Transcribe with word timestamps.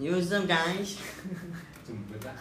Use 0.00 0.32
them 0.32 0.48
guys. 0.48 0.96
Jemput 1.84 2.24
lah. 2.24 2.32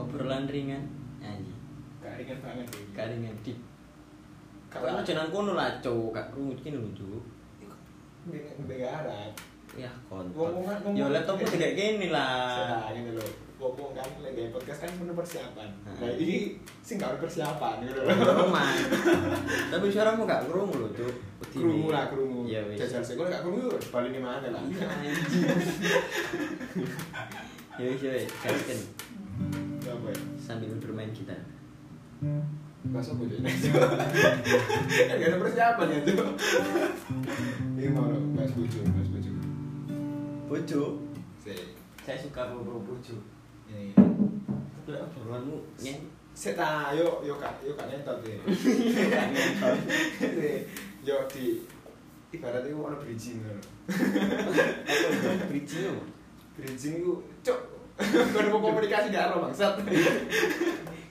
Obrolan 0.00 0.44
ringan. 0.50 0.84
Anjing. 1.24 1.60
Gak 2.04 2.20
ringan 2.20 2.38
banget. 2.44 2.66
Gak 2.92 3.08
ringan 3.14 3.36
deep. 3.40 3.56
Kalau 4.68 4.90
Kalau 4.90 5.02
jangan 5.06 5.30
kono 5.32 5.52
lah, 5.56 5.80
cuk. 5.80 6.12
Gak 6.12 6.28
krungu 6.34 6.52
iki 6.58 6.74
lho, 6.74 6.84
cuk. 6.92 7.22
Ya 9.74 9.90
kontol. 10.06 10.54
Ngomong- 10.54 10.94
Yo 10.94 11.10
laptopku 11.10 11.44
juga 11.44 11.68
gini 11.70 12.08
lah. 12.08 12.86
Nah, 12.86 12.94
ini 12.94 13.10
loh. 13.10 13.26
Ngomong 13.54 13.90
kan 13.92 14.06
lagi 14.20 14.52
podcast 14.52 14.80
kan 14.82 14.90
penuh 14.94 15.14
persiapan. 15.14 15.68
Nah. 15.82 16.10
Ini 16.14 16.52
sih 16.78 16.94
gak 16.94 17.16
ada 17.16 17.18
persiapan 17.18 17.74
gitu 17.82 17.98
loh. 17.98 18.50
Tapi 19.72 19.86
suaramu 19.88 20.22
gak 20.24 20.46
krungu 20.46 20.74
lho, 20.76 20.88
cuk. 20.92 21.14
Bedine. 21.40 21.58
Kerungu 21.58 21.88
lah, 21.88 22.04
kerungu. 22.06 22.40
Iya 22.44 22.60
wis. 22.66 22.78
Jajal 22.78 23.02
sih, 23.02 23.14
kalau 23.14 23.28
gak 23.28 23.42
kerungu, 23.42 23.66
balik 23.88 24.12
di 24.12 24.20
mana 24.20 24.46
lah. 24.48 24.62
Iya. 24.64 24.86
Ya 27.74 27.90
wis, 27.90 28.00
ya 28.00 28.10
wis. 28.14 28.30
Gasken 28.38 28.78
Ya 29.82 29.90
ya? 29.92 30.14
sambil 30.38 30.70
bermain 30.78 31.10
gitar. 31.10 31.34
Bahasa 32.84 33.16
apa 33.16 33.24
jadi? 33.26 33.42
Gak 35.10 35.18
ada 35.18 35.36
persiapan 35.40 35.86
ya 35.88 35.98
tuh. 36.04 36.16
Ini 37.74 37.88
mau 37.90 38.06
loh, 38.06 38.20
bahas 38.36 38.52
buju, 38.52 38.78
bahas. 38.86 39.08
Bojo. 40.54 41.02
Saya 42.06 42.14
suka 42.14 42.46
bobo 42.54 42.78
bojo. 42.86 43.18
Ini. 43.66 43.90
Tapi 44.78 44.94
lah 44.94 45.02
obrolanmu 45.10 45.66
nyen 45.82 46.06
Set 46.30 46.54
ah, 46.58 46.94
yuk, 46.94 47.26
yuk 47.26 47.42
kak, 47.42 47.58
yuk 47.66 47.74
kak 47.74 47.90
nyentot 47.90 48.22
deh. 48.22 48.38
Yuk 51.06 51.26
di 51.34 51.66
ibarat 52.30 52.66
itu 52.66 52.78
ada 52.86 52.98
bridging 53.02 53.38
itu 53.42 53.54
bridging 55.50 55.82
lo? 55.90 56.02
Bridging 56.54 56.94
cok. 57.42 57.58
Kalau 58.34 58.48
mau 58.54 58.70
komunikasi 58.70 59.10
gak 59.10 59.34
ada 59.34 59.42
bangsat. 59.42 59.74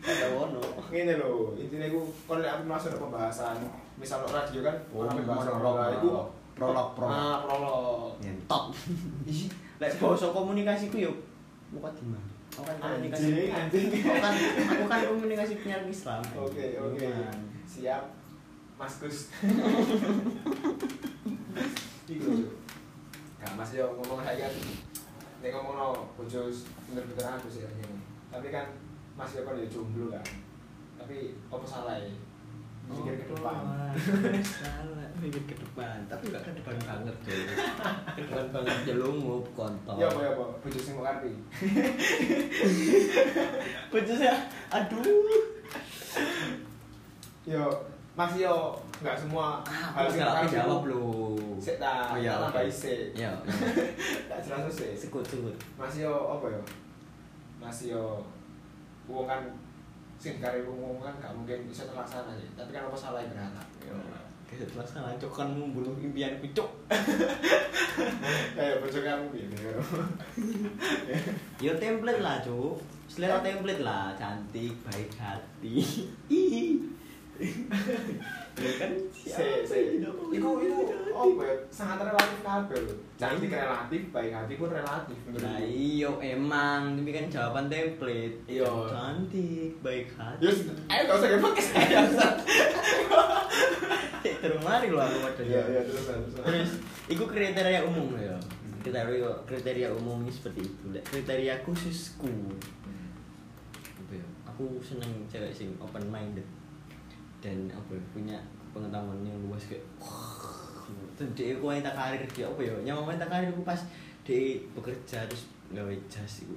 Kata 0.04 0.28
wono. 0.40 0.64
Ini 0.88 1.20
loh, 1.20 1.56
intinya 1.56 1.88
aku 1.88 2.00
kalau 2.28 2.44
aku 2.44 2.64
masuk 2.68 2.96
ke 2.96 3.00
pembahasan, 3.00 3.60
misal 4.00 4.24
lo 4.24 4.32
radio 4.32 4.60
kan, 4.64 4.76
Oh, 4.92 5.08
orang 5.08 5.96
itu 6.00 6.10
prolog, 6.54 6.88
prolog. 6.96 7.14
Ah, 7.14 7.38
prolog. 7.44 8.18
Nyentot. 8.22 8.66
Lek 9.82 9.94
bahasa 10.00 10.30
komunikasiku 10.32 10.98
yo 11.02 11.12
muka 11.74 11.90
di 11.98 12.06
mana? 12.06 12.30
Aku 12.54 12.62
kan 12.62 12.78
komunikasi. 12.78 13.50
Anjing, 13.50 13.90
anjing. 13.90 13.90
Aku 14.06 14.22
kan 14.22 14.34
aku 14.70 14.86
kan 14.86 15.00
komunikasi 15.10 15.54
penyiaran 15.66 15.90
Islam. 15.90 16.22
Oke, 16.38 16.78
oke. 16.78 17.02
Cuman, 17.02 17.38
Siap. 17.66 18.04
Mas 18.78 18.94
Gus. 19.02 19.18
Iku. 22.14 22.30
Gak 23.42 23.54
Mas 23.58 23.72
yo 23.74 23.86
ngomong 23.98 24.22
saya 24.22 24.48
kan 24.48 24.54
nek 25.44 25.52
ngomong 25.52 25.76
no 25.76 25.88
bojo 26.16 26.48
bener-bener 26.88 27.26
aku 27.36 27.48
sih 27.50 27.66
ini. 27.66 28.00
Tapi 28.30 28.48
kan 28.54 28.70
Mas 29.18 29.34
yo 29.34 29.42
kan 29.44 29.58
yo 29.58 29.66
jomblo 29.68 30.14
kan. 30.14 30.26
Tapi 31.02 31.36
apa 31.50 31.66
salah 31.66 31.98
ya? 32.00 32.14
Pikir 32.84 33.14
ke 33.16 33.26
depan. 33.30 33.56
Oh, 33.64 33.94
Salah, 34.44 35.08
mikir 35.22 35.44
ke 35.44 35.56
depan. 35.56 35.98
Tapi 36.06 36.24
enggak 36.28 36.44
ke 36.44 36.52
depan 36.54 36.76
banget, 36.80 37.16
cuy. 37.22 37.40
Ke 38.14 38.22
depan 38.22 38.46
banget 38.52 38.78
ya 38.84 38.94
lu 38.96 39.10
ngup 39.18 39.46
kontol. 39.54 39.96
Ya 39.96 40.06
apa 40.06 40.20
ya 40.20 40.30
apa? 40.34 40.46
Bojo 40.60 40.80
sing 40.80 40.94
mau 40.94 41.06
karpi. 41.08 41.32
Bojo 43.90 44.14
saya 44.14 44.36
aduh. 44.70 45.02
Yo 47.44 47.64
Mas 48.14 48.38
yo 48.38 48.78
nggak 49.02 49.18
semua 49.18 49.66
Ah, 49.66 50.06
sing 50.06 50.22
salah 50.22 50.46
karpi 50.46 50.54
jawab 50.54 50.82
lu. 50.86 51.34
Sik 51.58 51.82
ta, 51.82 52.14
Oh, 52.14 52.18
iya, 52.20 52.38
tak 52.38 52.46
oke. 52.46 52.46
tambahi 52.54 52.70
sik. 52.70 53.18
Ya. 53.18 53.34
Tak 54.30 54.38
jelas 54.40 54.70
sik. 54.70 54.94
Sekut, 54.94 55.26
sekut. 55.26 55.56
Mas 55.74 55.98
yo 55.98 56.14
apa 56.30 56.46
yo? 56.46 56.62
Mas 57.58 57.80
yo 57.82 58.22
wong 59.10 59.26
kan 59.26 59.42
sing 60.24 60.40
kare 60.40 60.64
wong 60.64 61.04
kan 61.04 61.20
gak 61.20 61.36
mungkin 61.36 61.68
bisa 61.68 61.84
terlaksana 61.84 62.32
sih. 62.40 62.48
Tapi 62.56 62.72
kan 62.72 62.88
apa 62.88 62.96
salah 62.96 63.28
berharap. 63.28 63.68
Yo. 63.84 63.92
Kayak 64.48 64.70
masalah 64.78 65.12
cok 65.18 65.34
kan 65.34 65.50
membunuh 65.52 65.98
impianku 66.00 66.48
cok. 66.56 66.72
Kayak 68.56 68.86
kamu 68.86 69.26
gitu. 69.36 69.56
Yo 71.60 71.76
template 71.76 72.22
lah 72.24 72.40
cok. 72.40 72.80
Selera 73.10 73.44
template 73.44 73.84
lah, 73.84 74.16
cantik, 74.16 74.78
baik 74.88 75.12
hati. 75.20 75.76
Ih. 78.54 78.62
Ya 78.62 78.72
kan 78.78 78.92
se 79.18 79.46
iku 80.30 80.50
iku 80.62 80.78
apa 81.14 81.42
ya? 81.42 81.56
Sangat 81.74 82.06
relatif 82.06 82.40
kabeh 82.46 82.78
lho. 82.86 82.94
Cantik 83.18 83.50
relatif, 83.50 84.02
baik 84.14 84.32
hati 84.34 84.54
pun 84.62 84.70
relatif 84.70 85.18
Nah 85.42 85.58
iyo 85.62 86.22
emang, 86.22 86.94
tapi 87.02 87.10
kan 87.10 87.26
jawaban 87.34 87.66
template. 87.66 88.38
Iya. 88.46 88.70
Cantik, 88.90 89.72
baik 89.82 90.08
hati. 90.14 90.46
Yo, 90.46 90.52
ayo 90.86 91.02
gak 91.10 91.18
usah 91.18 91.28
kayak 91.34 91.42
podcast 91.42 91.70
saya. 91.74 92.00
Terus 94.24 94.60
mari 94.62 94.88
lo 94.94 95.00
aku 95.02 95.18
padahal. 95.20 95.48
Iya, 95.50 95.62
iya 95.74 95.82
terus 95.84 96.04
terus. 96.06 96.32
Terus, 96.38 96.72
itu 97.10 97.24
kriteria 97.26 97.82
umum 97.90 98.14
ya. 98.22 98.38
Kriteria 98.86 99.32
kriteria 99.50 99.90
umumnya 99.96 100.32
seperti 100.32 100.68
itu. 100.68 100.86
Kriteria 101.02 101.64
khususku. 101.66 102.30
Apa 103.82 104.14
ya? 104.14 104.28
Aku 104.54 104.78
seneng 104.84 105.26
cewek 105.26 105.52
sing 105.56 105.74
open 105.82 106.06
minded 106.08 106.46
dan 107.44 107.68
apa 107.68 107.92
ya, 107.92 108.02
punya 108.16 108.38
pengetahuan 108.72 109.20
yang 109.28 109.36
luas 109.44 109.68
kayak 109.68 109.84
wah. 110.00 110.88
Dan 111.20 111.28
dia 111.36 111.60
aku 111.60 111.68
wanita 111.68 111.92
karir 111.92 112.24
dia 112.32 112.48
apa 112.48 112.62
ya? 112.64 112.74
Yang 112.88 113.04
wanita 113.04 113.26
karir 113.28 113.52
aku 113.52 113.68
pas 113.68 113.80
dia 114.24 114.56
bekerja 114.72 115.28
terus 115.28 115.52
gawe 115.76 115.92
jas 116.08 116.48
itu 116.48 116.56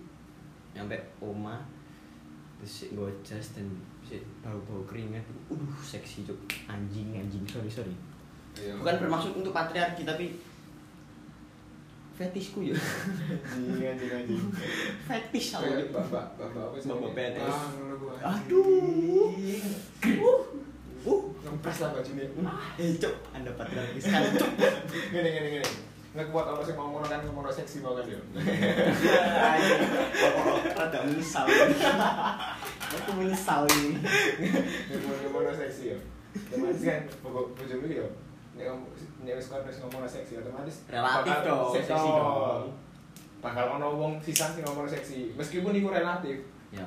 nyampe 0.70 0.94
oma 1.18 1.58
terus 2.62 2.94
gawe 2.94 3.10
jas 3.26 3.58
dan 3.58 3.66
bau-bau 4.38 4.86
keringat 4.86 5.24
uh 5.50 5.72
seksi 5.82 6.22
cuk 6.22 6.38
anjing 6.70 7.10
anjing 7.10 7.42
sorry 7.50 7.66
sorry 7.66 7.96
Iya. 8.56 8.72
bukan 8.80 8.96
bermaksud 9.04 9.32
untuk 9.36 9.52
patriarki 9.52 10.08
tapi 10.08 10.32
fetishku 12.16 12.64
ya 12.64 12.76
anjing 13.52 13.84
anjing 13.84 14.08
anjing. 14.08 14.40
fetish 15.04 15.60
aku 15.60 15.92
bapak 15.92 16.24
bapak 16.40 16.62
apa 16.72 16.76
sih? 16.80 16.88
Bapak 16.88 17.10
PNS. 17.12 17.44
Ah. 18.24 18.32
Aduh. 18.40 19.36
Uh 21.06 21.10
uh 21.10 21.22
Ngempres 21.46 21.78
lah 21.78 21.90
bajune. 21.94 22.26
eh 22.76 22.90
cuk 22.98 23.14
anda 23.30 23.50
patriarki 23.54 24.02
sekali 24.02 24.28
cuk 24.40 24.50
Gini 25.14 25.28
gini 25.30 25.48
gini. 25.58 25.68
Nggak 26.16 26.32
kuat 26.32 26.48
orang 26.48 26.64
sih 26.64 26.74
ngomong 26.74 27.04
kan 27.06 27.20
ngomong 27.22 27.46
seksi 27.52 27.84
banget 27.84 28.16
ya. 28.16 28.20
Anjing. 29.46 29.80
Kok 30.16 30.74
rada 30.74 30.98
menyesal 31.06 31.46
aku 32.86 33.10
menyesal 33.20 33.62
ini 33.68 34.00
Ngomong 34.90 35.18
ngomong 35.30 35.54
seksi 35.54 35.94
ya. 35.94 35.98
Otomatis 36.36 36.82
kan 36.82 37.00
pokok 37.22 37.44
bojomu 37.54 37.86
ya. 37.86 38.06
Nek 38.56 39.34
wis 39.36 39.46
kon 39.52 39.62
wis 39.68 39.78
ngomong 39.84 40.08
seksi 40.08 40.40
otomatis 40.40 40.76
Relatif 40.88 41.36
dong, 41.44 41.70
seksi 41.76 41.90
seksi 41.92 42.08
dong. 42.10 42.64
Bakal 43.44 43.64
ono 43.78 43.88
wong 43.94 44.12
sisan 44.24 44.50
sing 44.56 44.64
ngomong 44.66 44.88
seksi. 44.88 45.36
Meskipun 45.36 45.76
iku 45.76 45.92
relatif. 45.94 46.42
ya 46.74 46.82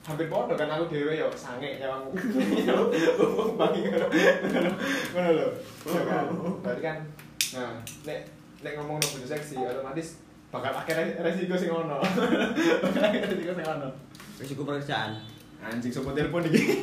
hampir 0.00 0.26
podo 0.32 0.56
kan 0.56 0.72
aku 0.72 0.88
dhewe 0.88 1.12
yo 1.12 1.28
sange 1.36 1.76
nyawang 1.76 2.08
bangi. 3.60 3.80
Ngono 3.84 4.08
ngono 5.12 5.30
lho. 5.36 5.46
Iya 5.84 6.00
kan? 6.08 6.24
berarti 6.64 6.82
kan 6.82 6.98
nah 7.50 7.74
nek 8.06 8.18
nek 8.62 8.72
ngomong 8.78 8.96
no 9.02 9.06
bojo 9.10 9.26
seksi 9.26 9.58
otomatis 9.58 10.22
bakal 10.50 10.72
akhirnya 10.72 11.20
resiko 11.22 11.54
sing 11.54 11.70
ono. 11.70 12.02
Bakal 12.84 13.02
akhirnya 13.06 13.28
resiko 13.30 13.52
sing 13.54 13.66
ono. 13.66 13.88
Risiko 14.40 14.62
pekerjaan. 14.66 15.20
Anjing 15.60 15.92
sopo 15.92 16.16
telepon 16.16 16.42
iki? 16.48 16.80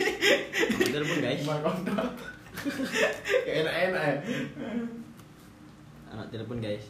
Telepon 0.93 1.17
guys? 1.17 1.41
Cuma 1.41 1.57
kontak. 1.65 2.07
Kayak 3.43 3.57
enak-enak 3.65 4.03
ya. 4.05 4.15
Anak 6.13 6.27
telepon 6.29 6.61
guys. 6.61 6.85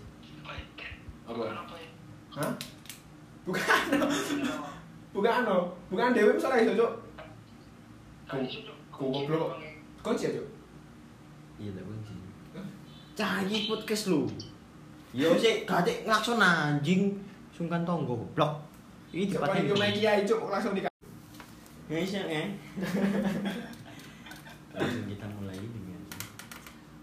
Apa? 1.25 1.43
Hah? 2.35 2.51
Bukan 3.47 3.63
bukan 5.17 5.33
ano 5.41 5.73
bukan 5.89 6.13
dewe 6.13 6.37
misalnya 6.37 6.61
iso 6.61 6.73
cuk. 6.77 6.93
Ku 8.93 9.09
goblok. 9.09 9.57
Kunci 10.05 10.29
ya, 10.29 10.37
Cuk? 10.37 10.47
iya 11.57 11.73
tak 11.73 11.83
kunci. 11.83 12.13
Cahaya 13.17 13.57
podcast 13.65 14.13
lu. 14.13 14.29
Yo 15.11 15.33
sih 15.33 15.65
gak 15.65 15.89
ngelakson 16.05 16.37
anjing. 16.37 17.17
Sungkan 17.49 17.81
tonggo 17.81 18.13
goblok. 18.13 18.61
Ini 19.09 19.33
paling 19.33 19.65
yo 19.65 19.73
main 19.73 19.89
kiai, 19.89 20.21
Cuk, 20.21 20.53
langsung 20.53 20.77
di 20.77 20.85
Indonesia 21.87 22.21
ya. 22.21 22.43
Langsung 24.77 25.05
kita 25.09 25.25
mulai 25.33 25.57
dengan 25.57 26.01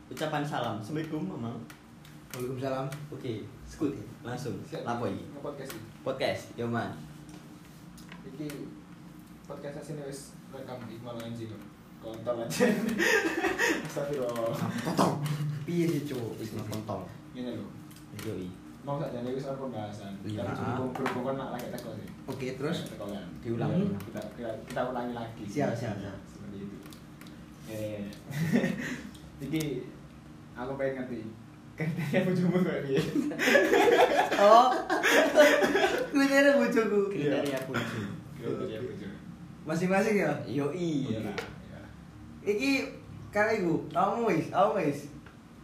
ucapan 0.06 0.44
salam. 0.46 0.78
Assalamualaikum 0.78 1.26
mama. 1.26 1.50
Waalaikumsalam. 2.30 2.86
oke 3.10 3.32
skut 3.66 3.94
langsung. 4.22 4.54
Lapo 4.70 5.06
iki 5.06 5.22
Nge-podcast 5.34 5.70
iki. 5.74 5.82
podcast 6.02 6.42
yo 6.54 6.66
man 6.66 6.94
Iki 8.24 8.48
podcast 9.44 9.84
sini 9.84 10.02
wis 10.04 10.20
rekam 10.50 10.80
malah 11.00 11.20
anjing. 11.22 11.52
Kontol 12.00 12.44
aja. 12.44 12.68
Astagfirullah. 13.88 14.52
potong 14.84 15.24
piye 15.64 15.88
sih 15.88 16.04
cuk 16.04 16.36
wis 16.36 16.52
kontol 16.68 17.08
Gini 17.32 17.56
lho. 17.56 17.64
Yoi. 18.22 18.48
mau 18.84 19.00
saja 19.00 19.24
nih 19.24 19.40
soal 19.40 19.56
pembahasan 19.56 20.12
Iya. 20.20 20.44
kan 20.44 21.34
nak 21.40 21.56
lagi 21.56 21.72
teko 21.72 21.96
sih 21.96 22.04
Oke, 22.28 22.52
terus 22.52 22.84
kan 22.92 23.08
Diulang. 23.40 23.72
Iya, 23.72 23.96
kita, 23.96 24.20
kita 24.36 24.50
kita 24.68 24.80
ulangi 24.92 25.16
lagi 25.16 25.42
Siap, 25.48 25.72
siap, 25.72 25.96
siap. 25.96 26.18
seperti 26.28 26.68
itu 26.68 26.76
ya 27.64 27.76
ya 27.80 27.98
ya. 28.04 28.12
jadi 29.40 29.62
aku 30.52 30.76
pengen 30.76 30.94
ngerti 31.00 31.20
kriteria 31.74 32.20
bojomu 32.22 32.58
piye 32.62 33.00
Oh. 34.36 34.68
Kriteria 36.10 36.52
bojoku. 36.54 37.00
Kriteria 37.10 37.58
kunci. 37.64 38.00
kriteria 38.36 38.78
bojomu 38.80 39.16
Masing-masing 39.64 40.16
ya. 40.18 40.30
Yoi. 40.44 41.08
iya 41.08 41.18
lah 41.24 41.36
iya. 41.64 41.80
Iki 42.44 42.72
kan 43.32 43.48
iku, 43.50 43.80
kamu 43.88 44.28
wis, 44.28 44.46
kamu 44.48 44.70
wis. 44.78 44.98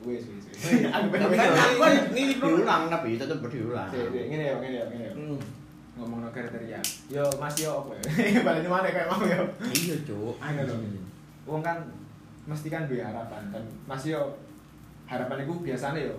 wis 0.01 0.23
wis 0.27 0.45
wis 0.49 0.89
aku 0.89 1.13
Kan 1.13 1.29
ini- 1.29 2.09
ini 2.09 2.21
ini 2.25 2.35
diulang 2.35 2.89
tapi 2.89 3.15
tetap 3.15 3.37
diulang. 3.45 3.85
Ngene 3.93 4.41
ya 4.41 4.55
ngene 4.57 4.75
ya 4.75 4.85
ngene 4.89 5.05
ya 5.05 5.13
Hmm. 5.13 5.37
ngomong 5.95 6.25
no 6.25 6.29
kriteria 6.33 6.81
yo 7.07 7.21
mas 7.37 7.53
yo 7.55 7.85
apa 7.85 7.93
ya 7.93 8.41
balik 8.49 8.65
mana 8.65 8.89
kayak 8.89 9.05
mau 9.07 9.21
yo 9.21 9.45
Iya, 9.69 9.97
Cuk. 10.03 10.41
Ayo 10.41 10.61
dong. 10.65 10.81
Wong 11.45 11.61
kan 11.61 11.77
mesti 12.49 12.67
kan 12.67 12.89
duwe 12.89 13.05
harapan 13.05 13.53
dan 13.53 13.61
Mas 13.85 14.09
yo 14.09 14.33
harapan 15.11 15.43
itu 15.43 15.55
biasanya 15.61 16.01
yo 16.07 16.17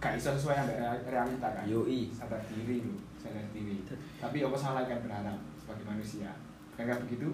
gak 0.00 0.16
iso 0.16 0.32
sesuai 0.32 0.56
rea- 0.66 1.04
realita 1.04 1.48
kan. 1.52 1.64
Yoi. 1.68 2.08
Sadar 2.10 2.40
diri 2.48 2.80
lho, 2.82 2.96
sadar 3.14 3.44
diri. 3.52 3.84
Tapi 4.18 4.36
apa 4.40 4.56
salah 4.56 4.82
kan 4.82 4.98
berharap 4.98 5.38
sebagai 5.60 5.84
manusia? 5.86 6.32
Nggak 6.74 7.04
begitu? 7.06 7.28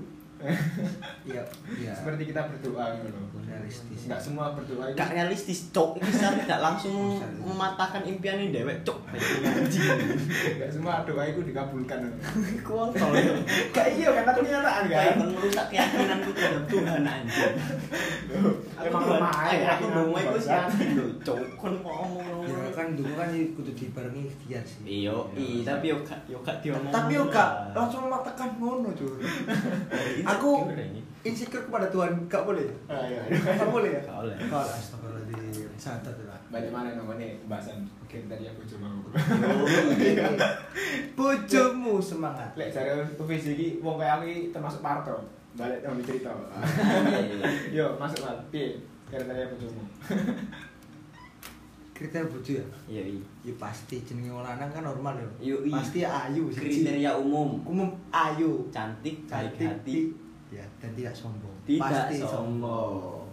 Iya, 1.26 1.43
iya. 1.75 1.93
Seperti 1.93 2.31
kita 2.31 2.46
berdoa 2.46 2.94
gitu 2.94 3.11
loh. 3.11 3.26
realistis. 3.43 4.06
Enggak 4.06 4.20
semua 4.23 4.55
berdoa 4.55 4.85
itu 4.87 4.94
Gak 4.94 5.11
realistis, 5.11 5.58
Cuk. 5.69 5.99
Bisa 5.99 6.31
tidak 6.37 6.61
langsung 6.62 7.19
mematahkan 7.37 8.06
impiannya 8.06 8.55
dewek, 8.55 8.87
Cuk. 8.87 9.02
Anjing. 9.11 9.99
enggak 10.55 10.70
semua 10.70 11.02
doa 11.02 11.23
itu 11.26 11.40
dikabulkan. 11.43 12.00
Kontol 12.62 13.11
ya. 13.12 13.35
Gak 13.75 13.88
iya 13.93 14.08
tapi 14.23 14.38
kenyataan 14.43 14.82
kan. 14.87 14.94
Kayak 14.94 15.14
merusak 15.19 15.67
keyakinanku 15.69 16.31
terhadap 16.31 16.64
Tuhan 16.67 17.02
anjing. 17.02 17.55
Emang 18.79 19.02
Tuhan- 19.02 19.19
lemah 19.19 19.38
eh, 19.50 19.58
ya. 19.58 19.69
aku 19.75 19.85
dong 19.90 20.11
itu 20.14 20.38
sih 20.38 20.58
Cuk. 21.26 21.38
Kon 21.58 21.75
kok 21.82 21.94
ngomong 21.99 22.46
Ya. 22.49 22.68
Kan 22.79 22.95
dulu 22.95 23.13
kan 23.19 23.27
kudu 23.35 23.75
dibarengi 23.75 24.31
ikhtiar 24.31 24.63
sih. 24.63 24.87
Iya, 24.87 25.11
iya, 25.35 25.67
tapi 25.67 25.91
yo 25.91 25.99
gak 26.07 26.23
yo 26.31 26.39
gak 26.47 26.63
diomong. 26.63 26.95
Tapi 26.95 27.19
yo 27.19 27.27
gak 27.27 27.75
langsung 27.75 28.07
memaksakan 28.07 28.55
ngono, 28.63 28.95
Cur. 28.99 29.19
Aku 30.23 30.71
insecure 31.27 31.67
kepada 31.67 31.91
Tuhan, 31.91 32.15
gak 32.31 32.47
boleh. 32.47 32.71
Ah, 32.87 33.03
iya. 33.11 33.27
Gak 33.35 33.67
boleh 33.75 33.99
ya? 33.99 34.03
Gak 34.07 34.17
boleh. 34.23 34.37
Gak 34.39 34.51
boleh. 34.55 34.79
Astagfirullahaladzim. 34.79 35.69
Santai 35.75 36.15
lah. 36.23 36.39
Balik 36.55 36.71
mana 36.71 36.95
namanya 36.95 37.27
pembahasan 37.43 37.83
kriteria 38.07 38.55
bojo 38.55 38.77
mau. 38.79 39.03
Bojomu 41.19 41.95
semangat. 42.15 42.55
Lek 42.55 42.71
jare 42.71 43.05
UVC 43.19 43.45
iki 43.59 43.69
wong 43.83 43.99
kaya 43.99 44.23
aku 44.23 44.25
iki 44.31 44.43
termasuk 44.55 44.81
Parto. 44.81 45.19
Balik 45.59 45.83
nang 45.83 45.99
cerita. 46.07 46.31
Yo, 47.75 47.99
masuk 47.99 48.23
Mal. 48.23 48.39
Piye 48.55 48.79
kriteria 49.09 49.51
bojomu? 49.51 49.83
Kriteria 51.99 52.31
bojo 52.31 52.53
ya? 52.55 52.67
Iya, 52.87 53.03
iya. 53.19 53.25
Ya 53.43 53.55
pasti 53.59 53.99
jenenge 54.06 54.31
wong 54.31 54.47
lanang 54.47 54.71
kan 54.71 54.87
normal 54.87 55.19
ya. 55.19 55.27
Yo, 55.50 55.56
iya. 55.67 55.75
Pasti 55.75 56.06
ayu 56.06 56.47
siji. 56.47 56.87
Kriteria 56.87 57.11
umum. 57.19 57.59
umum 57.67 57.91
ayu, 58.15 58.62
Cantik, 58.71 59.27
baik 59.27 59.59
cantik, 59.59 59.67
hati, 59.83 59.99
ya 60.55 60.62
dan 60.79 60.95
tidak 60.95 61.11
sombong. 61.11 61.56
tidak 61.67 61.91
pasti 61.91 62.23
sombong. 62.23 63.27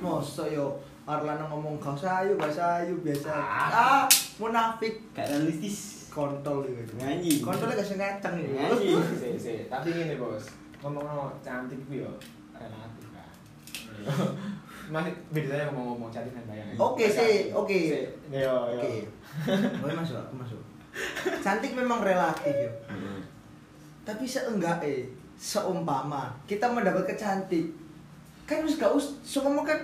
Masa 0.00 0.48
yo 0.48 0.80
Arlana 1.08 1.44
ngomong 1.48 1.76
gak 1.76 1.96
usah 1.96 2.24
ayu, 2.24 2.36
gak 2.36 2.52
usah 2.52 2.84
ayu 2.84 2.96
biasa. 3.04 3.32
Ah. 3.32 3.68
Ah, 3.72 4.04
munafik. 4.40 5.04
Gak 5.12 5.28
realistis. 5.28 6.08
Kontol 6.08 6.64
gitu. 6.64 6.96
Nyanyi. 6.96 7.44
Kontolnya 7.44 7.76
gak 7.76 7.92
ngaceng 7.92 8.36
ya. 8.40 8.48
Nyanyi. 8.68 8.92
Sik, 9.20 9.36
sik. 9.40 9.60
Tapi 9.68 9.88
ngene, 9.92 10.20
Bos. 10.20 10.48
Ngomong 10.80 11.32
cantik 11.44 11.80
ku 11.88 12.00
yo 12.00 12.12
relatif 12.56 13.08
kan. 13.12 13.28
Masih 14.88 15.12
bedanya 15.28 15.68
ngomong-ngomong 15.68 16.08
cantik 16.08 16.32
dan 16.32 16.44
bayangan. 16.48 16.74
Oke 16.80 17.04
sih, 17.06 17.52
oke. 17.52 17.76
Sik. 17.76 18.04
Yo, 18.32 18.54
yo. 18.72 18.80
Oke. 18.80 18.92
Boleh 19.84 19.94
masuk, 19.96 20.16
aku 20.16 20.34
masuk. 20.40 20.60
Cantik 21.44 21.76
memang 21.76 22.00
relatif 22.00 22.50
yo. 22.50 22.72
Hmm. 22.88 23.20
Tapi 24.02 24.24
seenggak 24.24 24.80
eh, 24.80 25.04
seumpama 25.36 26.32
kita 26.48 26.66
mendapat 26.72 27.04
kecantik, 27.14 27.68
kan 28.48 28.64
harus 28.64 28.80
gak 28.80 28.90
us, 28.90 29.14
seumpama 29.20 29.62
kan 29.62 29.78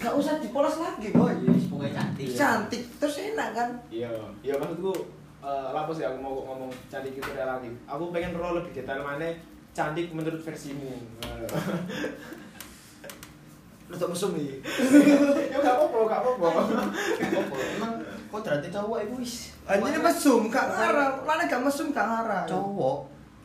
gak 0.00 0.16
usah 0.16 0.40
dipolos 0.40 0.80
lagi 0.80 1.12
boy. 1.12 1.36
Pokoknya 1.68 1.92
cantik. 1.92 2.26
Cantik 2.32 2.82
terus 2.96 3.20
enak 3.20 3.52
kan? 3.52 3.70
Iya, 3.92 4.08
iya 4.40 4.56
maksudku 4.56 4.92
eh 5.38 5.68
lapo 5.70 5.94
sih 5.94 6.02
aku 6.02 6.18
mau 6.18 6.34
ngomong 6.42 6.72
cantik 6.90 7.14
itu 7.14 7.30
relatif. 7.30 7.70
Aku 7.86 8.10
pengen 8.10 8.34
roll 8.34 8.58
lebih 8.58 8.82
detail 8.82 9.04
mana 9.04 9.28
cantik 9.76 10.10
menurut 10.10 10.40
versimu. 10.42 10.98
Untuk 13.88 14.08
mesum 14.12 14.36
nih. 14.36 14.60
ya 15.52 15.58
gak 15.58 15.74
apa-apa, 15.74 15.98
gak 16.06 16.20
apa-apa. 16.20 16.48
Emang 17.56 17.92
kodratnya 18.28 18.68
cowok 18.68 18.98
itu 19.02 19.14
wis. 19.18 19.34
Anjir 19.64 19.96
mesum, 19.98 20.40
gak 20.48 20.66
ngarang. 20.68 21.14
Mana 21.24 21.42
gak 21.44 21.62
mesum 21.64 21.88
gak 21.90 22.04
ngarang. 22.04 22.44
Cowok 22.44 22.98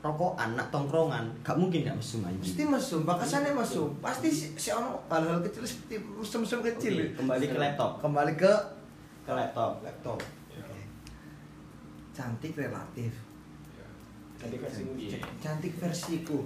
rokok 0.04 0.36
anak 0.36 0.68
tongkrongan 0.68 1.32
gak 1.40 1.56
mungkin 1.56 1.88
gak 1.88 1.96
mesum 1.96 2.28
Pasti 2.28 2.44
anjing. 2.60 2.68
mesum, 2.68 3.02
bakasannya 3.08 3.56
mesum. 3.56 3.88
Pasti 4.04 4.28
si, 4.28 4.52
si 4.54 4.70
ono 4.70 5.00
hal-hal 5.08 5.40
kecil 5.42 5.64
seperti 5.64 5.96
mesum-mesum 6.04 6.60
kecil. 6.62 6.94
Oke, 7.00 7.16
kembali 7.16 7.46
ke 7.48 7.56
laptop. 7.56 7.92
Kembali 8.04 8.34
ke 8.36 8.52
Ke 9.24 9.32
laptop. 9.32 9.80
laptop. 9.80 10.20
Iya. 10.52 10.84
Cantik 12.12 12.52
relatif. 12.54 13.16
Cantik 14.36 14.60
versimu 14.60 14.92
piye? 15.00 15.24
Cantik 15.40 15.74
versiku. 15.80 16.44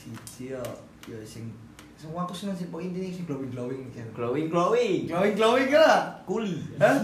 Siji 0.00 0.56
yo 0.56 0.64
yo 1.04 1.20
sing 1.20 1.52
semua 1.96 2.28
aku 2.28 2.36
seneng 2.36 2.52
sih 2.52 2.68
poin 2.68 2.92
ini 2.92 3.08
sing 3.08 3.24
glowing 3.24 3.48
glowing 3.48 3.88
kan. 3.88 4.04
Glowing 4.12 4.52
glowing. 4.52 5.08
Glowing 5.08 5.32
glowing 5.32 5.70
lah. 5.72 6.12
Kuli. 6.28 6.60
Hah? 6.76 6.96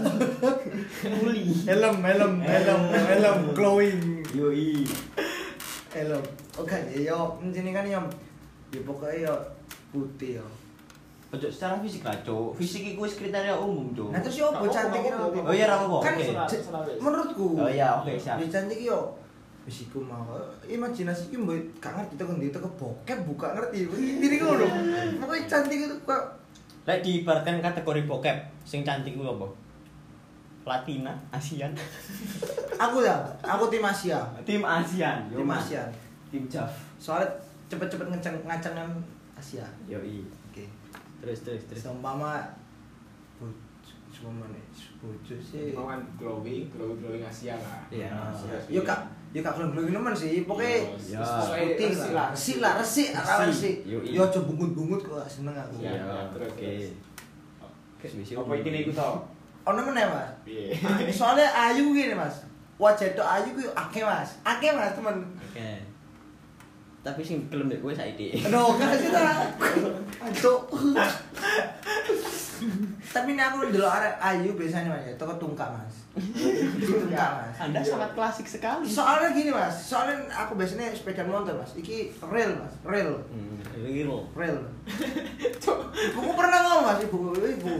Kuli. 1.17 1.49
Helm, 1.65 1.97
helm, 2.05 2.33
helm, 2.37 2.81
helm, 2.93 3.39
glowing. 3.57 4.21
Yoi. 4.37 4.85
Helm. 5.97 6.21
Oke, 6.61 6.77
yo 6.93 7.41
sini 7.41 7.73
kan 7.73 7.89
yo 7.89 8.05
ya 8.69 8.81
pokoknya 8.85 9.33
yo 9.33 9.35
putih 9.89 10.37
yo. 10.37 10.45
Ojo 11.33 11.49
secara 11.49 11.81
fisik 11.81 12.05
lah, 12.05 12.13
Cuk. 12.21 12.53
Fisik 12.61 12.93
iku 12.93 13.09
wis 13.09 13.17
kriteria 13.17 13.57
umum, 13.57 13.89
Cuk. 13.97 14.13
Nah 14.13 14.21
terus 14.21 14.37
yo 14.37 14.53
Gak 14.53 14.69
cantik? 14.69 15.09
Oh 15.17 15.49
iya, 15.49 15.65
ra 15.65 15.81
apa-apa. 15.81 16.05
Kan 16.05 16.21
menurutku. 17.01 17.57
Oh 17.57 17.65
iya, 17.65 17.97
oke, 17.97 18.13
siap. 18.13 18.37
Ya 18.37 18.45
cantik 18.45 18.77
yo 18.85 19.17
wis 19.63 19.87
iku 19.87 20.03
mau 20.03 20.27
imajinasi 20.67 21.31
ki 21.31 21.39
mbok 21.39 21.55
gak 21.79 21.95
ngerti 21.95 22.19
tekan 22.19 22.35
ndi 22.35 22.51
teko 22.51 22.67
bokep 22.75 23.19
buka 23.23 23.55
ngerti 23.55 23.87
intine 23.87 24.35
ngono 24.43 24.67
makanya 25.23 25.47
cantik 25.47 25.79
itu 25.87 25.95
kok 26.03 26.23
Lek 26.83 26.99
diibaratkan 26.99 27.63
kategori 27.63 28.03
bokep, 28.03 28.35
sing 28.67 28.83
cantik 28.83 29.15
ku 29.15 29.23
apa? 29.23 29.47
Latina, 30.67 31.15
ASEAN. 31.31 31.71
aku 32.75 33.07
ya 33.07 33.15
aku 33.39 33.71
tim 33.71 33.79
Asia 33.87 34.19
Tim 34.43 34.59
ASEAN. 34.67 35.31
tim 35.31 35.47
ASEAN 35.47 35.87
Tim 36.27 36.43
JAV. 36.51 36.67
soalnya 36.99 37.27
cepet-cepet 37.71 38.07
ngeceng 38.11 38.35
ngacengan 38.43 38.91
Asia 39.39 39.63
Yoi. 39.87 40.27
oke 40.51 40.63
Terus 41.23 41.39
terus 41.47 41.63
terus. 41.71 41.87
seumpama 41.87 42.43
bojo 43.39 43.55
cuma 44.11 44.43
nih 44.51 44.63
bojo 45.03 45.35
sih 45.35 45.75
Mau 45.75 45.85
kan 45.85 45.99
glowing, 46.15 46.63
glowing 46.69 46.95
glowing 46.97 47.19
Asia 47.21 47.53
lah. 47.53 47.83
Iya, 47.89 48.07
Asia. 48.07 48.55
yo 48.71 48.79
kak 48.81 49.03
yo 49.29 49.39
kak 49.39 49.53
belum 49.53 49.75
belum 49.75 49.91
nemen 49.93 50.13
sih 50.13 50.47
pokoknya 50.47 50.79
Iya, 50.95 51.19
Ya. 51.19 51.59
putih 51.59 51.91
lah 52.09 52.31
resi 52.31 52.53
lah 52.57 52.73
resi 52.79 53.03
Resi. 53.11 53.43
resi 53.43 53.71
Yoi. 53.83 54.07
yo 54.09 54.23
coba 54.25 54.47
bungut 54.47 54.71
bungut 54.73 55.01
kok 55.01 55.27
seneng 55.27 55.51
aku 55.53 55.75
Iya. 55.77 55.91
Iya, 55.93 56.15
terus, 56.31 56.49
oke. 56.49 56.71
Misi 58.13 58.31
Apa 58.33 58.43
umum. 58.43 58.55
intinya 58.57 58.79
iku 58.79 58.91
tau? 58.93 59.15
oh 59.63 59.73
nemen 59.73 59.91
ya 59.93 60.07
mas 60.07 60.27
Piye? 60.41 60.75
soalnya 61.09 61.47
ayu 61.49 61.91
gini 61.91 62.11
mas 62.11 62.43
wajah 62.75 63.07
itu 63.09 63.19
ayu 63.21 63.47
gue 63.53 63.67
akeh 63.69 64.03
mas 64.03 64.39
akeh 64.41 64.71
mas 64.71 64.91
temen 64.91 65.19
Oke. 65.37 65.69
Tapi 67.01 67.19
sing 67.19 67.43
gelem 67.47 67.67
nek 67.67 67.79
kowe 67.79 67.91
saiki. 67.91 68.31
Aduh, 68.39 68.79
kan 68.79 68.95
sih 68.95 69.11
lah. 69.11 69.43
Aduh. 70.23 70.63
Tapi 73.05 73.29
ini 73.29 73.41
aku 73.41 73.67
dulu 73.67 73.83
arek 73.83 74.15
ayu 74.17 74.53
biasanya 74.53 74.89
mas, 74.89 75.03
ya, 75.03 75.13
toko 75.15 75.33
tungkak 75.35 75.69
mas. 75.69 75.95
tungkak 76.79 77.29
mas. 77.37 77.55
Anda 77.57 77.79
sangat 77.79 78.11
klasik 78.13 78.47
sekali. 78.47 78.85
Soalnya 78.85 79.31
gini 79.31 79.49
mas, 79.49 79.75
soalnya 79.75 80.15
aku 80.29 80.53
biasanya 80.53 80.89
sepeda 80.89 81.23
motor 81.23 81.53
mas. 81.53 81.71
Iki 81.73 82.15
real 82.25 82.55
mas, 82.55 82.73
real, 82.83 83.19
Hmm, 83.27 83.59
real. 83.75 84.23
real. 84.33 84.57
Ibuku 86.03 86.31
pernah 86.33 86.59
ngomong 86.61 86.83
mas, 86.85 86.99
ibu, 87.01 87.17
ibu. 87.33 87.73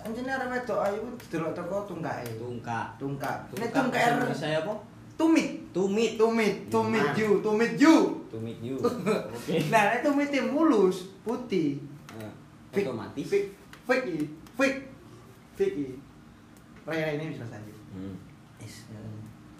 Anjir 0.00 0.24
arek 0.24 0.48
wedok 0.50 0.80
ayu 0.80 1.00
delok 1.28 1.52
toko 1.52 1.76
tungkak 1.86 2.24
Tungkak. 2.32 2.96
Tungkak. 2.96 3.36
Ini 3.52 3.66
Tungkak 3.68 4.00
Indonesia 4.16 4.48
apa? 4.58 4.74
tumit. 5.20 5.48
Tumit. 5.76 6.16
Tumit, 6.16 6.54
tumit 6.72 7.04
Nah. 7.04 7.12
you, 7.12 7.30
tumit 7.44 7.72
you. 7.76 7.96
Tumit 8.32 8.56
you. 8.64 8.80
Oke. 9.36 9.54
Nah, 9.68 9.92
itu 9.92 10.08
tumitnya 10.08 10.48
mulus, 10.48 11.12
putih. 11.20 11.76
Fake, 12.70 12.86
Otomatis. 12.86 13.26
fake, 13.26 13.48
fake, 13.86 14.30
fake, 14.54 14.78
fake. 15.58 15.94
Raya 16.86 17.18
ini 17.18 17.34
bisa 17.34 17.44
lanjut. 17.50 17.78
Hmm. 17.90 18.14
Is. 18.62 18.86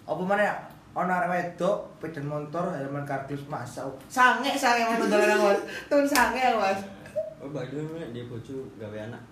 Apa 0.07 0.21
mana 0.23 0.43
ya? 0.43 0.55
Ono 0.91 1.07
arek 1.07 1.31
wedok, 1.31 1.87
pedan 2.03 2.27
motor, 2.27 2.67
helman 2.75 3.07
kardus 3.07 3.47
masa. 3.47 3.87
Sange 4.11 4.51
sange 4.59 4.83
mana 4.83 5.07
dolan 5.07 5.39
Mas. 5.39 5.59
Tun 5.87 6.03
sange 6.03 6.43
Mas. 6.59 6.79
Oh, 7.39 7.47
bagus 7.47 7.87
dia 8.11 8.27
bojo 8.27 8.67
gawe 8.75 8.97
anak. 9.07 9.23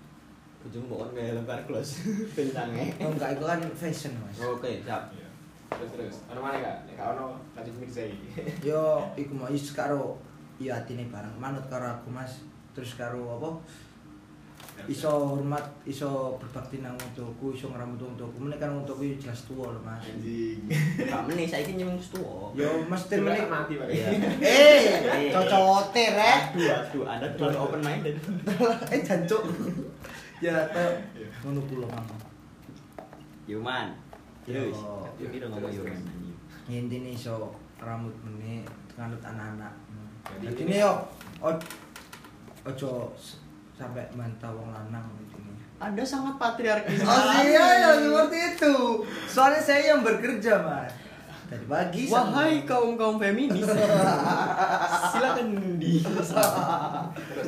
Bojomu 0.64 0.88
mbok 0.88 1.16
gawe 1.16 1.36
lembar 1.36 1.60
close. 1.68 2.04
Bintangnya. 2.36 2.88
Oh 3.04 3.12
enggak 3.12 3.36
itu 3.36 3.44
kan 3.44 3.60
fashion 3.76 4.14
Mas. 4.24 4.40
Oke, 4.40 4.80
siap. 4.84 5.12
Iya. 5.12 5.28
Terus 5.76 5.92
terus. 5.96 6.16
Ono 6.32 6.40
mana 6.40 6.64
kak? 6.64 6.76
Nek 6.88 7.00
ono 7.16 7.40
lanjut 7.56 7.76
Mirza 7.80 8.04
iki. 8.08 8.28
Yo 8.64 9.04
iku 9.20 9.36
mau 9.36 9.52
is 9.52 9.72
karo 9.76 10.16
iya 10.60 10.80
atine 10.80 11.12
bareng 11.12 11.36
manut 11.36 11.64
karo 11.68 11.88
aku 11.88 12.08
Mas. 12.08 12.40
Terus 12.74 12.92
karo 12.96 13.38
apa? 13.38 13.50
Iso 14.88 15.12
hormat, 15.36 15.60
iso 15.84 16.40
berbakti 16.40 16.80
nang 16.80 16.96
wong 16.96 17.12
tuaku, 17.12 17.52
iso 17.52 17.68
ngramut 17.68 18.00
wong 18.00 18.16
tuaku. 18.16 18.38
Meneh 18.40 18.56
kan 18.56 18.72
wong 18.72 18.88
tuaku 18.88 19.04
yo 19.06 19.16
jelas 19.20 19.44
tuwa 19.44 19.76
lho 19.76 19.82
Mas. 19.84 20.00
Anjing. 20.08 20.72
Gak 21.04 21.24
meneh 21.28 21.44
saiki 21.44 21.76
nyemeng 21.76 22.00
tuwa. 22.00 22.56
Yo 22.56 22.88
mesti 22.88 23.20
Meneh 23.20 23.44
mati 23.46 23.76
Pak. 23.76 23.88
Eh, 23.92 25.36
cocote 25.36 26.04
rek. 26.16 26.42
Aduh, 26.56 26.72
aduh, 26.72 27.04
Anda 27.06 27.28
terlalu 27.36 27.58
open 27.60 27.82
minded. 27.84 28.16
eh 28.96 29.00
jancuk. 29.04 29.44
Ya 30.40 30.56
Iya. 30.72 31.28
ngono 31.44 31.60
kula 31.68 31.88
mama. 31.92 32.16
Yuman. 33.52 33.92
Terus, 34.48 34.80
Yo. 34.80 35.04
yo 35.20 35.28
kira 35.28 35.46
ngomong 35.52 35.68
Terus, 35.68 35.84
Yuman. 35.84 36.00
Intine 36.72 37.10
iso 37.12 37.52
rambut 37.76 38.16
meneh 38.24 38.64
nganut 38.96 39.20
anak-anak. 39.20 39.74
Jadi 40.40 40.46
Jadi 40.48 40.62
ini- 40.64 40.72
ini 40.80 40.84
yo 40.88 40.92
o- 41.44 41.60
ojo 42.70 43.10
sampai 43.74 44.06
mantau 44.14 44.60
wong 44.60 44.70
lanang 44.76 45.08
intine. 45.18 45.56
Anda 45.80 46.04
sangat 46.04 46.36
patriarkis. 46.36 47.00
Oh 47.08 47.40
iya 47.40 47.66
ya 47.80 47.90
seperti 47.96 48.40
itu. 48.56 48.76
Soalnya 49.26 49.62
saya 49.64 49.96
yang 49.96 50.02
bekerja 50.04 50.60
mas. 50.60 50.92
Tadi 51.50 51.66
pagi. 51.66 52.06
Wahai 52.14 52.62
kaum 52.62 52.94
kaum 52.94 53.18
feminis, 53.18 53.66
silakan 55.12 55.82
di. 55.82 55.98
terus 55.98 56.30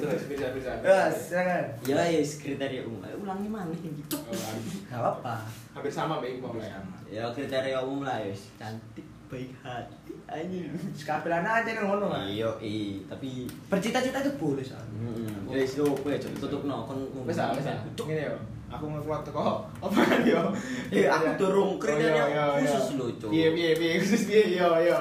terus 0.02 0.24
bisa 0.26 0.50
bisa. 0.58 0.74
Ya 0.82 1.06
silakan. 1.14 1.66
Ya, 1.86 2.02
ya 2.10 2.22
kriteria 2.26 2.82
umum. 2.90 3.06
Ayo 3.06 3.22
ulangi 3.22 3.46
mana 3.46 3.70
gitu. 3.78 4.18
Oh, 4.18 4.34
aduh. 4.34 4.74
Gak 4.90 4.98
apa-apa. 4.98 5.36
Hampir 5.78 5.94
sama 5.94 6.18
ya. 6.26 6.82
Ya 7.14 7.24
kriteria 7.30 7.78
umum 7.86 8.02
lah 8.02 8.18
ya, 8.26 8.34
cantik, 8.58 9.06
baik 9.32 9.56
hati, 9.64 10.12
anjing. 10.28 10.68
Sekapelan 10.92 11.48
aja 11.48 11.72
nih 11.72 11.80
ngono 11.80 12.12
mas. 12.12 12.28
Iya, 12.28 12.52
iya, 12.60 13.00
tapi 13.08 13.48
Bercita-cita 13.72 14.20
itu 14.20 14.36
boleh 14.36 14.60
soalnya. 14.60 15.08
Hmm, 15.08 15.48
ya 15.48 15.64
wis 15.64 15.80
yo 15.80 15.88
kowe 15.88 16.12
coba 16.12 16.36
tutup 16.44 16.62
no 16.68 16.84
kon 16.84 17.00
Wes 17.24 17.40
ah, 17.40 17.56
ah. 17.56 17.80
Ngene 17.96 18.28
yo. 18.28 18.36
Aku 18.72 18.88
ngekuat 18.88 19.24
teko 19.24 19.68
apa 19.68 20.00
kan 20.04 20.22
yo. 20.28 20.52
Eh, 20.92 21.08
aku 21.08 21.28
durung 21.40 21.80
kriteria 21.80 22.24
Oh, 22.24 22.28
iya, 22.28 22.44
iya, 22.60 22.60
khusus 22.60 22.86
iya. 22.92 23.00
lho, 23.00 23.06
Cuk. 23.20 23.30
Piye 23.32 23.48
piye 23.56 23.72
piye 23.80 23.94
khusus 24.04 24.22
piye 24.28 24.44
yo 24.60 24.70
yo. 24.84 25.00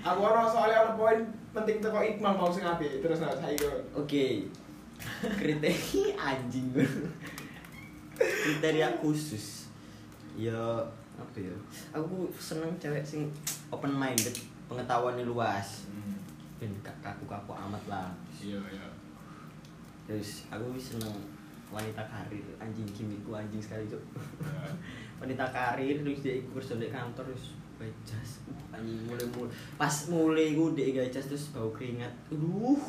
Aku 0.00 0.20
ora 0.24 0.48
soalnya 0.48 0.88
ono 0.88 0.92
poin 0.96 1.20
penting 1.52 1.84
teko 1.84 2.00
Iqbal 2.00 2.32
mau 2.32 2.48
sing 2.48 2.64
apik. 2.64 3.04
Terus 3.04 3.20
nah 3.20 3.32
saiki 3.36 3.64
yo. 3.64 3.72
Oke. 3.92 4.48
Kriteria 5.20 6.16
anjing. 6.32 6.72
Kriteria 8.16 8.88
khusus. 9.00 9.68
Ya 10.36 10.80
apa 11.16 11.36
ya? 11.40 11.56
Aku 11.96 12.28
seneng 12.36 12.72
cewek 12.76 13.02
sing 13.02 13.28
open 13.72 13.92
minded, 13.92 14.36
pengetahuannya 14.68 15.24
luas. 15.26 15.88
Ben 16.56 16.72
gak 16.80 16.96
kaku-kaku 17.04 17.52
amat 17.52 17.82
lah. 17.88 18.08
Iya 18.40 18.60
iya. 18.72 18.88
Terus 20.08 20.48
aku 20.48 20.76
seneng 20.78 21.12
wanita 21.68 22.00
karir, 22.06 22.46
anjing 22.62 22.86
gimmickku 22.94 23.34
anjing 23.34 23.58
sekali, 23.58 23.90
Cuk. 23.90 24.00
wanita 25.20 25.44
karir 25.48 26.04
terus 26.04 26.20
dia 26.20 26.34
ikut 26.40 26.60
kerja 26.60 26.76
di 26.76 26.92
kantor 26.92 27.24
terus 27.32 27.56
pakai 27.76 27.92
jas 28.08 28.40
uh, 28.48 28.76
anjing 28.76 29.04
mulai 29.04 29.26
mulai 29.36 29.52
pas 29.76 29.94
mulai 30.08 30.46
gue 30.56 30.68
dia 30.76 31.04
jas 31.08 31.28
terus 31.28 31.52
bau 31.52 31.68
keringat 31.72 32.12
aduh 32.32 32.80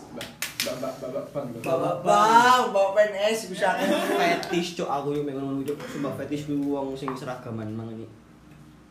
Mbak 0.57 0.73
mbak 0.81 0.93
bang. 1.29 1.47
Bapak 1.61 1.95
bang, 2.01 2.63
bawa 2.73 2.89
PNS 2.97 3.53
bisa. 3.53 3.77
fetish 3.77 4.73
cok 4.73 4.89
aku 4.89 5.13
yang 5.13 5.29
pengen 5.29 5.45
ngono 5.45 5.61
cok 5.61 5.77
sumpah 5.85 6.13
fetish 6.17 6.49
ku 6.49 6.73
wong 6.73 6.97
sing 6.97 7.13
seragaman 7.13 7.69
mang 7.69 7.93
ini 7.93 8.09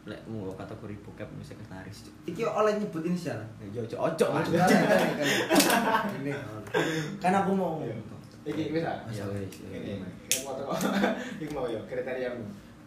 lek 0.06 0.22
mau 0.30 0.54
kategori 0.54 0.94
bokep 1.02 1.26
sekretaris 1.42 2.06
cok 2.06 2.14
Iki 2.30 2.42
oleh 2.46 2.78
nyebut 2.78 3.02
inisial. 3.02 3.42
ya 3.58 3.82
cok 3.82 3.98
ojo 3.98 4.24
Oh, 4.30 4.38
enggak, 4.38 4.70
enggak, 4.70 5.18
enggak. 5.18 5.26
Ini. 6.22 6.30
Kan 7.18 7.34
aku 7.34 7.50
mau 7.52 7.82
Iya. 7.82 7.98
Iki 8.46 8.62
wis 8.70 8.86
ah. 8.86 9.02
ya. 9.10 9.26
Iki 11.42 11.46
mau 11.50 11.66
yo 11.66 11.82
kriteria 11.90 12.30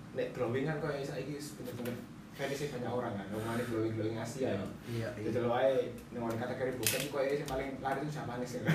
nek 0.10 0.32
glowing 0.32 0.64
kan 0.64 0.80
koyo 0.80 1.04
saiki 1.04 1.36
wis 1.36 1.60
bener-bener 1.60 1.92
fetish 2.40 2.72
banyak 2.72 2.88
orang 2.88 3.14
kan. 3.20 3.26
Ngomongane 3.36 3.64
glowing 3.68 3.94
glowing 4.00 4.16
Asia 4.16 4.56
ya. 4.56 4.64
Iya, 4.88 5.08
iya. 5.20 5.28
Jadi 5.28 5.38
lo 5.44 5.52
ae 5.52 5.92
ning 6.16 6.24
kategori 6.24 6.72
bukan 6.80 7.02
kok 7.12 7.22
yang 7.28 7.50
paling 7.52 7.70
lari 7.84 8.00
itu 8.00 8.12
Japanis 8.16 8.52
ya. 8.56 8.62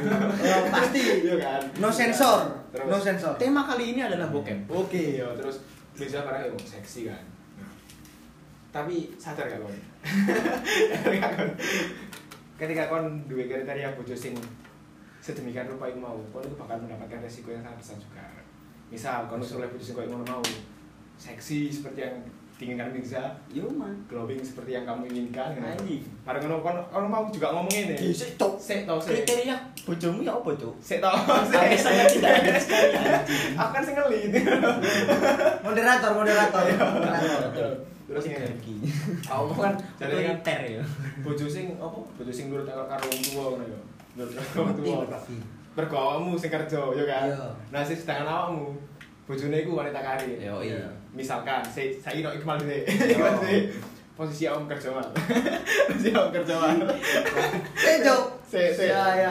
Oh, 0.44 0.64
pasti. 0.68 1.00
Iya 1.24 1.34
kan? 1.40 1.62
No 1.80 1.88
sensor. 1.88 2.40
Terus. 2.68 2.88
No 2.92 2.98
sensor. 3.00 3.32
tema 3.40 3.64
kali 3.64 3.96
ini 3.96 4.04
adalah 4.04 4.28
bokep 4.28 4.68
Oke, 4.68 5.16
yo 5.16 5.32
terus 5.32 5.64
bisa 5.96 6.28
barang 6.28 6.52
yo 6.52 6.52
seksi 6.60 7.08
kan. 7.08 7.24
Tapi 8.68 9.16
sadar 9.16 9.48
gak 9.48 9.60
kon? 9.64 9.76
Ketika 11.00 11.28
kon 11.38 11.48
ketika 12.60 12.82
kon 12.92 13.04
duwe 13.24 13.48
kriteria 13.48 13.96
bojo 13.96 14.12
sing 14.12 14.36
sedemikian 15.24 15.72
rupa 15.72 15.88
iku 15.88 16.04
mau, 16.04 16.20
kon 16.36 16.44
itu 16.44 16.52
bakal 16.60 16.76
mendapatkan 16.84 17.24
resiko 17.24 17.48
yang 17.48 17.64
sangat 17.64 17.80
besar 17.80 17.96
juga. 17.96 18.26
Misal 18.92 19.24
kon 19.32 19.40
oleh 19.40 19.68
bojo 19.72 19.80
sing 19.80 19.96
koyo 19.96 20.12
ngono 20.12 20.26
mau, 20.28 20.44
seksi 21.16 21.72
seperti 21.72 22.04
yang 22.04 22.18
diinginkan 22.54 22.94
Mirza, 22.94 23.34
yo 23.50 23.66
man 23.66 23.90
glowing 24.06 24.38
seperti 24.38 24.78
yang 24.78 24.86
kamu 24.86 25.10
inginkan. 25.10 25.58
kan? 25.58 25.74
Anjing. 25.74 26.06
Bareng 26.22 26.46
ngono 26.46 26.62
kon 26.62 26.78
kon 26.86 27.10
mau 27.10 27.26
juga 27.26 27.50
ngomong 27.50 27.74
ini. 27.74 28.14
Sik, 28.14 28.38
Cok. 28.38 28.54
Sik 28.62 28.86
tau 28.86 29.02
sik. 29.02 29.26
kriteria 29.26 29.58
bojomu 29.84 30.22
ya 30.22 30.32
apa 30.38 30.50
cok 30.54 30.74
Sik 30.78 30.98
tau. 31.04 31.18
Sampai 31.50 31.74
saya 31.74 32.06
tidak 32.06 32.30
ada 32.40 32.54
sekali 32.56 32.94
Aku 33.60 33.70
kan 33.74 33.82
sing 33.82 33.94
ngeli. 33.98 34.20
Moderator, 35.66 36.10
moderator. 36.14 36.64
Moderator. 36.78 37.70
Terus 38.04 38.24
ini. 38.30 38.34
Energi. 38.38 38.74
Aku 39.26 39.52
kan 39.58 39.74
jadi 39.98 40.14
kan 40.38 40.60
ya 40.62 40.84
bojo 41.26 41.44
sing 41.50 41.74
apa? 41.80 41.98
Bojo 42.14 42.32
sing 42.32 42.54
nurut 42.54 42.70
karo 42.70 43.02
wong 43.02 43.20
tuwa 43.24 43.44
ngono 43.56 43.64
ya. 43.66 43.78
Nurut 44.14 44.30
karo 44.30 44.70
wong 44.70 44.76
tuwa. 44.78 44.96
Pak. 45.10 45.22
Mergo 45.74 45.96
awakmu 45.98 46.38
sing 46.38 46.54
kerja 46.54 46.80
ya 46.94 47.04
kan. 47.04 47.26
Iya. 47.34 47.46
Nah 47.74 47.82
sedangkan 47.82 48.30
awakmu 48.30 48.78
bojone 49.26 49.56
iku 49.58 49.74
wanita 49.74 49.98
karir. 49.98 50.38
Yo, 50.38 50.62
iya. 50.62 50.84
Misalkan 51.14 51.62
saya 51.64 51.88
saya 51.96 52.18
no 52.20 52.30
Iqbal 52.30 52.58
deh. 52.60 52.82
Iya. 52.84 53.70
Posisi 54.14 54.46
awakmu 54.46 54.70
kerja 54.70 54.94
man. 54.94 55.02
Posisi 55.90 56.10
awakmu 56.10 56.32
kerja 56.32 56.54
man. 56.54 56.76
Eh, 57.74 57.96
Jok. 57.98 58.22
Se 58.46 58.70
se. 58.70 58.86
Ya, 58.86 59.02
ya. 59.14 59.30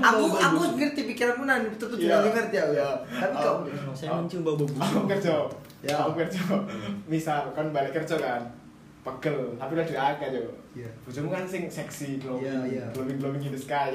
Aku 0.00 0.24
aku 0.32 0.74
ngerti 0.74 1.06
pikiranmu 1.06 1.46
nan, 1.46 1.62
itu 1.62 1.78
tuh 1.78 1.94
Iya. 1.94 2.18
juga 2.18 2.34
ngerti 2.34 2.56
aku. 2.58 2.72
Iya. 2.74 2.90
Tapi 3.06 3.34
Oh. 3.38 3.62
kok 3.62 3.94
saya 3.94 4.18
mencium 4.18 4.42
bau 4.42 4.54
bau 4.54 4.66
Aku 4.66 5.06
kerja. 5.06 5.34
Ya. 5.82 5.94
Aku 6.02 6.18
kerja. 6.18 6.42
Misal 7.10 7.46
kan 7.50 7.70
balik 7.70 7.94
kerja 7.94 8.18
kan. 8.18 8.42
Pegel, 8.98 9.54
tapi 9.54 9.78
udah 9.78 9.86
diagak 9.86 10.30
yo. 10.34 10.50
Iya. 10.74 10.90
Bojomu 11.02 11.30
kan 11.30 11.46
sing 11.46 11.70
seksi, 11.70 12.18
glowing, 12.18 12.42
Iya, 12.42 12.58
iya. 12.66 12.84
glowing 12.90 13.16
glowing 13.16 13.40
in 13.40 13.50
the 13.50 13.58
sky. 13.58 13.94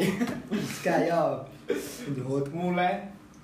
Kaya. 0.79 1.43
Hot. 2.27 2.45
Mulai 2.49 3.03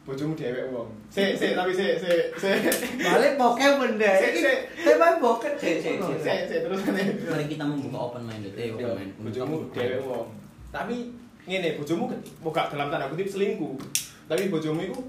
bojomu 0.10 0.34
dewek 0.34 0.66
wong. 0.74 0.90
Sik, 1.14 1.38
sik, 1.38 1.54
tapi 1.54 1.70
sik, 1.70 2.02
sik, 2.02 2.34
sik. 2.34 2.58
Balik 2.98 3.38
bokep 3.38 3.74
benda. 3.78 4.12
Sik, 4.18 4.34
sik. 4.42 4.58
tema 4.82 5.22
bokep. 5.22 5.54
Sik, 5.62 5.78
sik, 5.86 5.96
sik. 6.02 6.18
Sik, 6.26 6.40
sik 6.50 6.60
terus 6.66 6.82
ngene. 6.82 7.04
mari 7.30 7.46
kita 7.46 7.64
membuka 7.70 7.98
open 8.10 8.24
minded 8.26 8.54
eh 8.58 8.74
open 8.74 8.90
mind 8.98 9.12
Bojomu 9.22 9.70
dewek 9.70 10.02
wong. 10.02 10.34
Tapi 10.74 11.14
ngene, 11.46 11.78
bojomu 11.78 12.10
bukan 12.42 12.66
dalam 12.74 12.90
tanda 12.90 13.06
kutip 13.14 13.30
selingkuh. 13.30 13.78
Tapi 14.26 14.50
bojomu 14.50 14.82
iku 14.82 15.00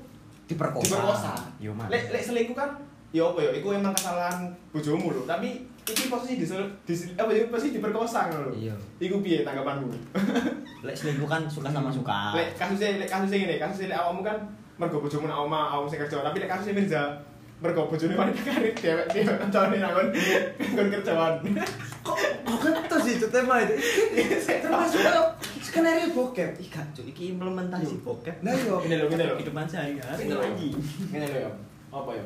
Diperkosa. 0.50 0.84
diperkosa. 0.84 1.32
Yo, 1.62 1.70
man. 1.72 1.88
Lek 1.88 2.12
lek 2.12 2.22
selingkuh 2.26 2.56
kan 2.58 2.70
ya 3.10 3.26
apa 3.26 3.42
ya, 3.42 3.50
iku 3.58 3.74
emang 3.74 3.90
kesalahan 3.90 4.50
bojomu 4.70 5.10
lho, 5.10 5.22
tapi 5.26 5.66
iki 5.82 6.06
posisi 6.06 6.38
di, 6.38 6.46
di 6.46 6.94
apa 7.18 7.30
ya 7.34 7.50
posisi 7.50 7.74
diperkosa 7.74 8.30
ngono 8.30 8.50
lho. 8.50 8.54
Iya. 8.54 8.74
Iku 9.02 9.18
piye 9.22 9.42
tanggapanmu? 9.42 9.90
lek 10.86 10.96
selingkuh 10.96 11.28
kan 11.28 11.44
suka 11.44 11.68
sama 11.68 11.92
suka 11.92 12.32
Lek 12.32 12.56
kasusnya 12.56 13.02
lek 13.02 13.10
kasusnya 13.10 13.36
ngene, 13.46 13.56
kasusnya 13.60 13.92
lek 13.94 13.98
awakmu 14.00 14.22
kan 14.24 14.38
mergo 14.80 14.96
bojomu 15.04 15.28
nak 15.28 15.44
omah, 15.44 15.76
awakmu 15.76 15.92
sing 15.92 16.00
kerja, 16.00 16.24
tapi 16.24 16.40
lek 16.40 16.48
kasusnya 16.48 16.72
Mirza 16.72 17.02
mergo 17.60 17.84
bojone 17.92 18.16
wanita 18.16 18.40
karir 18.40 18.72
dewek 18.72 19.06
dewek 19.12 19.36
kancane 19.36 19.76
nakon 19.76 20.08
kon 20.72 20.88
kerjaan. 20.88 21.34
Kok 22.00 22.16
kok 22.48 22.72
itu 22.72 22.96
sih 23.04 23.12
itu 23.20 23.28
tema 23.28 23.60
itu. 23.60 23.76
Iki 24.16 24.64
Termasuk 24.64 25.04
skenario 25.60 26.08
bokep. 26.16 26.56
Ih, 26.56 26.68
gak, 26.72 26.88
Cuk. 26.96 27.04
iki 27.04 27.36
implementasi 27.36 28.00
bokep 28.00 28.40
Nah, 28.40 28.56
iya. 28.56 28.72
Ngene 28.80 28.96
lho, 28.96 29.06
ngene 29.12 29.24
lho. 29.28 29.34
kehidupan 29.36 29.68
sehari-hari 29.68 30.24
Ngene 30.24 30.34
lho. 30.40 30.72
Ngene 31.12 31.26
lho. 31.28 31.52
Apa 31.92 32.10
ya? 32.16 32.24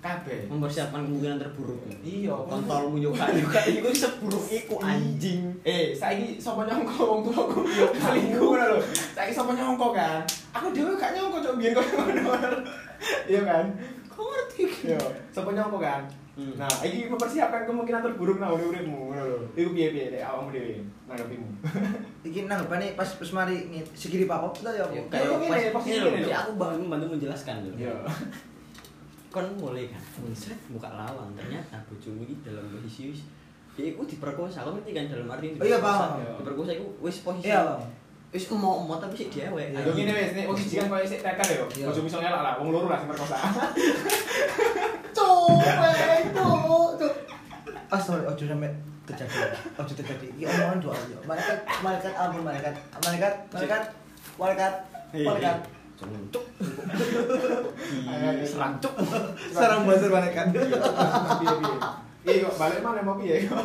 Kabeh. 0.00 0.48
mempersiapkan 0.48 1.04
kemungkinan 1.04 1.36
terburuk 1.36 1.76
Iya, 2.00 2.32
kontolmu 2.32 2.96
yo 2.96 3.12
gak 3.12 3.36
yo 3.36 3.44
gak 3.52 3.68
iku 3.68 3.92
seburuk 3.92 4.44
iku 4.48 4.80
anjing 4.80 5.52
Eh, 5.60 5.92
saiki 5.92 6.40
sapa 6.40 6.64
nyongko 6.64 7.00
wong 7.04 7.20
tuaku 7.28 7.68
yo 7.68 7.86
selingkuh 7.92 8.40
ngono 8.40 8.64
lho. 8.72 8.78
Saiki 9.16 9.32
sapa 9.36 9.52
nyongko 9.52 9.92
kan? 9.92 10.24
Aku 10.56 10.72
dhewe 10.72 10.96
gak 10.96 11.12
nyongko 11.12 11.44
cok 11.44 11.56
biyen 11.60 11.76
koyo 11.76 12.00
ngono. 12.00 12.64
Iya 13.28 13.40
kan? 13.44 13.64
kok 14.20 14.28
ngerti 14.28 14.62
Yo, 14.92 15.00
sapa 15.32 15.50
nyopo 15.52 15.80
kan? 15.80 16.04
Hmm. 16.36 16.56
Nah, 16.56 16.72
iki 16.80 17.08
mempersiapkan 17.08 17.68
kemungkinan 17.68 18.00
terburuk 18.00 18.40
nang 18.40 18.56
uripmu, 18.56 19.12
ngono 19.12 19.24
lho. 19.28 19.38
Iku 19.52 19.76
piye-piye 19.76 20.12
nek 20.16 20.24
awakmu 20.24 20.52
dhewe 20.56 20.80
nanggepimu. 21.04 21.48
Iki 22.28 22.48
nanggepane 22.48 22.96
pas 22.96 23.08
pas 23.16 23.30
mari 23.32 23.56
ngit 23.68 23.88
segiri 23.96 24.24
Pak 24.24 24.40
Pop 24.40 24.54
ta 24.60 24.70
ya. 24.72 24.84
Ya, 24.88 25.02
apa? 25.04 25.44
kayak 25.48 25.72
pas 25.72 25.84
lho. 25.84 26.08
aku 26.32 26.50
bantu 26.56 26.84
bantu 26.88 27.06
menjelaskan 27.12 27.68
loh. 27.68 27.74
Kon 29.30 29.46
mulai 29.54 29.86
kan, 29.86 30.02
set 30.34 30.58
buka 30.66 30.90
lawang 30.90 31.30
ternyata 31.38 31.78
bojomu 31.86 32.26
iki 32.26 32.34
dalam 32.42 32.66
posisi 32.66 33.14
wis 33.14 33.22
dia 33.78 33.94
iku 33.94 34.02
diperkosa, 34.02 34.66
kamu 34.66 34.82
ngerti 34.82 34.90
kan 34.90 35.04
dalam 35.06 35.30
arti 35.30 35.46
Oh 35.54 35.62
iya, 35.62 35.78
diperkosa. 35.78 35.86
paham. 35.86 36.10
Diperkosa 36.42 36.70
iku 36.74 36.86
wis 36.98 37.16
posisi. 37.22 37.46
Iya, 37.46 37.60
Bang. 37.62 37.82
Wis 38.34 38.44
mau-mau 38.50 38.98
tapi 38.98 39.14
sik 39.14 39.30
dewek. 39.30 39.70
Iya. 39.70 39.86
Yo 39.86 39.90
ngene 39.94 40.12
wis, 40.18 40.30
nek 40.34 40.46
posisi 40.50 40.74
kan 40.76 40.86
koyo 40.90 41.06
sik 41.06 41.22
tekan 41.22 41.46
yo. 41.46 41.64
Iya. 41.70 41.86
Bojomu 41.88 42.06
iso 42.10 42.18
ngelak 42.18 42.42
lah, 42.42 42.54
wong 42.58 42.68
loro 42.74 42.86
lah 42.90 42.98
sing. 42.98 43.08
Cuk, 45.16 45.62
eh, 45.62 46.22
cuk, 46.34 46.88
cuk. 46.98 47.14
Ah, 47.86 47.98
sorry, 47.98 48.22
ojo 48.26 48.44
sampe 48.46 48.68
terjadi. 49.06 49.38
Ojo 49.78 49.92
terjadi. 49.94 50.26
Iki 50.34 50.44
omongan 50.46 50.78
doa 50.82 50.94
aja. 50.94 51.16
Malaikat, 51.26 51.58
malaikat 51.82 52.12
ampun 52.14 52.42
malaikat. 52.42 52.74
Malaikat, 52.98 53.34
malaikat, 53.50 53.82
malaikat, 54.38 54.72
malaikat. 55.14 55.56
Cuk. 56.00 56.46
Ayo, 58.08 58.28
Serang 58.48 58.80
cuk. 58.80 58.94
Sarang 59.52 59.84
buzzer 59.84 60.08
malaikat. 60.08 60.48
Piye-piye. 60.48 61.76
Iya 62.20 62.44
kok 62.48 62.56
balik 62.60 62.80
mana 62.84 63.00
mau 63.04 63.16
piye 63.20 63.44
kok. 63.48 63.64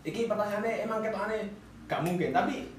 Iki 0.00 0.28
pertanyaannya 0.32 0.72
emang 0.84 1.04
ketokane 1.04 1.38
gak 1.84 2.00
mungkin, 2.00 2.32
tapi 2.32 2.72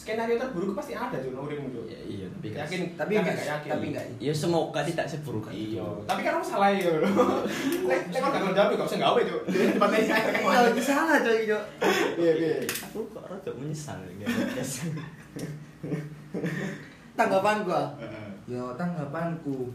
skenario 0.00 0.32
terburuk 0.34 0.72
pasti 0.72 0.96
ada 0.96 1.12
Jun, 1.14 1.36
uripmu 1.36 1.68
Jun. 1.68 1.84
Ya, 1.84 2.00
iya, 2.00 2.24
tapi 2.26 2.48
kan- 2.48 2.64
yakin, 2.64 2.80
Tapi 2.96 3.12
enggak, 3.12 3.36
gak 3.36 3.48
yakin. 3.52 3.70
tapi 3.70 3.84
enggak. 3.92 4.04
Ya 4.16 4.32
semoga 4.32 4.80
tidak 4.80 5.04
seburuk 5.04 5.44
Iya, 5.52 5.84
tapi 6.08 6.20
kan 6.22 6.32
kamu 6.34 6.46
salah 6.46 6.72
ya 6.72 6.88
lho. 6.96 7.04
Nek 7.88 8.00
nek 8.08 8.18
kok 8.18 8.30
gak 8.32 8.54
jawab 8.56 8.72
kok 8.74 8.88
saya 8.88 9.00
gawe. 9.04 9.20
Di 9.20 9.32
depan 9.68 9.88
ini 9.90 10.02
saya 10.02 10.20
kan 10.24 10.40
Kalau 10.40 10.68
itu 10.70 10.82
salah 10.82 11.16
coy, 11.20 11.38
Cuk. 11.44 11.62
Iya, 12.16 12.32
iya. 12.34 12.52
Aku 12.88 12.98
kok 13.06 13.28
rada 13.28 13.50
menyesal 13.52 14.00
ya. 14.16 14.24
Tanggapan 17.12 17.56
gua. 17.62 17.82
Ya 18.46 18.62
tanggapanku. 18.74 19.68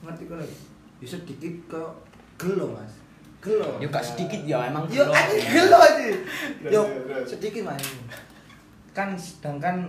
Ngerti 0.00 0.22
kok 0.24 0.36
lagi. 0.38 0.56
Ya 0.98 1.06
sedikit 1.06 1.54
kok 1.68 1.90
gelo, 2.36 2.72
Mas. 2.72 2.92
Gelo. 3.38 3.76
Ya 3.78 3.86
gak 3.86 4.02
sedikit 4.02 4.40
ya 4.42 4.64
emang 4.64 4.88
belum. 4.88 5.12
anjing 5.12 5.44
gelo 5.44 5.78
aja. 5.78 6.08
Yo 6.64 6.82
sedikit 7.22 7.62
mas. 7.62 7.84
Kan 8.98 9.14
sedangkan 9.14 9.86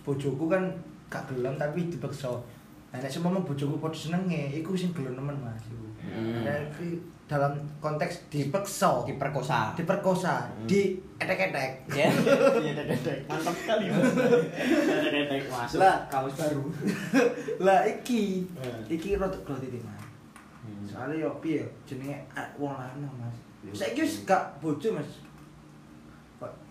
bojoku 0.00 0.46
kan 0.46 0.62
gak 1.06 1.26
gelem 1.26 1.58
tapi 1.58 1.90
dipaksa. 1.90 2.30
Nah, 2.94 3.02
nek 3.02 3.10
semua 3.10 3.34
bojoku 3.36 3.82
padha 3.82 3.98
senenge, 3.98 4.54
iku 4.54 4.70
sing 4.72 4.94
gelem 4.94 5.18
nemen 5.18 5.34
mas. 5.36 5.58
iku. 5.66 5.90
Hmm. 6.06 6.46
Nah, 6.46 6.54
iki 6.70 7.02
dalam 7.26 7.50
konteks 7.82 8.30
dipaksa, 8.30 9.02
diperkosa. 9.02 9.74
diperkosa, 9.74 10.46
Hmm. 10.46 10.70
di 10.70 10.94
etek-etek. 11.18 11.82
Ya, 11.90 12.06
dedek. 12.78 13.26
Mantap 13.26 13.50
sekali 13.58 13.90
mas. 13.90 14.06
Dedek 15.02 15.50
masuk. 15.50 15.82
Lah. 15.82 16.06
kamus 16.06 16.38
baru. 16.38 16.62
lah 17.66 17.82
iki, 17.82 18.46
Hmm. 18.54 18.86
iki 18.86 19.18
rada 19.18 19.34
gelo 19.34 19.58
titik 19.58 19.82
mas. 19.82 19.98
Soalnya 20.86 21.26
yo 21.26 21.30
piye 21.42 21.66
jenenge 21.82 22.22
ah, 22.32 22.46
wong 22.54 22.70
lanang 22.70 23.10
mas. 23.18 23.34
Saiki 23.74 24.06
wis 24.06 24.22
gak 24.22 24.62
bojo 24.62 24.94
mas. 24.94 25.25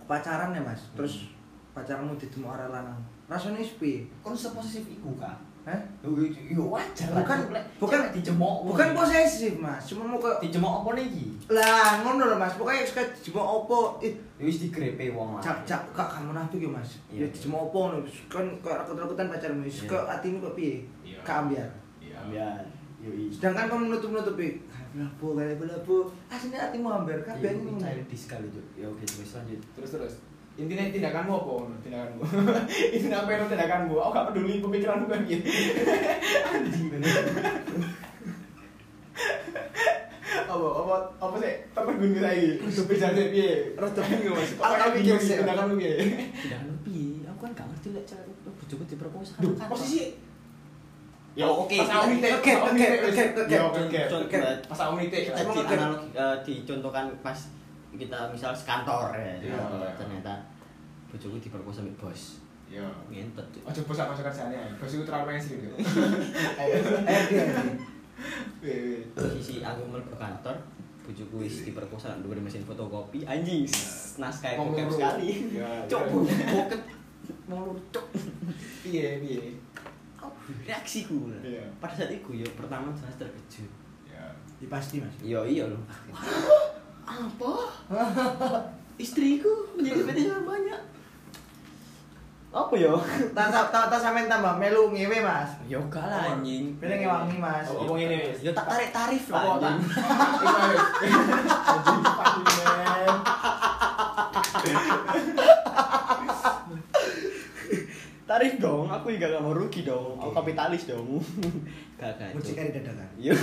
Pacaran 0.05 0.53
ya 0.53 0.62
mas. 0.62 0.81
Terus 0.93 1.33
pacaranmu 1.74 2.15
ditemu 2.15 2.47
arah 2.47 2.69
lanang. 2.69 3.01
Rasane 3.25 3.57
wis 3.57 3.77
piye? 3.81 4.05
Kon 4.21 4.38
seposisif 4.38 4.85
iku 4.85 5.17
kak. 5.17 5.33
Hah? 5.65 5.81
Yo 6.05 6.69
wajar 6.69 7.09
lah. 7.09 7.25
Bukan 7.25 7.39
bukan 7.81 8.01
dijemok. 8.13 8.69
Bukan 8.69 8.93
posesif 8.93 9.57
mas. 9.57 9.81
Cuma 9.89 10.05
mau 10.05 10.22
ke 10.22 10.29
dijemok 10.46 10.85
apa 10.85 10.89
nih 10.94 11.05
iki? 11.09 11.27
lah 11.50 12.05
ngono 12.05 12.29
lho 12.29 12.37
mas. 12.37 12.53
Pokoknya 12.53 12.85
suka 12.85 13.01
dijemok 13.18 13.65
opo. 13.65 13.98
Ih, 13.98 14.13
wis 14.37 14.61
digrepe 14.61 15.09
wong 15.09 15.37
lah. 15.37 15.41
cak 15.41 15.65
cak 15.65 15.81
kak 15.89 16.05
kamu 16.05 16.37
munafik 16.37 16.61
ya 16.61 16.70
mas. 16.70 16.89
Ya 17.09 17.25
dijemok 17.25 17.74
opo 17.74 17.77
ngono. 17.89 18.05
Kan 18.29 18.46
kok 18.61 18.77
rakut-rakutan 18.77 19.25
pacarmu. 19.25 19.65
Wis 19.65 19.89
kok 19.89 20.05
atimu 20.05 20.37
kok 20.46 20.53
piye? 20.53 20.85
Kak 21.25 21.50
ambiar. 21.50 21.70
Iya. 21.98 22.22
Ya, 22.29 22.48
yo 23.01 23.09
Sedangkan 23.33 23.65
kamu 23.65 23.89
menutup-nutupi. 23.89 24.61
Belapo, 24.96 25.36
kayak 25.36 25.60
belapo. 25.60 25.98
Aslinya 26.31 26.60
hatimu. 26.64 26.88
Iya, 26.88 27.20
Kabeh 27.20 27.51
ini 27.51 27.62
ngono. 27.68 27.79
childish 27.84 28.22
sekali 28.24 28.48
Cuk. 28.48 28.66
Ya 28.79 28.88
oke 28.88 29.03
terus 29.03 29.31
lanjut. 29.36 29.60
Terus 29.75 29.90
terus. 29.92 30.14
Intinya 30.55 30.88
tindakanmu 30.88 31.34
apa? 31.36 31.53
Tindakanmu. 31.84 32.22
Intinya 32.96 33.18
apa 33.20 33.29
yang 33.29 33.51
tindakanmu? 33.51 33.96
Aku 34.00 34.12
gak 34.16 34.27
peduli 34.31 34.64
pemikiranmu 34.64 35.05
kan 35.12 35.20
piye. 35.27 35.38
Anjing 36.48 36.88
bener. 36.88 37.12
Apa 40.46 40.68
apa 40.79 40.96
apa 41.20 41.36
sih? 41.44 41.53
Tertegun 41.75 42.12
kita 42.16 42.29
iki. 42.31 42.50
Kudu 42.64 42.81
bicara 42.88 43.24
piye? 43.27 43.50
Rada 43.75 44.01
bingung 44.01 44.36
mas. 44.40 44.51
Apa 44.55 44.96
bingung 44.96 45.20
sih. 45.20 45.36
tindakanmu 45.36 45.75
piye? 45.75 45.94
Tidak 46.40 46.62
lebih. 46.72 47.27
Aku 47.27 47.40
kan 47.44 47.51
gak 47.51 47.68
ngerti 47.68 47.88
lek 47.92 48.05
cewek 48.08 48.31
bojoku 48.55 48.84
diperkosa. 48.88 49.36
Duh, 49.44 49.51
Kan 49.60 49.68
posisi 49.68 50.16
Ya 51.35 51.43
Oh, 51.43 51.67
oke. 51.67 51.75
Oke, 51.75 51.91
oke, 51.91 52.55
oke, 52.55 53.24
oke. 53.35 53.51
Ya, 53.51 53.61
oke, 53.67 54.00
oke. 54.07 54.37
Pas 54.71 54.79
nitik. 54.95 55.24
kita 55.27 55.67
analogi 55.67 56.07
eh, 56.15 56.35
dicontohkan 56.41 57.05
pas 57.19 57.35
kita 57.91 58.17
misal 58.31 58.55
sekantor 58.55 59.11
ya, 59.11 59.35
Iya. 59.39 59.59
ternyata 59.95 60.31
bojoku 61.07 61.35
diperkosa 61.39 61.79
sama 61.79 61.91
bos 61.95 62.21
Ya. 62.65 62.87
ngentot 63.07 63.43
Cuk. 63.51 63.63
Ojo 63.63 63.79
bos 63.83 64.00
apa 64.00 64.15
kerjanya. 64.15 64.63
Bos 64.75 64.89
itu 64.89 65.03
terlalu 65.03 65.25
mainstream 65.29 65.59
yo. 65.67 65.74
Ayo, 66.55 66.75
ayo 66.81 67.43
wih. 68.59 69.00
posisi 69.11 69.59
aku 69.59 69.81
mlebu 69.85 70.15
kantor 70.15 70.55
bojoku 71.03 71.35
wis 71.37 71.61
diperkosa 71.61 72.09
nang 72.09 72.24
dhuwur 72.24 72.39
mesin 72.39 72.63
fotokopi 72.63 73.21
anjing 73.24 73.67
naskah 74.17 74.57
bokep 74.57 74.89
sekali 74.89 75.53
cok 75.85 76.03
bokep 76.09 76.81
mau 77.45 77.69
cok 77.91 78.05
Piye, 78.81 79.21
piye? 79.21 79.53
Reaksiku. 80.66 81.29
Iya. 81.42 81.64
pada 81.81 81.94
saat 81.98 82.12
itu 82.14 82.29
ya 82.34 82.48
pertama 82.53 82.94
jelas 82.94 83.18
terkejut. 83.18 83.70
Ya. 84.05 84.29
Ya 84.62 84.68
pasti 84.70 85.01
mas. 85.01 85.16
iya 85.22 85.42
iya 85.46 85.64
loh. 85.68 85.81
Apa? 87.05 87.53
Istriku 89.03 89.51
menjadi 89.75 90.01
PT 90.08 90.20
banyak. 90.46 90.81
Apa 92.55 92.72
ya? 92.79 92.96
Tak 93.36 93.51
tak 93.51 93.68
tak 93.68 93.92
tak 93.92 94.00
sampean 94.00 94.31
tambah. 94.31 94.55
Melu 94.55 94.96
ngewe 94.96 95.20
mas. 95.20 95.51
ya 95.68 95.75
gak 95.92 96.08
lah 96.08 96.40
anjing. 96.40 96.72
Pilih 96.79 97.03
ngewangi 97.03 97.36
mas. 97.36 97.68
Oh, 97.68 97.84
ngomong 97.84 98.00
ini, 98.00 98.31
ya 98.40 98.55
tak 98.55 98.72
tarik 98.72 98.96
tarif 98.96 99.27
lah 99.27 99.60
anjing 99.60 99.92
Tarif 108.25 108.57
dong 108.57 108.90
aku 108.90 109.14
juga 109.14 109.38
gak 109.38 109.44
mau 109.46 109.53
rugi 109.53 109.85
dong 109.85 110.18
aku 110.18 110.33
Oke. 110.33 110.38
kapitalis 110.42 110.90
dong 110.90 111.22
gak 112.01 112.18
gak 112.18 112.33
Cuk. 112.33 112.42
Mucikari 112.42 112.70
dadakan. 112.74 113.09
Iya, 113.22 113.33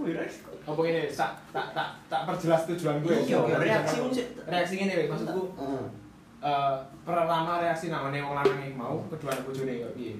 Rex 0.00 0.32
kok. 0.40 0.54
Apa 0.64 0.80
ini? 0.88 1.02
Tak 1.12 1.32
tak 1.52 1.66
tak 1.76 1.88
tak 2.08 2.24
perjelas 2.24 2.64
tujuan 2.72 3.04
gue. 3.04 3.12
Iya, 3.26 3.36
reaksimu 3.58 4.08
oke. 4.08 4.16
sih. 4.16 4.24
Reaksi 4.48 4.74
ini 4.80 5.10
maksudku 5.10 5.42
Heeh. 5.60 5.84
eh 6.40 6.74
pertama 7.04 7.60
reaksi 7.60 7.92
namanya 7.92 8.24
wong 8.24 8.32
lanang 8.38 8.64
iki 8.64 8.72
mau 8.72 8.96
kedua 9.12 9.36
bojone 9.44 9.84
kok 9.84 9.92
piye? 9.92 10.16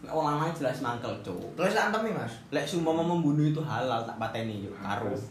Nek 0.00 0.12
wong 0.14 0.24
lanang 0.24 0.56
jelas 0.56 0.80
mangkel, 0.80 1.12
Cuk. 1.20 1.52
Terus 1.52 1.76
antem 1.76 2.00
nih 2.06 2.14
mas. 2.16 2.32
Lek 2.48 2.64
sumpama 2.64 3.04
membunuh 3.04 3.44
itu 3.44 3.60
halal 3.60 4.00
tak 4.08 4.16
pateni 4.16 4.64
yuk 4.64 4.72
karo. 4.80 5.12
Terus. 5.12 5.28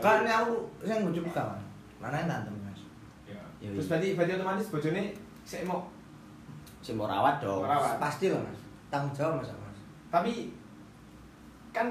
Kan 0.00 0.24
ini 0.24 0.32
aku 0.32 0.72
buka 1.20 1.42
mas. 1.44 1.62
Mana 2.00 2.24
yang 2.24 2.40
antem 2.40 2.63
Ya. 3.64 3.72
Iya, 3.72 3.80
Terus 3.80 3.84
iya. 3.84 3.90
berarti 3.90 4.08
berarti 4.12 4.32
otomatis 4.36 4.66
bojone 4.68 5.02
sik 5.48 5.64
mau 5.64 5.80
Sing 6.84 7.00
mau 7.00 7.08
rawat 7.08 7.40
dong. 7.40 7.64
Rawat. 7.64 7.96
Pasti 7.96 8.28
lah 8.28 8.44
mas. 8.44 8.60
Tanggung 8.92 9.16
jawab 9.16 9.40
mas 9.40 9.48
mas. 9.48 9.78
tapi 10.12 10.52
kan 11.72 11.88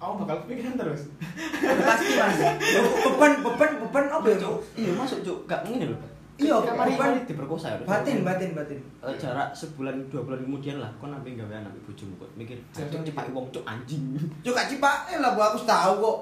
aku 0.00 0.24
bakal 0.24 0.48
kepikiran 0.48 0.80
terus. 0.80 1.12
Udah 1.60 1.84
pasti 1.84 2.16
mas. 2.16 2.40
Beban 3.04 3.32
beban 3.44 3.70
beban 3.84 4.04
apa 4.08 4.26
ya 4.32 4.36
cuk? 4.40 4.56
Iya, 4.80 4.96
masuk, 4.96 5.20
Cuk. 5.20 5.38
Gak 5.44 5.60
ngene 5.68 5.92
lho. 5.92 5.96
Iya, 6.40 6.56
mari 6.72 6.96
diperkosa 7.28 7.76
ya. 7.76 7.84
Batin 7.84 8.24
batin 8.24 8.56
batin. 8.56 8.80
Eh, 9.04 9.14
jarak 9.20 9.52
sebulan 9.52 10.08
dua 10.08 10.24
bulan 10.24 10.40
kemudian 10.40 10.80
lah 10.80 10.88
kau 10.96 11.12
nampi 11.12 11.36
gawe 11.36 11.52
anak 11.52 11.68
ibu 11.76 11.92
bojomu 11.92 12.16
kok 12.16 12.32
mikir 12.32 12.56
Jangan 12.72 13.04
mikir. 13.04 13.28
wong 13.36 13.44
cuk 13.52 13.64
anjing 13.68 14.16
Cuk 14.44 14.56
gak 14.56 14.72
cipak 14.72 15.12
eh 15.12 15.20
lah 15.20 15.36
bu 15.36 15.44
aku 15.44 15.60
tahu 15.68 15.92
kok. 16.00 16.18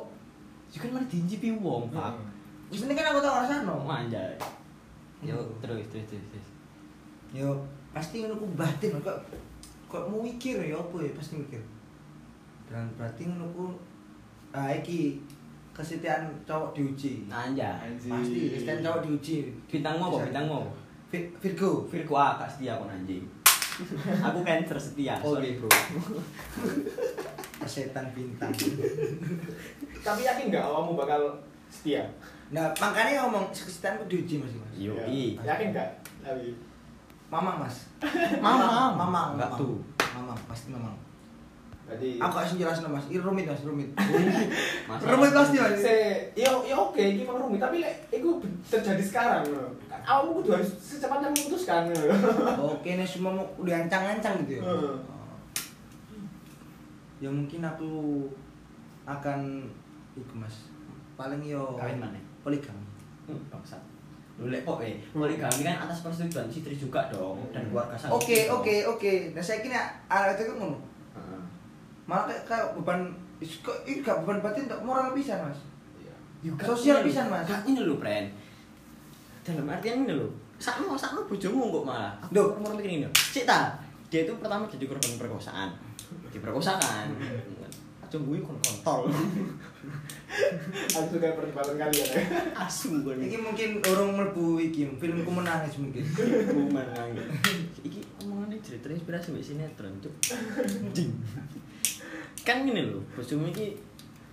Jadi 0.75 0.79
kan 0.83 0.89
mari 0.99 1.07
diincipi 1.07 1.49
wong 1.55 1.87
pak 1.95 2.19
Heeh. 2.19 2.75
Sebenarnya 2.75 2.99
kan 2.99 3.07
aku 3.15 3.21
tahu 3.23 3.35
rasanya. 3.47 3.71
oh 3.71 3.87
anjay 3.87 4.35
yo 5.21 5.35
Hmm. 5.35 5.59
terus 5.59 5.83
terus 5.89 6.07
terus 6.07 6.25
terus 6.29 6.49
Yo 7.29 7.49
pasti 7.91 8.21
ngono 8.21 8.37
ku 8.37 8.47
batin 8.53 8.95
kok 8.99 9.19
kok 9.85 10.05
mau 10.07 10.19
mikir 10.19 10.57
ya 10.63 10.75
apa 10.75 10.97
ya 10.99 11.13
pasti 11.13 11.37
mikir. 11.37 11.61
Dan 12.65 12.89
berarti 12.95 13.25
ngono 13.25 13.47
ku 13.51 13.65
ah 14.51 14.71
iki 14.71 15.21
kesetiaan 15.71 16.25
cowok 16.43 16.73
diuji. 16.73 17.27
anjay 17.27 17.69
Anjing. 17.83 18.09
Pasti 18.11 18.41
kesetiaan 18.51 18.81
cowok 18.81 19.01
diuji. 19.03 19.37
bintangmu 19.67 20.03
apa 20.07 20.17
bintangmu 20.27 20.61
Vir- 21.09 21.33
Virgo. 21.39 21.85
Virgo 21.85 22.15
ah 22.15 22.37
gak 22.37 22.49
setia 22.49 22.77
kon 22.77 22.89
anjing 22.89 23.25
Aku 24.27 24.43
cancer 24.43 24.75
setia. 24.75 25.15
Oke, 25.19 25.39
sorry. 25.39 25.55
bro. 25.55 25.71
Persetan 27.59 28.07
bintang. 28.11 28.51
Tapi 29.99 30.21
yakin 30.21 30.49
nggak 30.49 30.65
awakmu 30.65 30.95
bakal 30.95 31.21
setia? 31.69 32.03
Nah, 32.49 32.73
makanya 32.75 33.25
ngomong 33.25 33.53
sesetan 33.53 34.01
itu 34.01 34.05
diuji 34.09 34.35
Mas. 34.41 34.55
Mas. 34.57 34.73
Yo, 34.75 34.97
Ya. 34.97 35.05
Yakin 35.55 35.71
nggak? 35.71 35.89
Tapi 36.25 36.57
Mamang, 37.29 37.61
Mas. 37.61 37.77
Mamang. 38.45 38.97
Mamang, 38.97 39.29
Enggak 39.37 39.53
tuh. 39.55 39.77
Mamang, 40.17 40.39
pasti 40.49 40.73
mamang. 40.73 40.97
Berarti 41.85 42.17
Aku 42.17 42.33
gak 42.35 42.49
jelasin 42.53 42.89
Mas. 42.89 43.05
Ini 43.09 43.21
rumit 43.21 43.45
Mas, 43.45 43.61
rumit. 43.65 43.89
Masalah- 44.89 45.13
rumit 45.13 45.33
pasti 45.33 45.57
Mas. 45.57 45.77
se 45.77 45.97
ya 46.33 46.49
ya 46.65 46.77
oke 46.77 47.01
ini 47.01 47.25
memang 47.25 47.45
rumit 47.45 47.61
tapi 47.61 47.81
lek 47.81 48.09
itu 48.09 48.29
terjadi 48.65 49.05
sekarang 49.05 49.45
loh. 49.49 49.73
Awakmu 49.89 50.41
kudu 50.41 50.57
harus 50.57 50.73
secepatnya 50.81 51.29
memutuskan 51.29 51.93
loh. 51.93 52.01
Oke, 52.73 52.97
ini 52.97 53.05
semua 53.05 53.37
mau 53.37 53.45
udah 53.61 53.77
ancang-ancang 53.85 54.41
gitu 54.41 54.57
ya. 54.57 54.63
Heeh. 54.65 54.97
Ya 57.19 57.29
mungkin 57.29 57.61
aku 57.61 58.25
akan 59.05 59.69
iku 60.15 60.33
Mas. 60.33 60.73
Paling 61.13 61.45
yo 61.45 61.77
Kawin 61.77 62.01
mana? 62.01 62.17
Poligami. 62.49 62.85
Hmm, 63.29 63.41
bangsat. 63.53 63.83
Lu 64.41 64.49
lek 64.49 64.65
kok 64.65 64.81
eh 64.81 64.97
poligami 65.13 65.61
kan 65.61 65.85
atas 65.85 66.01
persetujuan 66.01 66.49
istri 66.49 66.73
juga 66.73 67.05
dong 67.13 67.45
dan 67.53 67.69
keluarga 67.69 67.93
sang 67.93 68.09
Oke, 68.11 68.49
oke, 68.49 68.75
oke. 68.89 69.13
Nah, 69.37 69.43
saya 69.45 69.61
kira 69.61 69.85
arah 70.09 70.33
itu 70.33 70.49
kan. 70.49 70.73
Malah 72.09 72.25
kayak, 72.25 72.43
kayak 72.49 72.67
beban 72.81 73.01
is- 73.37 73.61
kok 73.61 73.77
ini 73.85 74.01
gak 74.01 74.25
beban 74.25 74.41
batin 74.41 74.65
tak 74.65 74.81
moral 74.81 75.13
pisan, 75.13 75.45
Mas. 75.45 75.61
Iya. 76.01 76.15
Juga 76.41 76.65
Sosial 76.65 77.05
lho. 77.05 77.13
Mas. 77.29 77.45
Gak 77.45 77.63
ini 77.69 77.81
lho, 77.85 78.01
Pren. 78.01 78.33
Dalam 79.45 79.69
artian 79.69 80.09
ini 80.09 80.17
lho. 80.17 80.29
Sakno 80.57 80.97
sakno 80.97 81.29
bojomu 81.29 81.69
kok 81.71 81.85
malah. 81.85 82.17
Duh. 82.33 82.57
mau 82.57 82.73
mikir 82.73 83.05
ini. 83.05 83.07
Cik 83.13 83.45
ta, 83.45 83.77
dia 84.09 84.25
itu 84.25 84.33
pertama 84.41 84.65
jadi 84.67 84.89
korban 84.89 85.21
perkosaan. 85.21 85.69
Diperkosa 86.33 86.81
kan. 86.81 87.13
Aja 88.01 88.17
gue 88.17 88.39
kon 88.41 88.57
kontol. 88.65 89.05
Aku 90.29 91.17
suka 91.17 91.33
perdebatan 91.33 91.81
kalian 91.81 92.09
ya. 92.13 92.21
Asu 92.53 93.01
kan. 93.01 93.17
Iki 93.17 93.39
mungkin 93.41 93.71
orang 93.81 94.11
mlebu 94.13 94.61
iki 94.61 94.85
filmku 95.01 95.31
menangis 95.33 95.81
mungkin. 95.81 96.05
Kuman 96.05 96.85
Iki 97.81 98.01
omongannya 98.21 98.61
cerita 98.61 98.93
inspirasi 98.93 99.33
mbak 99.33 99.45
sinetron 99.45 99.95
cuk. 100.05 100.13
Ding. 100.93 101.17
Kan 102.45 102.69
gini 102.69 102.85
loh, 102.85 103.01
bojomu 103.17 103.49
iki 103.49 103.81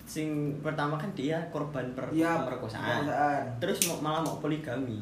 sing 0.06 0.60
pertama 0.62 1.00
kan 1.00 1.10
dia 1.16 1.40
korban 1.50 1.90
per 1.98 2.12
Iya, 2.12 2.44
perkosaan. 2.46 3.08
perkosaan. 3.08 3.44
Terus 3.64 3.78
mau, 3.90 3.98
malah 4.04 4.22
mau 4.22 4.38
poligami. 4.38 5.02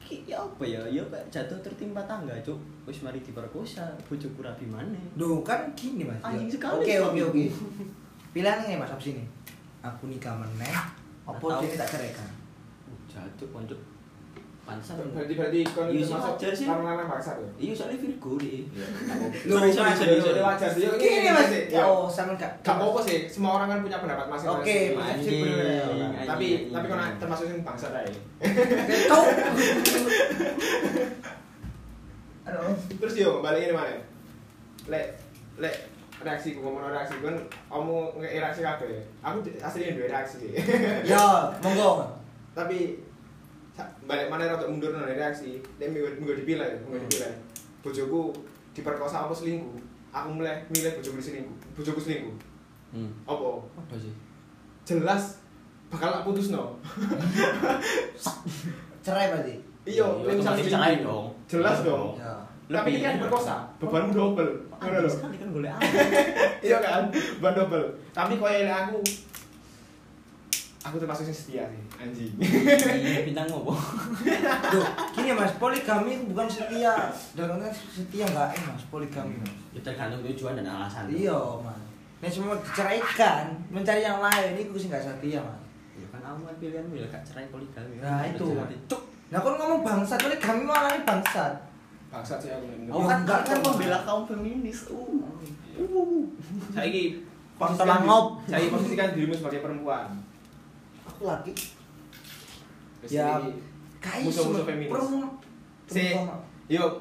Ki 0.00 0.20
ya 0.28 0.40
apa 0.40 0.64
ya? 0.64 0.80
Ya 0.88 1.00
jatuh 1.30 1.56
tertimpa 1.60 2.00
tangga, 2.04 2.32
cuk. 2.40 2.58
Wis 2.84 3.00
mari 3.00 3.20
diperkosa, 3.20 3.88
bojoku 4.04 4.44
rabi 4.44 4.68
maneh. 4.68 5.00
Duh, 5.16 5.40
kan 5.40 5.68
gini, 5.72 6.04
Mas. 6.04 6.20
Anjing 6.20 6.48
Ya. 6.48 6.54
sekali 6.56 6.80
Oke, 6.84 6.94
oke, 7.00 7.20
oke. 7.28 7.44
Pilihannya 8.34 8.66
nih, 8.66 8.76
Mas, 8.76 8.90
opsi 8.90 9.14
nih. 9.14 9.26
Aku 9.80 10.10
nikah 10.10 10.34
meneh, 10.34 10.74
apa 11.22 11.44
dia 11.62 11.76
tak 11.76 11.88
ceraikan? 11.88 12.28
Uh, 12.84 12.96
jatuh 13.06 13.46
konco. 13.48 13.76
Pansan. 14.64 14.96
Berarti 15.12 15.36
berarti 15.36 15.60
kon 15.70 15.92
Iya 15.92 16.00
itu 16.00 16.08
sih, 16.08 16.14
masuk 16.16 16.34
sih. 16.40 16.64
paksa 17.04 17.36
tuh. 17.36 17.44
Iya 17.60 17.72
soalnya 17.76 18.00
Virgo 18.00 18.32
deh. 18.40 18.64
Loh, 19.44 19.60
Sorry, 19.60 19.68
sorry, 19.70 19.84
Mas, 19.84 19.98
sorry, 20.00 20.16
loh, 20.16 20.24
sorry. 20.24 20.40
wajar 20.40 20.70
sih. 20.72 20.82
Ini- 20.88 21.20
ini 21.20 21.30
Mas. 21.30 21.50
Ya, 21.52 21.60
ya. 21.68 21.82
oh, 21.84 22.08
sama 22.08 22.32
gak? 22.34 22.48
Gak 22.64 22.74
apa-apa 22.74 23.00
sih, 23.04 23.28
semua 23.28 23.60
orang 23.60 23.68
kan 23.68 23.78
punya 23.84 24.00
pendapat 24.00 24.24
masing-masing. 24.24 24.64
Oke. 24.64 24.78
Anjing, 24.96 25.44
Tapi 26.24 26.46
tapi 26.72 26.86
anjing. 26.88 27.20
termasuk 27.20 27.44
yang 27.46 27.60
bangsa 27.60 27.92
tadi. 27.92 28.16
Kau. 29.04 29.22
Aduh. 32.44 32.72
Terus 32.98 33.14
yo 33.14 33.30
balik 33.40 33.62
ini 33.62 33.74
mana? 33.74 34.00
Lek 34.86 35.06
lek 35.56 35.76
reaksi 36.24 36.52
gue 36.52 36.60
ngomong 36.60 36.88
reaksi 36.88 37.20
kan 37.20 37.36
kamu 37.68 37.96
nge 38.16 38.28
reaksi 38.40 38.60
kabeh. 38.60 39.00
Aku 39.20 39.36
aslinya 39.60 39.92
dua 39.94 40.08
reaksi. 40.10 40.56
Ya, 41.12 41.52
monggo. 41.60 42.08
Tapi 42.56 42.98
balik 44.04 44.28
mana 44.28 44.48
rada 44.48 44.64
mundur 44.64 44.90
nang 44.90 45.04
reaksi. 45.04 45.60
Lek 45.76 45.92
minggu 45.92 46.08
minggu 46.18 46.40
dipilih, 46.40 46.80
minggu 46.88 47.04
dipilih. 47.06 47.32
Bojoku 47.84 48.32
diperkosa 48.72 49.28
apa 49.28 49.34
selingkuh? 49.36 49.76
Aku 50.10 50.28
mulai 50.32 50.64
milih 50.72 50.96
bojoku 50.96 51.20
selingkuh. 51.20 51.56
Bojoku 51.76 52.00
selingkuh. 52.00 52.34
Hmm. 52.94 53.10
Apa? 53.26 53.60
Apa 53.76 53.94
sih? 53.98 54.14
Jelas 54.86 55.42
bakal 55.90 56.10
tak 56.10 56.24
putus 56.24 56.48
no. 56.50 56.78
Cerai 59.04 59.28
berarti. 59.30 59.54
Iya, 59.84 60.00
Iya, 60.00 60.06
lek 60.24 60.34
misal 60.40 60.56
otomatis 60.56 60.64
selingkuh. 60.64 60.72
cerai 60.80 60.94
dong. 61.04 61.26
Jelas 61.44 61.76
Iya 61.76 61.84
dong. 61.84 62.08
Ya. 62.16 62.34
Tapi 62.64 62.88
ini 62.96 63.04
kan 63.04 63.20
perkosa, 63.20 63.56
bebanmu 63.76 64.16
double. 64.16 64.48
Ngono 64.80 64.90
Anjing 64.90 65.04
lho. 65.04 65.10
sekali 65.10 65.36
kan 65.38 65.48
boleh 65.52 65.70
Iya 66.70 66.78
kan? 66.80 67.02
Beban 67.12 67.52
double. 67.54 67.86
Tapi 68.10 68.32
koyo 68.36 68.56
elek 68.64 68.74
aku 68.74 68.98
aku 70.84 71.00
termasuk 71.00 71.24
yang 71.24 71.32
setia 71.32 71.64
sih, 71.72 71.80
anjing. 71.96 72.32
Bintang 73.24 73.48
ngopo? 73.48 73.72
Duh, 74.68 74.86
gini 75.16 75.32
Mas, 75.32 75.56
poligami 75.56 76.28
bukan 76.28 76.44
setia. 76.44 77.08
Dalam 77.32 77.56
artian 77.56 77.72
setia 77.72 78.24
enggak 78.28 78.52
eh, 78.52 78.62
Mas, 78.68 78.84
poligami. 78.92 79.40
Mas. 79.40 79.48
Ya 79.72 79.80
tergantung 79.80 80.20
tujuan 80.20 80.60
dan 80.60 80.68
alasan. 80.68 81.08
Iya, 81.08 81.40
Mas. 81.64 81.80
Nah, 82.20 82.28
semua 82.28 82.56
diceraikan, 82.60 83.48
mencari 83.72 84.04
yang 84.04 84.20
lain 84.20 84.60
itu 84.60 84.76
sih 84.76 84.92
enggak 84.92 85.08
setia, 85.08 85.40
Mas. 85.40 85.56
Ya 85.96 86.06
kan 86.12 86.20
kamu 86.20 86.40
kan 86.52 86.56
pilihanmu 86.60 86.94
ya 87.00 87.06
gak 87.08 87.24
cerai 87.24 87.48
poligami. 87.48 88.04
Nah, 88.04 88.20
itu. 88.28 88.44
Cuk. 88.84 89.02
Nah, 89.32 89.40
kalau 89.40 89.56
ngomong 89.56 89.80
bangsat, 89.80 90.20
poligami 90.20 90.68
malah 90.68 90.92
ini 90.92 91.00
bangsat. 91.08 91.54
Bangsat 92.14 92.38
sih 92.38 92.50
aku. 92.50 92.66
Oh, 92.88 92.94
Oh, 92.94 93.04
kan 93.04 93.26
enggak, 93.26 93.42
kan 93.42 93.58
membela 93.58 93.98
kaum 94.06 94.22
feminis. 94.22 94.86
Uh. 94.86 95.18
Uh. 95.74 96.22
Saiki 96.70 97.26
Kontol 97.54 97.90
ngop. 98.06 98.26
Saya 98.46 98.70
posisikan 98.70 99.10
dirimu 99.10 99.34
sebagai 99.34 99.60
perempuan. 99.60 100.06
Aku 101.04 101.26
lagi 101.26 101.50
Ya, 103.04 103.36
kayak 104.00 104.24
musuh-musuh 104.24 104.64
feminis. 104.64 104.88
perempuan. 104.88 105.28
Si, 105.84 106.04
yuk 106.70 106.92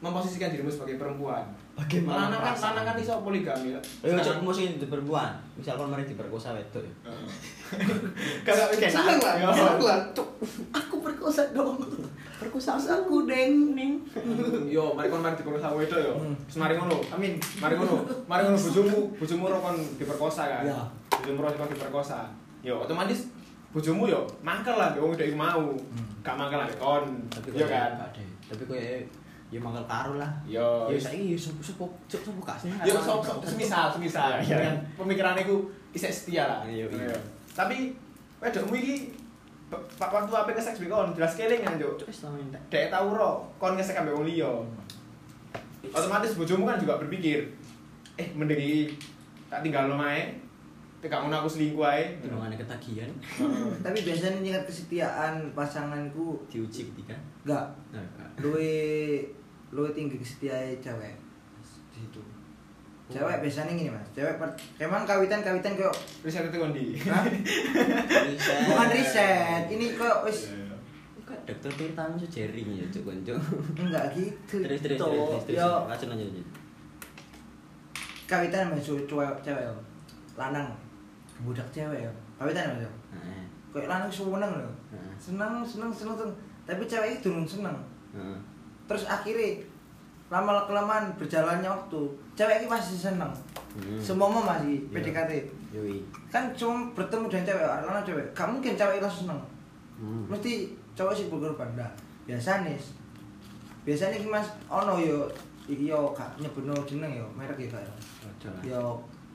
memposisikan 0.00 0.50
dirimu 0.50 0.66
sebagai 0.66 0.96
perempuan. 0.96 1.44
Bagaimana 1.76 2.32
Lanang 2.32 2.40
kan 2.40 2.56
lanang 2.56 2.84
kan 2.88 2.96
iso 2.96 3.20
poligami. 3.20 3.68
Ayo 3.68 3.80
Sedangkan- 4.00 4.40
cok 4.40 4.48
mesti 4.48 4.80
di 4.80 4.86
perempuan. 4.88 5.36
Misal 5.54 5.76
kon 5.76 5.92
mari 5.92 6.08
diperkosa 6.08 6.56
wedok 6.56 6.80
ya. 6.80 6.92
Kagak 8.46 8.72
mikir 8.72 8.88
Seneng 8.88 9.20
lah, 9.20 9.34
Ya. 9.36 9.48
seneng 9.52 9.84
lah. 9.84 10.00
Aku 10.72 11.04
perkosa 11.04 11.52
dong. 11.52 11.76
Perkosa 12.36 12.76
aku 12.76 13.28
deng 13.28 13.76
ning. 13.76 14.00
Yo, 14.66 14.96
mari 14.96 15.08
kon 15.08 15.20
mari 15.20 15.36
diperkosa 15.36 15.68
wedok 15.70 16.00
yo. 16.00 16.12
Hmm. 16.16 16.32
Terus 16.48 16.58
mari 16.58 16.74
ngono. 16.74 16.96
Amin. 17.12 17.36
Mari 17.60 17.74
ngono. 17.76 17.96
Mari 18.24 18.40
ngono 18.42 18.56
bojomu, 18.56 18.98
bojomu 19.14 19.44
ro 19.46 19.58
kon 19.60 19.76
diperkosa 20.00 20.42
kan. 20.48 20.62
Ya. 20.64 20.80
Bojomu 21.12 21.44
ro 21.44 21.52
kon 21.52 21.68
diperkosa. 21.68 22.32
Yo, 22.64 22.80
otomatis 22.80 23.28
bojomu 23.68 24.08
yo 24.08 24.24
mangkel 24.40 24.72
lah 24.72 24.96
wong 24.96 25.12
wedok 25.12 25.28
iku 25.28 25.36
mau. 25.36 25.76
Hmm. 25.76 26.08
Gak 26.24 26.40
mangkel 26.40 26.56
lah 26.56 26.68
kon. 26.80 27.04
Tapi 27.28 27.52
Yo 27.52 27.68
kok 27.68 27.68
kan. 27.68 27.90
Tapi 28.48 28.62
kok 28.64 28.76
ya 29.46 29.58
mangkel 29.62 29.86
karo 29.86 30.18
lah. 30.18 30.30
Yo. 30.42 30.90
Ya 30.90 30.98
saiki 30.98 31.32
ya 31.32 31.38
sopo 31.38 31.62
sopo 31.62 31.84
cuk 32.10 32.22
sopo 32.22 32.40
gak 32.42 32.58
sih? 32.58 32.70
Yo 32.82 32.98
semisal, 33.42 33.86
semisal. 33.92 34.38
Iya, 34.38 34.42
iya. 34.42 34.56
Dengan 34.58 34.76
pemikiran 34.98 35.38
iku 35.38 35.70
isek 35.94 36.10
setia 36.10 36.44
lah. 36.46 36.60
Iya, 36.66 36.86
iya. 36.90 37.06
Yo. 37.06 37.16
Tapi 37.54 37.94
wedokmu 38.42 38.74
iki 38.74 38.96
pa- 39.66 39.80
pa- 39.98 40.10
waktu 40.12 40.30
apa 40.30 40.50
ke 40.50 40.62
seks 40.62 40.82
kon 40.82 41.14
jelas 41.14 41.34
kelingan 41.34 41.78
yo. 41.78 41.94
Dek 42.68 42.90
tau 42.90 43.14
ro 43.14 43.46
kon 43.56 43.74
ngesek 43.74 43.98
ambek 43.98 44.14
wong 44.14 44.26
liya. 44.26 44.50
Otomatis 45.86 46.34
bojomu 46.34 46.66
kan 46.66 46.82
juga 46.82 46.98
berpikir, 46.98 47.46
eh 48.18 48.28
mending 48.34 48.90
tak 49.46 49.62
tinggal 49.62 49.86
omahe. 49.86 50.34
Tekak 50.96 51.18
ngono 51.20 51.36
aku 51.36 51.48
selingkuh 51.48 51.84
ae. 51.84 52.04
Golongane 52.18 52.56
ketagihan 52.56 53.10
Tapi 53.84 53.98
biasanya 54.00 54.40
tingkat 54.40 54.64
kesetiaan 54.64 55.34
pasanganku 55.52 56.40
diuji 56.46 56.88
ketika. 56.88 57.14
enggak 57.42 57.66
Nah, 57.90 58.02
gak. 58.16 58.30
luwe 58.40 58.72
luwe 59.68 59.90
tinggi 59.92 60.16
kesetiaan 60.16 60.78
cewek 60.78 61.14
di 61.92 61.98
situ. 61.98 62.20
Cewek 63.06 63.38
biasanya 63.38 63.70
gini 63.70 63.86
mas, 63.86 64.02
cewek 64.10 64.34
per, 64.34 64.50
emang 64.76 65.06
kawitan 65.06 65.38
kawitan 65.38 65.74
kayak 65.74 65.94
Riset 66.20 66.48
itu 66.48 66.58
kondi. 66.58 66.98
Bukan 68.66 68.88
riset, 68.90 69.64
ini 69.70 69.94
kok 69.94 70.26
wis 70.26 70.50
Kok 71.22 71.38
dokter 71.42 71.70
Tirtamu 71.72 72.14
sejering 72.16 72.66
ya 72.72 72.86
cuk 72.88 73.02
konco. 73.04 73.34
enggak 73.76 74.14
gitu. 74.14 74.62
Terus 74.62 74.78
terus 74.80 74.98
terus 74.98 75.42
terus. 75.44 75.58
Yo, 75.58 75.70
Lanjut 75.86 76.46
kawitan 78.26 78.74
mas 78.74 78.82
cewek 78.82 79.06
cewek 79.40 79.62
yo. 79.62 79.74
lanang 80.34 80.66
budak 81.44 81.68
cewek 81.72 82.06
yo. 82.06 82.12
Kawitan 82.38 82.72
mas 82.76 82.84
yo. 82.86 82.92
Heeh. 83.12 83.42
Kayak 83.74 83.88
lanang 83.92 84.12
seneng 84.12 84.52
loh. 84.56 84.72
Seneng 85.20 85.60
seneng 85.64 85.92
seneng. 85.92 86.30
Tapi 86.64 86.82
cewek 86.84 87.20
itu 87.20 87.28
durung 87.28 87.44
seneng. 87.44 87.76
Heeh. 88.16 88.38
Terus 88.86 89.04
akhirnya 89.04 89.60
lama 90.26 90.66
kelamaan 90.66 91.06
berjalannya 91.14 91.70
waktu, 91.70 92.00
cewek 92.34 92.62
ini 92.62 92.66
masih 92.66 92.98
seneng. 92.98 93.30
Hmm. 93.76 94.00
Semua 94.00 94.26
masih 94.32 94.82
Iya. 94.90 94.90
PDKT. 94.90 95.32
Kan 96.32 96.50
cuma 96.56 96.88
bertemu 96.96 97.28
dengan 97.28 97.46
cewek, 97.46 97.62
lanang 97.62 98.02
cewek. 98.02 98.26
Gak 98.34 98.48
mungkin 98.50 98.72
cewek 98.74 98.98
langsung 98.98 99.28
seneng. 99.28 99.40
Hmm. 100.00 100.24
Mesti 100.26 100.72
cowok 100.96 101.12
sih 101.14 101.26
berkorban. 101.28 101.68
Nah, 101.76 101.90
biasa 102.26 102.64
nih. 102.64 102.78
biasanya 103.86 104.18
iki 104.18 104.26
Mas 104.26 104.50
ono 104.66 104.98
yo 104.98 105.30
iki 105.70 105.86
yo 105.86 106.10
gak 106.10 106.26
nyebutno 106.42 106.74
jeneng 106.82 107.22
yo 107.22 107.26
merek 107.38 107.54
ya 107.54 107.78
gak 107.78 107.86
yo. 107.86 107.94
Ojo 108.26 108.48
lah. 108.50 108.62
Yo 108.66 108.82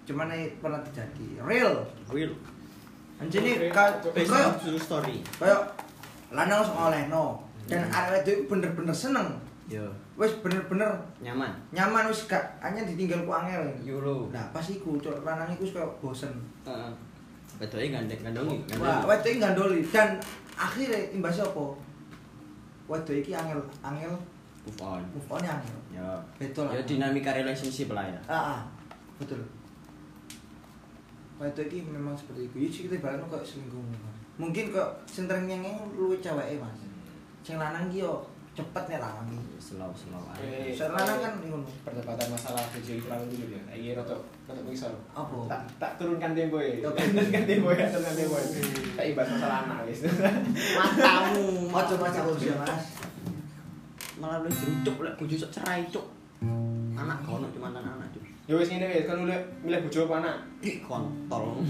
cuman 0.04 0.28
ini 0.30 0.58
pernah 0.58 0.82
terjadi 0.82 1.40
real. 1.40 1.76
Real. 2.08 2.34
Anjene 3.18 3.54
Oke, 3.56 3.70
ka 3.70 3.84
coba. 4.00 4.16
Based 4.16 4.30
koyo 4.30 4.46
on 4.46 4.56
true 4.58 4.80
story. 4.80 5.18
koyo 5.36 5.58
lanang 6.30 6.60
wis 6.60 6.72
olehno 6.72 7.26
dan 7.66 7.82
Hmm. 7.84 7.94
arek 7.94 8.22
itu 8.24 8.46
bener-bener 8.46 8.92
seneng. 8.92 9.30
Yo. 9.68 9.86
Wis 10.16 10.34
bener-bener 10.42 10.90
Nyaman. 11.20 11.54
nyaman 11.72 12.10
wis 12.10 12.26
gak 12.26 12.42
hanya 12.60 12.82
ditinggal 12.84 13.22
ku 13.22 13.32
angel. 13.32 13.62
Euro. 13.86 14.28
Nah, 14.30 14.50
pas 14.50 14.66
iku 14.66 14.98
cok 14.98 15.22
lanang 15.22 15.48
iku 15.52 15.64
wis 15.64 15.74
koyo 15.74 15.88
bosen. 15.98 16.34
Heeh. 16.66 16.92
Betul 17.56 17.86
gandeng 17.88 18.18
gandongi. 18.20 18.58
Wah, 18.76 19.06
wedok 19.06 19.28
iki 19.28 19.38
gandoli 19.38 19.86
dan 19.86 20.18
akhirnya 20.56 20.98
imbasnya 21.14 21.46
apa? 21.46 21.66
Wedok 22.90 23.16
iki 23.16 23.32
angel 23.32 23.62
angel 23.82 24.14
Move 24.62 24.82
on. 24.82 25.02
move 25.14 25.30
on 25.30 25.42
angel. 25.42 25.78
Ya. 25.90 26.10
Betul. 26.38 26.66
Ya 26.70 26.82
dinamika 26.82 27.32
relationship 27.32 27.94
lah 27.94 28.02
ya. 28.04 28.18
Ah, 28.26 28.58
ah, 28.58 28.62
betul. 29.18 29.38
Wedok 31.42 31.66
iki 31.74 31.82
memang 31.90 32.14
seperti 32.14 32.46
itu. 32.46 32.56
Ya 32.62 32.70
sih 32.70 32.82
kita 32.86 33.02
ibaratnya 33.02 33.26
kok 33.26 33.42
selingkuh. 33.42 33.82
Mungkin 34.38 34.70
kok 34.70 35.02
yang 35.50 35.66
luwih 35.98 36.22
ceweke, 36.22 36.62
Mas. 36.62 36.78
Sing 37.42 37.58
lanang 37.58 37.90
iki 37.90 38.06
yo 38.06 38.22
cepet 38.54 38.94
nek 38.94 39.02
lanang 39.02 39.26
iki. 39.34 39.58
Slow 39.58 39.90
slow 39.98 40.22
aja. 40.30 40.38
Eh, 40.46 40.70
Sing 40.70 40.94
lanang 40.94 41.18
kan 41.18 41.34
ngono. 41.42 41.66
perdebatan 41.82 42.30
masalah 42.30 42.62
iki 42.78 43.02
terlalu 43.02 43.26
dulu 43.34 43.58
ya. 43.58 43.62
Iki 43.74 43.90
rada 43.98 44.16
rada 44.46 44.62
misal. 44.62 44.94
Apa? 45.18 45.50
Tak 45.50 45.62
tak 45.82 45.92
turunkan 45.98 46.38
tempo 46.38 46.62
ya. 46.62 46.78
Turunkan 46.86 47.44
tempo 47.50 47.74
ya, 47.74 47.90
turunkan 47.90 48.14
tempo. 48.14 48.36
ya. 48.38 48.46
Tak 49.02 49.06
ibas 49.10 49.28
masalah 49.34 49.58
anak 49.66 49.80
wis. 49.90 50.06
Matamu, 50.78 51.74
Ojo 51.74 51.94
aku 51.98 52.32
sih, 52.38 52.54
Mas. 52.54 52.86
Malah 54.22 54.46
lu 54.46 54.50
jerucuk 54.54 55.02
lek 55.02 55.18
bojo 55.18 55.36
cerai 55.50 55.90
cuk. 55.90 56.06
Anak 56.94 57.26
kono 57.26 57.50
cuma 57.50 57.74
anak. 57.74 58.01
Ya 58.52 58.60
wis 58.60 58.68
ngene 58.68 58.84
wis, 58.92 59.08
kan 59.08 59.16
milih 59.16 59.40
milih 59.64 59.80
bojo 59.88 60.12
apa 60.12 60.16
anak? 60.28 60.36
Ih 60.60 60.84
kontol. 60.84 61.64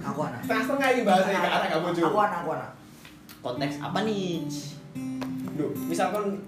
Aku 0.00 0.20
anak. 0.24 0.40
Setengah-setengah 0.40 0.88
iki 0.96 1.02
bahasa 1.04 1.28
iki 1.28 1.44
anak 1.44 1.66
gak 1.68 1.82
bojo. 1.84 2.02
Aku 2.08 2.18
anak, 2.24 2.38
aku 2.40 2.50
anak. 2.56 2.70
Konteks 3.44 3.76
apa 3.84 3.98
nih? 4.08 4.48
Duh, 5.60 5.68
misal 5.84 6.08
kon 6.08 6.40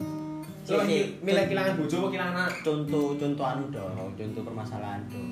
Si, 0.64 0.72
lo 0.72 0.85
milih 0.88 1.44
kehilangan 1.52 1.76
bojo 1.76 1.94
apa 2.00 2.09
kehilangan 2.16 2.33
anak? 2.33 2.52
Contoh 2.64 3.12
contoh 3.20 3.44
anu 3.44 3.64
dong, 3.68 4.09
contoh 4.16 4.40
permasalahan 4.40 5.04
dong. 5.12 5.28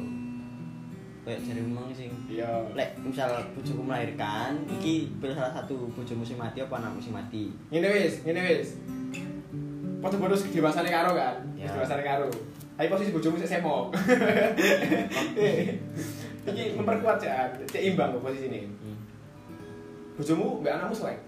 Kayak 1.24 1.48
jare 1.48 1.61
memang 1.64 1.88
sing 1.96 2.12
Iya. 2.29 2.68
lek 2.77 2.92
misal 3.01 3.40
bojoku 3.57 3.88
melahirkan, 3.88 4.53
iki 4.68 5.16
pilih 5.16 5.33
salah 5.33 5.57
satu 5.57 5.88
bojomu 5.96 6.29
sing 6.29 6.37
mati 6.37 6.61
apa 6.61 6.77
anakmu 6.77 7.01
sing 7.01 7.16
mati. 7.16 7.57
Ngene 7.72 7.88
wis, 7.88 8.20
ngene 8.29 8.40
wis. 8.53 8.77
Padha-padha 10.05 10.37
kedewasane 10.37 10.92
karo 10.92 11.16
kan? 11.16 11.40
Kedewasane 11.57 12.05
karo. 12.05 12.29
Tapi 12.78 12.94
posisi 12.94 13.10
bojomu 13.10 13.34
sik 13.42 13.58
semok. 13.58 13.90
Iki 16.48 16.78
memperkuat 16.78 17.18
cek, 17.18 17.66
cek 17.66 17.82
imbang 17.90 18.14
kok 18.14 18.22
posisi 18.22 18.46
ini. 18.46 18.70
Hmm. 18.70 18.94
Bojomu 20.14 20.62
mbak 20.62 20.78
anakmu 20.78 20.94
selek. 20.94 21.18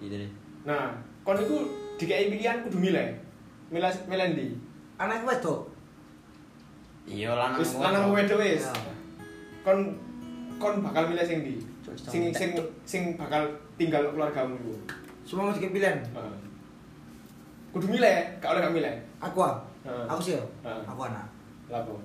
Gitu 0.00 0.16
deh. 0.16 0.32
Nah, 0.64 0.96
kon 1.28 1.36
iku 1.36 1.68
dikei 2.00 2.32
pilihan 2.32 2.64
kudu 2.64 2.80
milih. 2.80 3.20
Milih 3.68 3.92
milih 4.08 4.26
ndi? 4.32 4.46
Anak 4.96 5.28
wedok. 5.28 5.68
Iya 7.04 7.36
lanang. 7.36 7.60
Wis 7.60 7.76
lanang 7.76 8.08
wedok 8.08 8.40
wis. 8.40 8.64
Ya. 8.64 8.72
Kon 9.60 9.92
kon 10.56 10.80
bakal 10.80 11.12
milih 11.12 11.24
sing 11.28 11.44
ndi? 11.44 11.60
Cuk, 11.84 11.92
Sing 12.00 12.32
sing 12.32 12.56
sing 12.88 13.02
bakal 13.20 13.44
tinggal 13.76 14.08
keluargamu 14.08 14.56
iku. 14.64 14.72
Semua 15.28 15.52
mesti 15.52 15.68
pilihan. 15.68 16.00
Heeh. 16.00 16.36
Kudu 17.76 17.92
milih, 17.92 18.40
gak 18.40 18.56
oleh 18.56 18.64
gak 18.64 18.72
milih. 18.72 18.96
Aku 19.20 19.44
ah. 19.44 19.69
Heeh. 19.82 20.04
Aku 20.06 20.20
sih. 20.20 20.36
Heeh. 20.36 20.82
Aku 20.84 21.00
anak. 21.02 21.26
Lapo? 21.68 21.96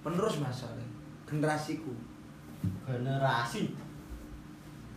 Penerus 0.00 0.38
Mas 0.38 0.54
soalnya. 0.54 0.86
Generasiku. 1.24 1.92
generasi. 2.82 3.70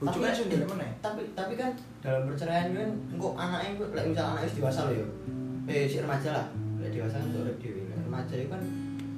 Bojo 0.01 0.17
Tapi- 0.17 0.25
kan 0.25 0.33
sing 0.33 0.47
ndelok 0.49 0.73
meneh. 0.73 0.89
tapi 0.97 1.21
tapi 1.37 1.53
kan 1.53 1.69
dalam 2.01 2.25
perceraian 2.25 2.73
kan 2.73 2.89
engko 3.13 3.37
anaknya 3.37 3.77
engko 3.77 3.85
lek 3.93 4.09
misal 4.09 4.33
anaknya 4.33 4.49
wis 4.49 4.57
dewasa 4.57 4.81
lho 4.89 4.93
ya. 4.97 5.05
Eh 5.69 5.85
si 5.85 6.01
remaja 6.01 6.29
lah. 6.33 6.45
Lek 6.81 6.89
dewasa 6.89 7.21
kan 7.21 7.29
untuk 7.29 7.45
urip 7.45 7.57
dhewe. 7.61 7.85
Remaja 7.93 8.33
itu 8.33 8.49
kan 8.49 8.61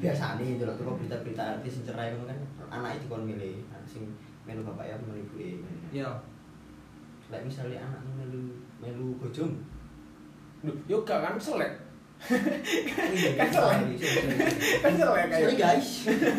biasa 0.04 0.36
nih 0.36 0.60
delok 0.60 0.76
teko 0.76 1.00
berita-berita 1.00 1.44
artis 1.56 1.72
sing 1.80 1.84
cerai 1.88 2.12
ngono 2.12 2.28
kan 2.28 2.40
anaknya 2.68 3.00
dikon 3.00 3.24
milih 3.24 3.64
sing 3.88 4.04
melu 4.44 4.60
bapak 4.62 4.92
ya 4.92 4.96
melu 5.00 5.24
ibu 5.24 5.36
Iya. 5.96 6.12
Lek 7.32 7.48
misalnya 7.48 7.80
anaknya 7.80 8.12
melu 8.20 8.52
melu. 8.84 9.16
Duh, 10.60 10.76
yo 10.84 11.00
gak 11.04 11.24
kan 11.24 11.40
selek. 11.40 11.72
Kan 12.24 13.10
Kan 13.36 13.48
cerai. 13.50 13.84
Kan 14.80 14.92
selek 14.96 15.26
kayak. 15.28 15.40
Sorry 15.44 15.56
guys. 15.56 15.90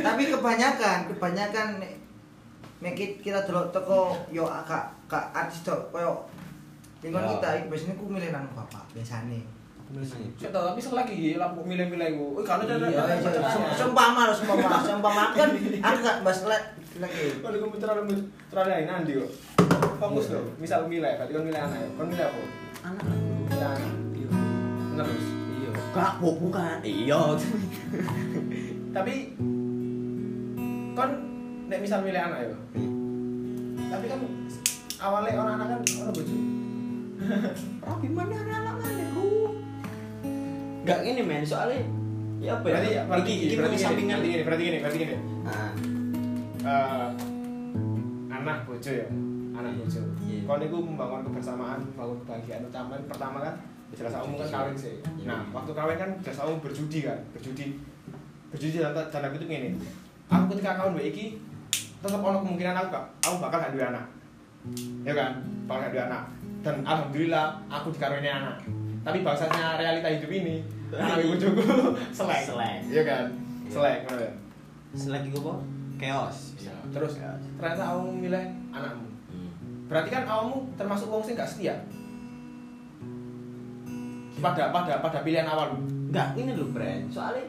Tapi 0.00 0.22
kebanyakan, 0.28 0.98
kebanyakan 1.12 1.68
nek 2.80 2.92
kita 2.96 3.40
delok 3.44 3.72
teko 3.72 4.12
yo 4.28 4.44
kak 4.44 4.92
kak 5.06 5.32
artis 5.32 5.64
tok 5.64 5.88
koyo 5.88 6.28
lingkungan 7.00 7.24
Ya. 7.26 7.32
kita 7.34 7.48
biasanya 7.68 7.94
ku 7.96 8.04
milih 8.06 8.28
nang 8.28 8.44
bapak 8.52 8.84
biasane. 8.92 9.40
Saya 10.40 10.48
tahu, 10.48 10.64
tapi 10.72 10.80
selek 10.80 11.08
iki 11.08 11.36
lapo 11.36 11.60
milih-milih 11.60 12.16
kan 12.42 12.56
ada 12.58 12.80
Iya, 12.80 12.88
iya, 12.88 13.20
ada. 13.20 13.76
seumpama 13.76 14.26
lho, 14.26 14.34
seumpama, 14.34 14.80
seumpama 14.80 15.24
kan 15.36 15.48
aku 15.54 15.96
gak 16.00 16.16
bahas 16.24 16.40
lagi. 16.48 16.80
Kalau 17.38 17.56
kamu 17.60 17.76
terlalu 17.78 18.02
terlalu 18.48 18.68
lain 18.72 18.86
nanti 18.88 19.12
kok. 19.20 19.30
Fokus 20.00 20.32
Iya. 20.32 20.40
loh. 20.40 20.44
Misal 20.56 20.80
milih, 20.88 21.12
berarti 21.14 21.32
kan 21.32 21.42
milih 21.44 21.60
anak. 21.60 21.78
Kon 21.94 22.06
milih 22.08 22.26
apa? 22.26 22.42
anak 22.82 23.02
anak. 23.04 23.92
Iya. 24.16 24.28
Terus. 24.96 25.24
Iya. 25.94 26.02
Kak, 26.02 26.12
bu- 26.18 26.38
bukan. 26.40 26.76
Iya. 26.82 27.22
Tapi 28.90 29.14
kon 30.92 31.10
nek 31.64 31.78
misal 31.78 32.02
milih 32.02 32.18
anak 32.20 32.38
ya. 32.40 32.56
Tapi 33.88 34.04
kan 34.04 34.20
awalnya 34.98 35.32
orang 35.36 35.54
anak 35.56 35.66
kan 35.68 35.80
orang 36.00 36.12
bojo. 36.12 36.36
Tapi 37.84 38.06
mana 38.08 38.34
anak 38.36 38.74
mana 38.76 39.04
lu? 39.12 39.54
Gak 40.82 40.98
gini 41.00 41.22
men, 41.22 41.40
soalnya 41.42 41.80
ya 42.38 42.58
apa 42.58 42.66
ya? 42.68 43.06
Berarti 43.06 43.30
gini, 43.30 43.46
iki 43.46 43.56
berarti 43.56 43.72
gini, 43.72 43.84
sampingan 43.84 44.16
berarti 44.18 44.28
gini, 44.28 44.42
berarti 44.44 44.62
gini, 44.62 44.78
berarti 44.78 44.98
gini. 44.98 45.14
Nah, 45.42 45.70
Eh, 46.64 47.08
anak 48.30 48.64
bojo 48.64 48.88
ya, 48.88 49.04
anak 49.52 49.72
bojo. 49.76 50.00
Iya. 50.22 50.40
Kon 50.42 50.60
itu 50.60 50.76
membangun 50.76 51.20
kebersamaan, 51.22 51.76
membangun 51.86 52.16
kebahagiaan 52.20 52.64
utama 52.64 52.96
pertama 53.04 53.38
kan 53.40 53.54
jelas 53.94 54.12
umum 54.20 54.36
kan 54.42 54.48
kawin 54.50 54.76
sih. 54.76 54.94
Iya. 55.18 55.24
Nah, 55.30 55.40
waktu 55.54 55.72
kawin 55.72 55.96
kan 55.96 56.10
jelas 56.20 56.38
umum 56.42 56.58
berjudi 56.60 57.06
kan, 57.06 57.18
berjudi. 57.32 57.78
Berjudi 58.50 58.76
dalam 58.82 58.94
dalam 59.10 59.30
itu 59.34 59.44
gini. 59.46 59.70
Aku 60.28 60.44
ketika 60.54 60.78
kawin 60.78 60.98
mbak 60.98 61.06
iki 61.14 61.24
tetap 62.04 62.20
ono 62.20 62.44
kemungkinan 62.44 62.76
aku 62.76 62.88
gak, 62.92 63.04
aku 63.24 63.36
bakal 63.40 63.58
gak 63.64 63.72
duwe 63.72 63.84
anak. 63.88 64.04
Ya 65.06 65.12
kan, 65.16 65.40
bakal 65.64 65.88
gak 65.88 65.92
duwe 65.96 66.02
anak. 66.04 66.22
Dan 66.60 66.74
alhamdulillah 66.84 67.46
aku 67.72 67.88
dikaruniai 67.96 68.36
anak. 68.44 68.56
Tapi 69.04 69.20
bahasanya 69.20 69.76
realita 69.76 70.08
hidup 70.08 70.32
ini, 70.32 70.64
anak 70.92 71.20
ibu 71.20 71.36
bojoku 71.36 71.64
selek. 72.16 72.40
Selek. 72.48 72.76
Iya 72.88 73.02
kan? 73.04 73.24
Iya. 73.28 73.72
Selek, 73.72 73.98
ya. 74.08 74.30
selagi 74.94 75.28
gue 75.28 75.40
apa? 75.44 75.54
Chaos. 76.00 76.38
Ya, 76.60 76.74
terus 76.92 77.20
ternyata 77.60 77.82
kamu 77.84 78.24
milih 78.24 78.44
anakmu. 78.72 79.08
Hmm. 79.28 79.50
Berarti 79.88 80.08
kan 80.08 80.24
kamu 80.24 80.54
termasuk 80.80 81.08
wong 81.12 81.22
sing 81.24 81.36
gak 81.36 81.48
setia. 81.48 81.76
Pada 84.38 84.70
pada 84.70 84.98
pada 84.98 85.18
pilihan 85.20 85.46
awal. 85.46 85.74
Enggak, 86.10 86.34
ini 86.34 86.54
loh 86.54 86.68
brand. 86.70 87.06
Soalnya 87.08 87.44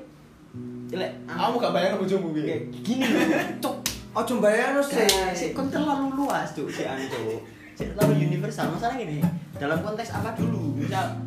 Lek, 0.96 1.12
Kamu 1.28 1.60
gak 1.60 1.74
bayang 1.76 1.98
bojomu 1.98 2.32
piye? 2.32 2.70
gini 2.80 3.04
loh, 3.04 3.26
cok. 3.60 3.76
Oh 4.16 4.24
jumbayano 4.24 4.80
sih. 4.80 5.04
Si 5.36 5.52
kon 5.52 5.68
terlalu 5.68 6.14
luas 6.16 6.56
tuh 6.56 6.70
si 6.72 6.88
Anco. 6.88 7.44
Si 7.76 7.84
terlalu 7.84 8.32
universal. 8.32 8.72
Masalah 8.72 8.96
gini, 8.96 9.20
dalam 9.60 9.84
konteks 9.84 10.16
apa 10.16 10.32
dulu? 10.40 10.80
Misal 10.80 11.20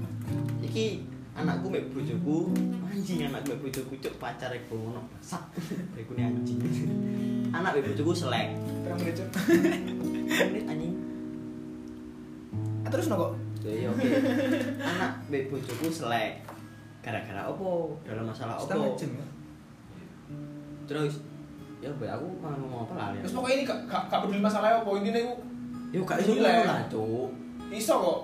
iki 0.64 1.04
anakku 1.36 1.68
mek 1.68 1.84
bojoku, 1.92 2.48
anjing 2.88 3.28
anakku 3.28 3.52
mek 3.52 3.60
bojoku 3.60 3.92
cuk 4.00 4.14
pacar 4.16 4.48
iku 4.50 4.72
ngono. 4.78 5.04
Sak. 5.20 5.52
Iku 5.92 6.16
ni 6.16 6.22
anjing. 6.24 6.58
Anak 7.52 7.76
mek 7.76 7.92
bojoku 7.92 8.16
selek. 8.16 8.56
Terang 8.86 9.00
lucu. 9.04 9.24
Ini 10.32 10.60
anjing. 10.64 10.92
Ah, 12.82 12.90
Terus 12.90 13.12
no 13.12 13.20
kok? 13.20 13.32
Ya 13.60 13.88
oke. 13.88 14.06
Anak 14.78 15.12
mek 15.26 15.48
bojoku 15.48 15.86
selek. 15.88 16.42
Gara-gara 16.98 17.46
opo? 17.46 17.96
Dalam 18.02 18.24
masalah 18.24 18.54
Setengah 18.56 18.86
opo? 18.86 18.96
jam 18.96 19.10
ya. 19.12 19.26
Terus 20.84 21.14
ya 21.78 21.90
be 21.92 22.06
aku 22.06 22.26
malah 22.38 22.56
ngomong 22.56 22.80
apa 22.84 22.94
lah 22.94 23.08
ya. 23.12 23.20
Terus 23.20 23.34
pokoknya 23.34 23.54
ini 23.54 23.64
gak 23.64 23.78
gak 23.86 24.20
peduli 24.20 24.40
masalah 24.40 24.68
apa 24.76 24.90
intinya 24.92 25.20
aku 25.20 25.34
Yo 25.88 26.00
gak 26.04 26.18
iso 26.20 26.32
ya. 26.34 26.52
ngono 26.52 26.64
lah, 26.66 26.80
cuk. 26.86 27.28
iso 27.70 27.94
kok. 27.96 28.18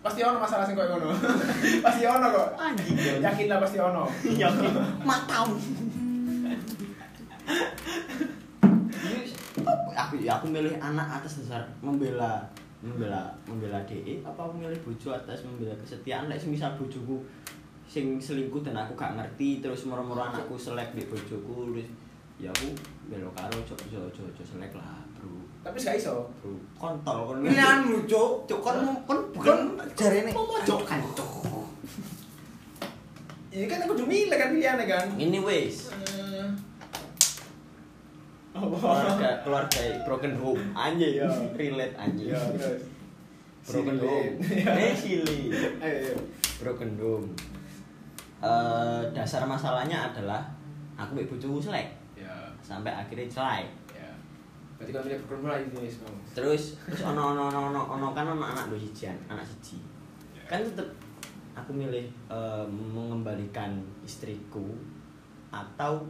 Pasti 0.00 0.20
ono 0.20 0.38
masalah 0.38 0.64
sing 0.64 0.74
koyo 0.74 0.88
ngono. 0.90 1.12
pasti 1.84 2.02
ono 2.02 2.26
kok. 2.26 2.48
Anjing. 2.56 2.96
Yakin 3.20 3.46
lah 3.46 3.58
pasti 3.58 3.78
ono. 3.78 4.04
Yakin. 4.42 4.72
Matamu. 5.02 5.54
aku 9.92 10.16
ya 10.18 10.32
aku 10.34 10.48
milih 10.48 10.74
anak 10.80 11.20
atas 11.20 11.38
dasar 11.38 11.62
membela 11.78 12.48
membela 12.80 13.28
membela 13.44 13.76
DE 13.84 14.20
apa 14.20 14.40
aku 14.40 14.56
milih 14.56 14.80
bojo 14.80 15.08
atas 15.10 15.44
membela 15.44 15.76
kesetiaan 15.76 16.26
lek 16.26 16.40
semisal 16.40 16.72
bojoku 16.74 17.20
sing 17.84 18.16
selingkuh 18.16 18.62
dan 18.62 18.78
aku 18.78 18.94
gak 18.94 19.14
ngerti 19.14 19.60
terus 19.60 19.84
moro-moro 19.84 20.22
anakku 20.22 20.54
selek 20.54 20.94
di 20.94 21.04
bojoku 21.04 21.68
terus 21.68 21.88
ya 22.38 22.48
aku 22.48 22.72
belok 23.06 23.34
karo 23.34 23.52
ojo 23.54 23.74
ojo 23.76 23.98
ojo 24.06 24.20
ojo 24.24 24.42
selek 24.42 24.72
lah 24.72 24.96
bro 25.12 25.28
Tapi 25.60 25.76
gak 25.76 25.98
iso. 25.98 26.24
bro 26.40 26.56
kontol 26.72 27.18
kon 27.28 27.44
Pilihanmu, 27.44 28.08
Cuk. 28.08 28.48
cuk 28.48 28.60
kon 28.62 28.78
kon 29.04 29.18
Bukan 29.34 29.58
jarene. 29.92 30.32
memojokkan 30.32 31.00
cuk 31.12 31.32
Ini 33.50 33.66
kan 33.66 33.82
aku 33.82 33.92
udah 33.92 34.06
milih 34.06 34.30
kan 34.32 34.48
pilihannya 34.48 34.86
kan. 34.86 35.06
ini 35.18 35.36
wes? 35.36 35.89
Keluarga 38.60 39.28
keluarga 39.44 39.80
broken 40.04 40.34
home. 40.36 40.62
Anjing 40.72 41.14
Iya. 41.16 41.28
relate 41.56 41.94
anjing. 41.96 42.28
Ya, 42.30 42.40
broken 43.62 43.96
Silly. 43.96 44.06
home. 44.06 44.34
Eh 44.84 44.92
silly. 44.92 45.40
Ayo, 45.80 45.96
ayo. 46.08 46.14
broken 46.60 46.90
home. 46.96 47.26
Eh, 48.40 49.00
dasar 49.12 49.44
masalahnya 49.44 50.12
adalah 50.12 50.40
aku 50.96 51.12
mbek 51.14 51.28
bojoku 51.28 51.60
selek. 51.60 51.92
Ya, 52.16 52.32
sampai 52.60 52.88
akhirnya 52.88 53.28
cerai. 53.28 53.64
Ya. 53.92 54.08
Berarti 54.80 54.92
milih 54.96 55.20
program 55.28 55.40
mulai 55.44 55.60
ini 55.68 55.88
terus 56.32 56.64
terus 56.84 57.00
ono 57.04 57.36
ono 57.36 57.52
ono 57.52 57.60
ono 57.68 57.80
ono 57.90 58.06
kan 58.12 58.24
ono 58.26 58.40
anak 58.40 58.72
dua 58.72 58.80
sijian 58.80 59.16
anak 59.28 59.44
siji. 59.44 59.76
Kan 60.48 60.64
tetep 60.64 60.88
aku 61.52 61.76
milih 61.76 62.08
eh, 62.32 62.64
mengembalikan 62.66 63.76
istriku 64.00 64.72
atau 65.52 66.08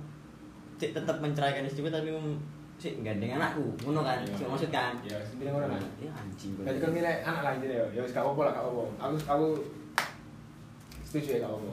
cek 0.80 0.96
tetap 0.96 1.16
menceraikan 1.20 1.62
istriku 1.62 1.92
tapi 1.92 2.08
sih 2.80 2.96
gandeng 3.04 3.36
anakku 3.36 3.60
ngono 3.84 4.00
kan 4.00 4.24
sih 4.24 4.48
maksud 4.48 4.72
kan 4.72 4.96
Ya, 5.04 5.20
pilih 5.36 5.52
ngono 5.52 5.68
kan. 5.68 5.82
ya 6.00 6.08
anjing 6.16 6.56
Berarti 6.56 6.80
kan 6.80 6.90
milih 6.96 7.12
anak 7.20 7.42
lagi 7.44 7.68
deh, 7.68 7.76
ya 7.92 8.00
wis 8.00 8.16
gak 8.16 8.24
apa-apa 8.24 8.40
lah, 8.48 8.52
gak 8.56 8.64
apa-apa. 8.64 8.84
Aku 8.96 9.14
aku 9.28 9.46
setuju 11.04 11.36
ya 11.36 11.38
gak 11.44 11.52
apa-apa. 11.52 11.72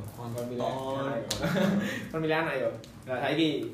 Kon 2.12 2.20
milih 2.28 2.36
anak 2.36 2.52
anak 2.52 2.54
ya. 2.60 2.70
Nah, 3.08 3.17
saiki 3.24 3.72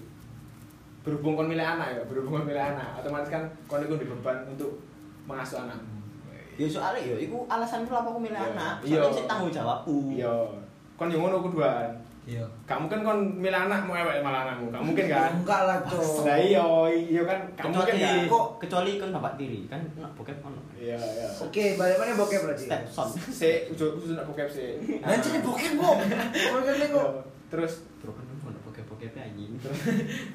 berhubung 1.01 1.33
kon 1.33 1.49
milih 1.49 1.65
anak 1.65 1.89
ya, 1.97 2.01
berhubung 2.05 2.37
kon 2.37 2.45
milih 2.45 2.61
anak, 2.61 3.01
otomatis 3.01 3.33
kan 3.33 3.43
kon 3.65 3.81
iku 3.81 3.97
di 3.97 4.05
beban 4.05 4.37
untuk 4.45 4.77
mengasuh 5.25 5.65
anakmu. 5.65 5.89
ya 6.53 6.69
soalnya 6.69 7.01
ya 7.01 7.17
itu 7.17 7.33
alasan 7.49 7.81
kenapa 7.81 8.13
aku 8.13 8.21
milih 8.21 8.37
anak 8.37 8.77
soalnya 8.85 9.09
sih 9.09 9.25
tanggung 9.25 9.49
jawabku 9.49 10.13
Iya. 10.13 10.37
Kon 10.93 11.09
yo 11.09 11.17
ngono 11.17 11.41
kuduan. 11.41 11.89
Iya. 12.23 12.45
Gak 12.63 12.79
mungkin 12.79 13.03
kon 13.03 13.19
milih 13.35 13.59
anak 13.67 13.83
mau 13.83 13.99
ewek 13.99 14.23
malah 14.23 14.47
anakmu. 14.47 14.71
Gak 14.71 14.79
mungkin 14.79 15.05
kan? 15.11 15.31
Enggak 15.43 15.61
lah, 15.67 15.77
Cuk. 15.83 16.23
Lah 16.27 16.39
iya, 16.39 16.63
iya 16.87 17.21
kan 17.27 17.39
gak 17.53 17.67
mungkin 17.67 17.95
kecuali 17.99 17.99
kan? 17.99 18.31
kok 18.31 18.45
kecuali 18.63 18.91
kan 18.95 19.09
bapak 19.11 19.33
tiri 19.35 19.59
kan 19.67 19.81
nak 19.99 20.11
bokep 20.15 20.37
kan 20.39 20.53
Iya, 20.79 20.95
iya. 20.95 21.27
Oke, 21.35 21.75
balik 21.75 21.99
mana 21.99 22.15
bokep 22.15 22.41
berarti? 22.47 22.63
step 22.71 22.83
son 22.87 23.11
Si, 23.43 23.51
ujung 23.67 23.99
ujung 23.99 24.15
nak 24.15 24.23
bokep 24.23 24.47
sih. 24.47 24.79
Anjir 25.03 25.43
bokep, 25.43 25.75
Bu. 25.75 25.89
Bokep 26.31 26.75
nih 26.79 26.87
kok. 26.89 27.09
Terus 27.51 27.73
bro 27.99 28.11
kan 28.11 28.23
mau 28.39 28.55
bokep 28.63 28.85
bokep 28.87 29.11
anjing 29.15 29.55
terus 29.59 29.79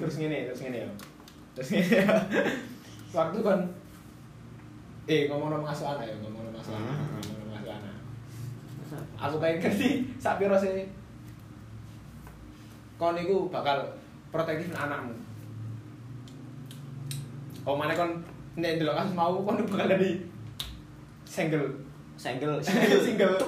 terus 0.01 0.15
ngene 0.17 0.49
terus 0.49 0.61
ngene 0.65 0.79
ya 0.81 0.89
terus 1.53 1.69
ngene 1.69 1.89
ya 2.01 2.07
waktu 3.11 3.39
kan 3.43 3.61
eh 5.05 5.29
ngomong 5.29 5.53
ngomong 5.53 5.67
ngasuh 5.67 5.85
anak 5.93 6.05
ya 6.07 6.15
ngomong 6.17 6.49
ngomong 6.49 6.55
ngasuh 6.57 6.73
anak 6.73 6.97
Hmm. 6.97 7.21
ngomong 7.29 7.61
anak 7.61 7.95
aku 9.19 9.37
pengen 9.37 9.57
ngerti 9.61 9.89
sak 10.17 10.39
piro 10.39 10.57
sih 10.57 10.89
kon 12.99 13.15
iku 13.15 13.47
bakal 13.47 13.79
protektif 14.35 14.75
anakmu 14.75 15.15
oh 17.63 17.79
mana 17.79 17.95
kon 17.95 18.19
nek 18.59 18.83
delok 18.83 18.99
kasus 18.99 19.15
mau 19.15 19.39
kon 19.47 19.63
bakal 19.71 19.87
jadi 19.87 20.19
single 21.23 21.69
single 22.19 22.59
single 23.07 23.39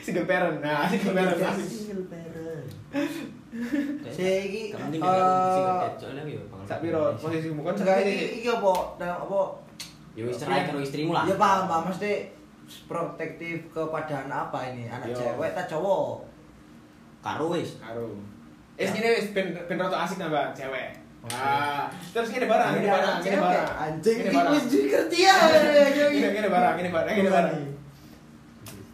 single 0.00 0.24
parent 0.24 0.64
nah 0.64 0.88
single 0.88 1.12
parent 1.12 1.38
single 1.60 2.06
parent 2.08 2.64
Saya 4.08 4.44
iki, 4.48 4.72
eh, 4.72 4.92
single 4.92 5.16
ya 6.28 6.40
bakal 6.48 6.64
sak 6.64 6.78
piro 6.80 7.12
posisimu 7.16 7.60
kon 7.60 7.76
sak 7.76 8.04
iki 8.04 8.48
apa? 8.48 8.72
Dalam 8.96 9.18
apa? 9.28 9.40
ya 10.16 10.24
wis 10.24 10.40
cerai 10.40 10.64
karo 10.64 10.80
istrimu 10.80 11.12
lah 11.12 11.28
Ya 11.28 11.36
paham, 11.36 11.68
paham. 11.68 11.92
Mesti 11.92 12.32
protektif 12.88 13.68
kepada 13.68 14.24
anak 14.24 14.48
apa 14.48 14.72
ini? 14.72 14.88
Anak 14.88 15.12
Yo. 15.12 15.16
cewek 15.20 15.52
tak 15.52 15.68
cowok? 15.68 16.24
karo 17.20 17.52
wis 17.52 17.76
Karo. 17.82 18.16
Eh 18.76 18.86
gini 18.92 19.08
wis 19.16 19.32
ben 19.32 19.56
ben 19.56 19.76
roto 19.80 19.96
asik 19.96 20.20
nambah 20.20 20.52
cewek. 20.52 20.92
Ah, 21.32 21.90
terus 22.14 22.30
gini 22.30 22.46
barang, 22.46 22.78
gini 22.78 22.86
barang, 22.86 23.16
gini 23.18 23.38
barang. 23.40 23.68
Anjing, 23.82 24.16
barang. 24.30 24.52
wis 24.54 24.64
ngerti 24.70 25.18
ya. 25.26 25.34
Gini 26.12 26.28
gini 26.30 26.48
barang, 26.52 26.74
gini 26.78 26.90
barang, 26.92 27.14
gini 27.16 27.30
barang. 27.32 27.56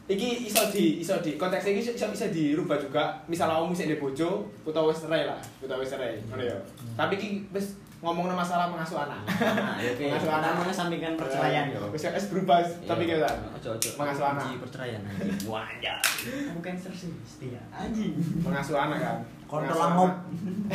Iki 0.09 0.29
iso 0.49 0.63
di 0.73 1.03
iso 1.03 1.15
di 1.21 1.35
konteks 1.37 1.67
iki 1.67 1.83
iso 1.83 2.09
iso 2.09 2.27
dirubah 2.31 2.79
juga. 2.79 3.21
Misal 3.27 3.51
awakmu 3.51 3.75
sik 3.75 3.91
ndek 3.91 4.01
bojo 4.01 4.49
utawa 4.65 4.95
wis 4.95 5.03
cerai 5.03 5.27
lah, 5.27 5.39
utawa 5.61 5.83
wis 5.83 5.91
cerai. 5.91 6.17
Ngono 6.31 6.43
ya. 6.47 6.57
Tapi 6.95 7.19
iki 7.19 7.29
wis 7.51 7.77
ngomongno 8.03 8.35
masalah 8.35 8.67
mengasuh 8.67 9.07
anak. 9.07 9.23
nah 9.31 9.79
ya 9.79 9.95
oke 9.95 10.05
Mengasuh 10.11 10.33
anak. 10.35 10.51
mengesampingkan 10.59 11.13
perceraian 11.15 11.71
yo 11.71 11.87
Wis 11.95 12.03
wis 12.03 12.27
berubah 12.35 12.59
tapi 12.83 13.07
kita. 13.07 13.31
ojo 13.55 13.69
ojo 13.79 13.89
Mengasuh 13.95 14.27
anak. 14.27 14.47
Perceraian 14.59 15.01
anjing 15.07 15.39
wah 15.47 15.71
aku 15.71 16.61
cancer 16.61 16.91
sih 16.91 17.15
setia 17.23 17.63
anjing 17.71 18.19
Mengasuh 18.43 18.75
anak 18.75 18.99
kan. 18.99 19.19
Angop. 19.47 20.11
anak. 20.11 20.13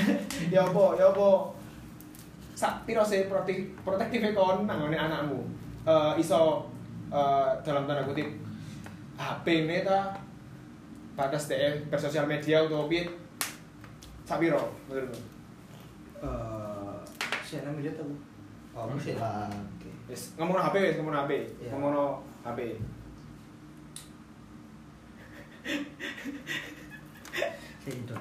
ya 0.55 0.63
apa, 0.63 0.83
ya 0.95 1.05
apa. 1.11 1.29
Sak 2.55 2.87
piro 2.87 3.03
sih 3.03 3.27
protek 3.27 3.75
protektif 3.83 4.23
kon 4.31 4.63
nang 4.63 4.79
ngone 4.79 4.95
anakmu. 4.95 5.43
Eh 5.83 6.11
iso 6.23 6.63
eh 7.11 7.47
dalam 7.59 7.83
tanda 7.83 8.07
kutip 8.07 8.39
HP 9.19 9.67
ne 9.67 9.83
ta 9.83 10.15
batas 11.17 11.51
DE 11.51 11.89
bersosial 11.91 12.23
media 12.23 12.63
utawa 12.63 12.87
piye 12.87 13.03
sak 14.23 14.39
piro 14.39 14.71
menurutmu? 14.87 15.19
Eh, 17.47 17.55
saya 17.55 17.63
namanya 17.63 17.95
tahu. 17.95 18.11
Oh, 18.75 18.91
mesti 18.91 19.15
lah. 19.15 19.47
Oke. 19.47 19.87
Wis 20.11 20.35
ngomongno 20.35 20.59
HP 20.67 20.75
HP. 20.99 21.31
Iya. 21.63 21.71
Ngomongno 21.71 22.19
HP. 22.43 22.59
Saya 27.79 27.95
itu. 27.95 28.15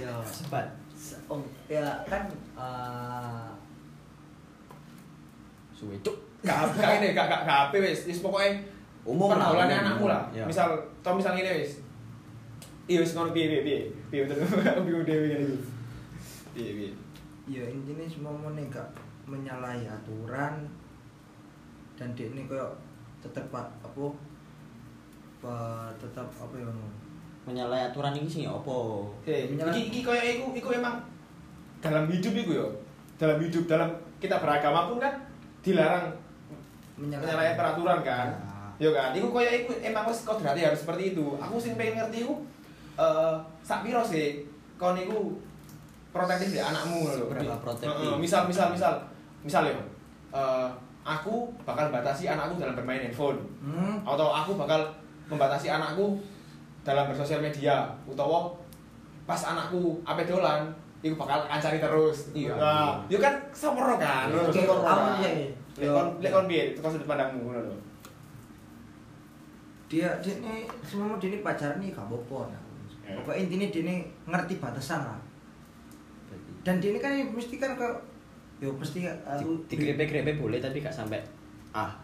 Ya, 0.00 0.12
sebat 0.24 0.66
se- 0.96 1.20
oh, 1.28 1.44
ya 1.68 1.84
kan 2.08 2.24
eh 2.32 3.44
suwe 5.76 5.96
cuk 6.00 6.16
Gak 6.40 6.72
gak 6.72 7.04
ini 7.04 7.12
gak 7.12 7.28
gak 7.28 7.44
gak 7.44 7.58
HP 7.68 7.72
wis. 7.84 8.08
Wis 8.08 8.24
pokoke 8.24 8.48
Umum 9.04 9.28
pergaulannya 9.28 9.84
anakmu 9.84 10.08
lah. 10.08 10.24
Iya. 10.32 10.48
Misal 10.48 10.72
tau 11.04 11.12
misal 11.12 11.36
ngene 11.36 11.60
wis. 11.60 11.84
Iya 12.88 13.04
wis 13.04 13.12
ngono 13.12 13.36
piye 13.36 13.52
piye 13.52 13.60
piye. 13.60 13.80
Piye. 14.08 14.24
Piye 16.56 16.72
piye. 16.72 16.90
Ya 17.50 17.64
intinya 17.66 18.06
semua 18.06 18.30
mau 18.30 18.54
nih 18.54 18.70
gak 18.70 18.86
menyalahi 19.26 19.84
aturan. 19.84 20.70
Dan 21.98 22.14
dia 22.14 22.30
ini 22.30 22.46
kayak 22.46 22.70
tetap 23.20 23.44
pak 23.50 23.66
apa 23.82 24.04
pa- 25.38 25.92
tetap 25.96 26.24
apa 26.32 26.54
ya 26.54 26.70
menyalahi 27.40 27.90
aturan 27.90 28.12
ini 28.14 28.28
sih 28.28 28.44
opo 28.44 29.08
Hei, 29.24 29.48
Menyala- 29.48 29.72
iki 29.72 29.82
iki 29.90 30.00
koyo 30.00 30.20
iku 30.20 30.46
iku 30.54 30.68
emang 30.72 30.96
dalam 31.80 32.06
hidup 32.06 32.32
iku 32.32 32.52
yo. 32.54 32.66
Dalam 33.16 33.36
hidup 33.36 33.64
dalam 33.66 33.88
kita 34.16 34.36
beragama 34.38 34.86
pun 34.86 34.96
kan 34.96 35.12
dilarang 35.60 36.08
menyalahi. 36.96 37.56
peraturan 37.56 38.00
kan. 38.00 38.28
Yo 38.76 38.92
kan, 38.92 39.12
iku 39.12 39.28
koyo 39.28 39.48
iku 39.50 39.76
emang 39.78 40.08
wis 40.08 40.24
kodrate 40.24 40.60
harus 40.60 40.80
seperti 40.80 41.12
itu. 41.12 41.36
Aku 41.36 41.60
sing 41.60 41.76
pengen 41.76 42.00
ngerti 42.00 42.24
iku 42.24 42.40
eh 42.96 43.34
sak 43.60 43.84
piro 43.84 44.00
sih? 44.00 44.44
Kon 44.76 44.96
iku 44.96 45.36
protektif 46.10 46.48
di 46.52 46.60
anakmu 46.60 46.96
ngono 47.02 47.14
lho. 47.14 47.26
Seberapa 47.30 47.56
protektif? 47.58 47.90
Heeh, 47.90 48.16
misal 48.18 48.46
misal 48.46 48.66
misal 48.70 48.92
misal 49.40 49.62
ya 49.64 49.74
eh 50.30 50.68
aku 51.00 51.48
bakal 51.64 51.88
batasi 51.88 52.28
anakku 52.28 52.60
dalam 52.60 52.76
bermain 52.76 53.00
handphone 53.00 53.40
hmm 53.64 54.04
atau 54.04 54.28
aku 54.28 54.54
bakal 54.54 54.78
membatasi 55.26 55.66
anakku 55.66 56.20
dalam 56.84 57.08
bersosial 57.08 57.40
media 57.40 57.88
utawa 58.04 58.52
pas 59.24 59.40
anakku 59.40 59.98
ape 60.02 60.22
dolan 60.24 60.68
iku 61.00 61.16
bakal 61.16 61.40
ancari 61.48 61.80
terus 61.80 62.28
Iya. 62.36 62.52
nah, 62.54 63.00
itu 63.08 63.16
kan 63.16 63.32
sempurna 63.50 63.96
kan 63.96 64.28
Iya. 64.28 64.52
Sempurna 64.52 64.84
kamu 64.84 65.04
kan? 65.08 65.18
ya 65.24 65.32
lek 65.80 65.88
kon 65.88 66.08
lek 66.20 66.30
kon 66.30 66.44
piye 66.44 66.62
itu 66.74 66.78
sudut 66.78 67.08
pandangmu 67.08 67.40
ngono 67.40 67.60
lho 67.64 67.76
dia 69.90 70.06
dia 70.22 70.34
ini 70.38 70.68
semua 70.84 71.18
dia 71.18 71.32
ini 71.32 71.42
pacaran 71.42 71.82
nih 71.82 71.90
gak 71.90 72.06
apa-apa 72.06 72.52
nah. 72.54 72.60
Ya. 73.02 73.16
pokoknya 73.18 73.40
intinya 73.42 73.66
dia 73.72 73.82
ini 73.82 73.94
ngerti 74.28 74.54
batasan 74.62 75.02
lah 75.02 75.18
dan 76.60 76.76
dia 76.78 76.92
ini 76.92 77.00
kan 77.00 77.12
mesti 77.16 77.56
kan 77.56 77.72
ke 77.76 77.88
yo 78.60 78.68
mesti 78.76 79.08
aku 79.08 79.64
di 79.68 79.74
grepe 79.80 80.04
grepe 80.04 80.36
boleh 80.36 80.60
tapi 80.60 80.84
gak 80.84 80.92
sampai 80.92 81.16
ah 81.72 81.96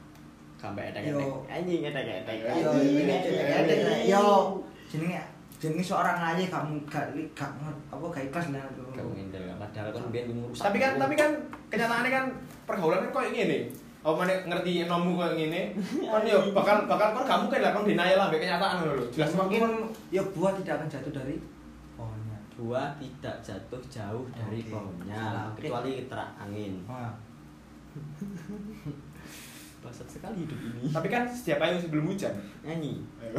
sampai 0.57 0.89
ada 0.89 1.05
Yo. 1.05 1.45
anjing 1.45 1.85
ada 1.85 2.01
ada 2.01 2.33
yo 2.33 2.71
ini 2.81 3.05
ini 3.05 4.09
yo 4.09 4.57
jenenge 4.89 5.21
jenenge 5.61 5.85
seorang 5.85 6.17
aja 6.17 6.45
kamu 6.49 6.81
gak 6.89 7.13
gak 7.37 7.53
apa 7.93 8.05
gak 8.09 8.25
ikhlas 8.33 8.47
lah 8.57 8.65
Gak 8.97 9.05
ngindel 9.05 9.53
padahal 9.61 9.93
kan 9.93 10.03
biar 10.09 10.25
ngurus 10.33 10.65
tapi 10.65 10.81
kan 10.81 10.97
tapi 10.97 11.13
kan 11.13 11.31
kenyataannya 11.69 12.11
kan 12.11 12.25
pergaulan 12.65 13.05
kan 13.05 13.11
koyo 13.13 13.31
ngene 13.37 13.69
apa 14.07 14.23
mana 14.23 14.35
ngerti 14.47 14.87
nomu 14.87 15.19
kayak 15.19 15.35
gini. 15.35 15.75
Kan 16.07 16.23
ya 16.23 16.39
bakal 16.55 16.87
bakal 16.87 17.11
kan 17.11 17.27
kamu 17.27 17.45
kan 17.51 17.59
lah 17.59 17.71
kan 17.75 17.83
denial 17.83 18.15
lah 18.23 18.27
mbek 18.31 18.39
kenyataan 18.39 18.87
loh 18.87 19.03
jelas 19.11 19.35
mungkin 19.35 19.91
ya 20.15 20.23
buah 20.31 20.55
tidak 20.63 20.79
akan 20.79 20.87
jatuh 20.87 21.11
dari 21.11 21.35
Buah 22.57 22.97
tidak 22.97 23.37
jatuh 23.39 23.83
jauh 23.87 24.25
dari 24.31 24.61
Oke. 24.61 24.73
pohonnya 24.73 25.53
Oke. 25.53 25.61
kecuali 25.63 26.09
terak 26.09 26.31
angin. 26.37 26.81
Wah. 26.85 27.13
Basat 29.85 30.09
sekali 30.09 30.43
hidup 30.43 30.59
ini. 30.67 30.91
tapi 30.91 31.07
kan 31.07 31.23
setiap 31.27 31.63
payung 31.63 31.79
sebelum 31.79 32.09
hujan 32.09 32.35
Nyanyi. 32.61 33.07
Ayo. 33.17 33.39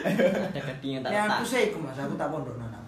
Ada 0.00 0.60
gading 0.64 0.92
yang 0.94 1.02
tak 1.02 1.12
ya 1.12 1.22
aku 1.28 1.44
sih 1.44 1.64
mas 1.76 1.98
aku 1.98 2.14
tak 2.14 2.30
pondok 2.30 2.56
nana 2.56 2.80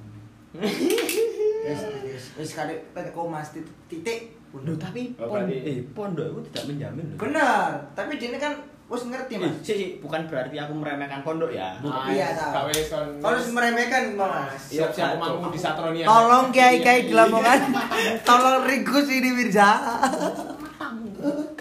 wis 0.57 1.81
wis 2.07 2.25
wis 2.39 2.51
kali 2.55 2.73
kok 2.95 3.27
mas 3.29 3.53
titik 3.85 4.33
pondok 4.49 4.81
tapi 4.81 5.13
Oh, 5.19 5.29
pondok, 5.29 5.53
eh, 5.53 5.85
pondok 5.93 6.27
itu 6.33 6.41
tidak 6.49 6.65
menjamin 6.73 7.05
loh. 7.05 7.19
benar 7.21 7.69
tapi 7.93 8.17
dia 8.17 8.33
ini 8.33 8.39
kan 8.41 8.55
wis 8.87 9.03
ngerti 9.05 9.35
Eh, 9.35 9.41
mas. 9.43 9.53
sih, 9.61 9.75
sih, 9.75 9.89
bukan 9.99 10.31
berarti 10.31 10.55
aku 10.55 10.71
meremehkan 10.73 11.21
pondok 11.21 11.51
ya. 11.51 11.75
Bukan. 11.83 12.07
Iya, 12.07 12.39
tahu. 12.39 12.71
Wes 12.71 12.87
kalau 12.87 13.19
harus 13.21 13.51
meremehkan 13.51 14.15
mas. 14.15 14.55
Siap-siap 14.71 15.19
mampu 15.19 15.51
di 15.51 15.59
Satronia. 15.59 16.07
Tolong 16.07 16.55
kiai 16.55 16.79
kiai 16.79 17.05
di 17.05 17.13
Lamongan 17.13 17.61
tolong 18.29 18.63
ringkus 18.63 19.07
ini 19.09 19.31
Mirza. 19.33 19.71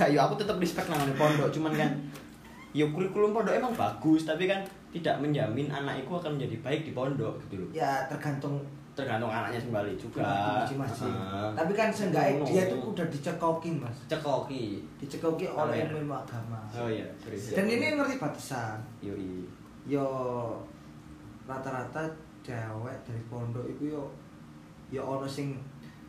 Yo 0.05 0.19
aku 0.21 0.37
tetap 0.37 0.61
respect 0.61 0.85
namanya 0.85 1.17
pondok, 1.17 1.49
cuman 1.49 1.73
kan 1.73 1.89
yo 2.71 2.91
kurikulum 2.91 3.33
pondok 3.33 3.55
emang 3.55 3.73
bagus, 3.73 4.23
tapi 4.23 4.45
kan 4.45 4.61
tidak 4.91 5.17
menjamin 5.17 5.67
anakku 5.67 6.13
akan 6.13 6.37
menjadi 6.37 6.61
baik 6.61 6.81
di 6.83 6.91
pondok 6.91 7.41
gitu 7.41 7.57
loh. 7.57 7.69
ya 7.73 8.05
tergantung 8.05 8.61
Tergantung 8.95 9.27
anaknya 9.27 9.59
sembali 9.59 9.93
juga. 9.93 10.23
masing-masing 10.57 11.11
Heeh. 11.11 11.49
tapi 11.53 11.71
kan 11.71 11.89
seenggaknya 11.89 12.39
dia 12.41 12.63
tuh 12.65 12.79
udah 12.89 13.05
dicekokin 13.05 13.75
mas 13.77 13.97
cekoki. 14.05 14.87
dicekoki 14.95 15.45
oleh 15.45 15.83
Amer. 15.83 15.99
ilmu 15.99 16.15
agama 16.15 16.63
Oh 16.73 16.87
iya, 16.87 17.03
dan 17.51 17.65
ini 17.65 17.91
ngerti 17.93 18.15
batasan 18.15 18.79
yo 18.99 19.11
yo 19.85 20.07
rata-rata 21.43 22.01
cewek 22.41 22.97
dari 23.01 23.21
pondok 23.25 23.65
itu 23.67 23.91
yo 23.91 24.03
yo 24.89 25.01
ono 25.03 25.27
sing 25.27 25.59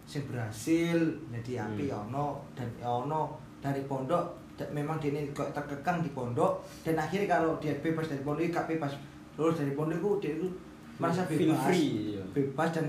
sing 0.02 0.22
berhasil 0.24 0.96
jadi 1.28 1.66
api 1.66 1.86
Hmm. 1.86 2.06
ono 2.06 2.26
dan 2.52 2.68
ono 2.80 3.34
dari 3.58 3.82
pondok 3.82 4.22
da- 4.54 4.70
memang 4.70 4.96
dia 4.96 5.10
ini 5.10 5.28
kok 5.30 5.50
terkekang 5.50 6.00
di 6.00 6.10
pondok 6.10 6.56
dan 6.82 6.96
akhirnya 6.96 7.26
kalau 7.28 7.58
dia 7.58 7.74
bebas 7.76 8.06
dari 8.06 8.22
pondok 8.22 8.46
gak 8.48 8.68
bebas 8.68 8.94
lulus 9.34 9.58
dari 9.58 9.72
pondok 9.72 9.98
itu 9.98 10.10
dia 10.22 10.32
itu 10.36 10.48
merasa 10.96 11.22
Feel 11.24 11.48
bebas 11.48 11.60
free, 11.62 11.88
iya. 12.10 12.22
bebas 12.30 12.70
dan 12.70 12.86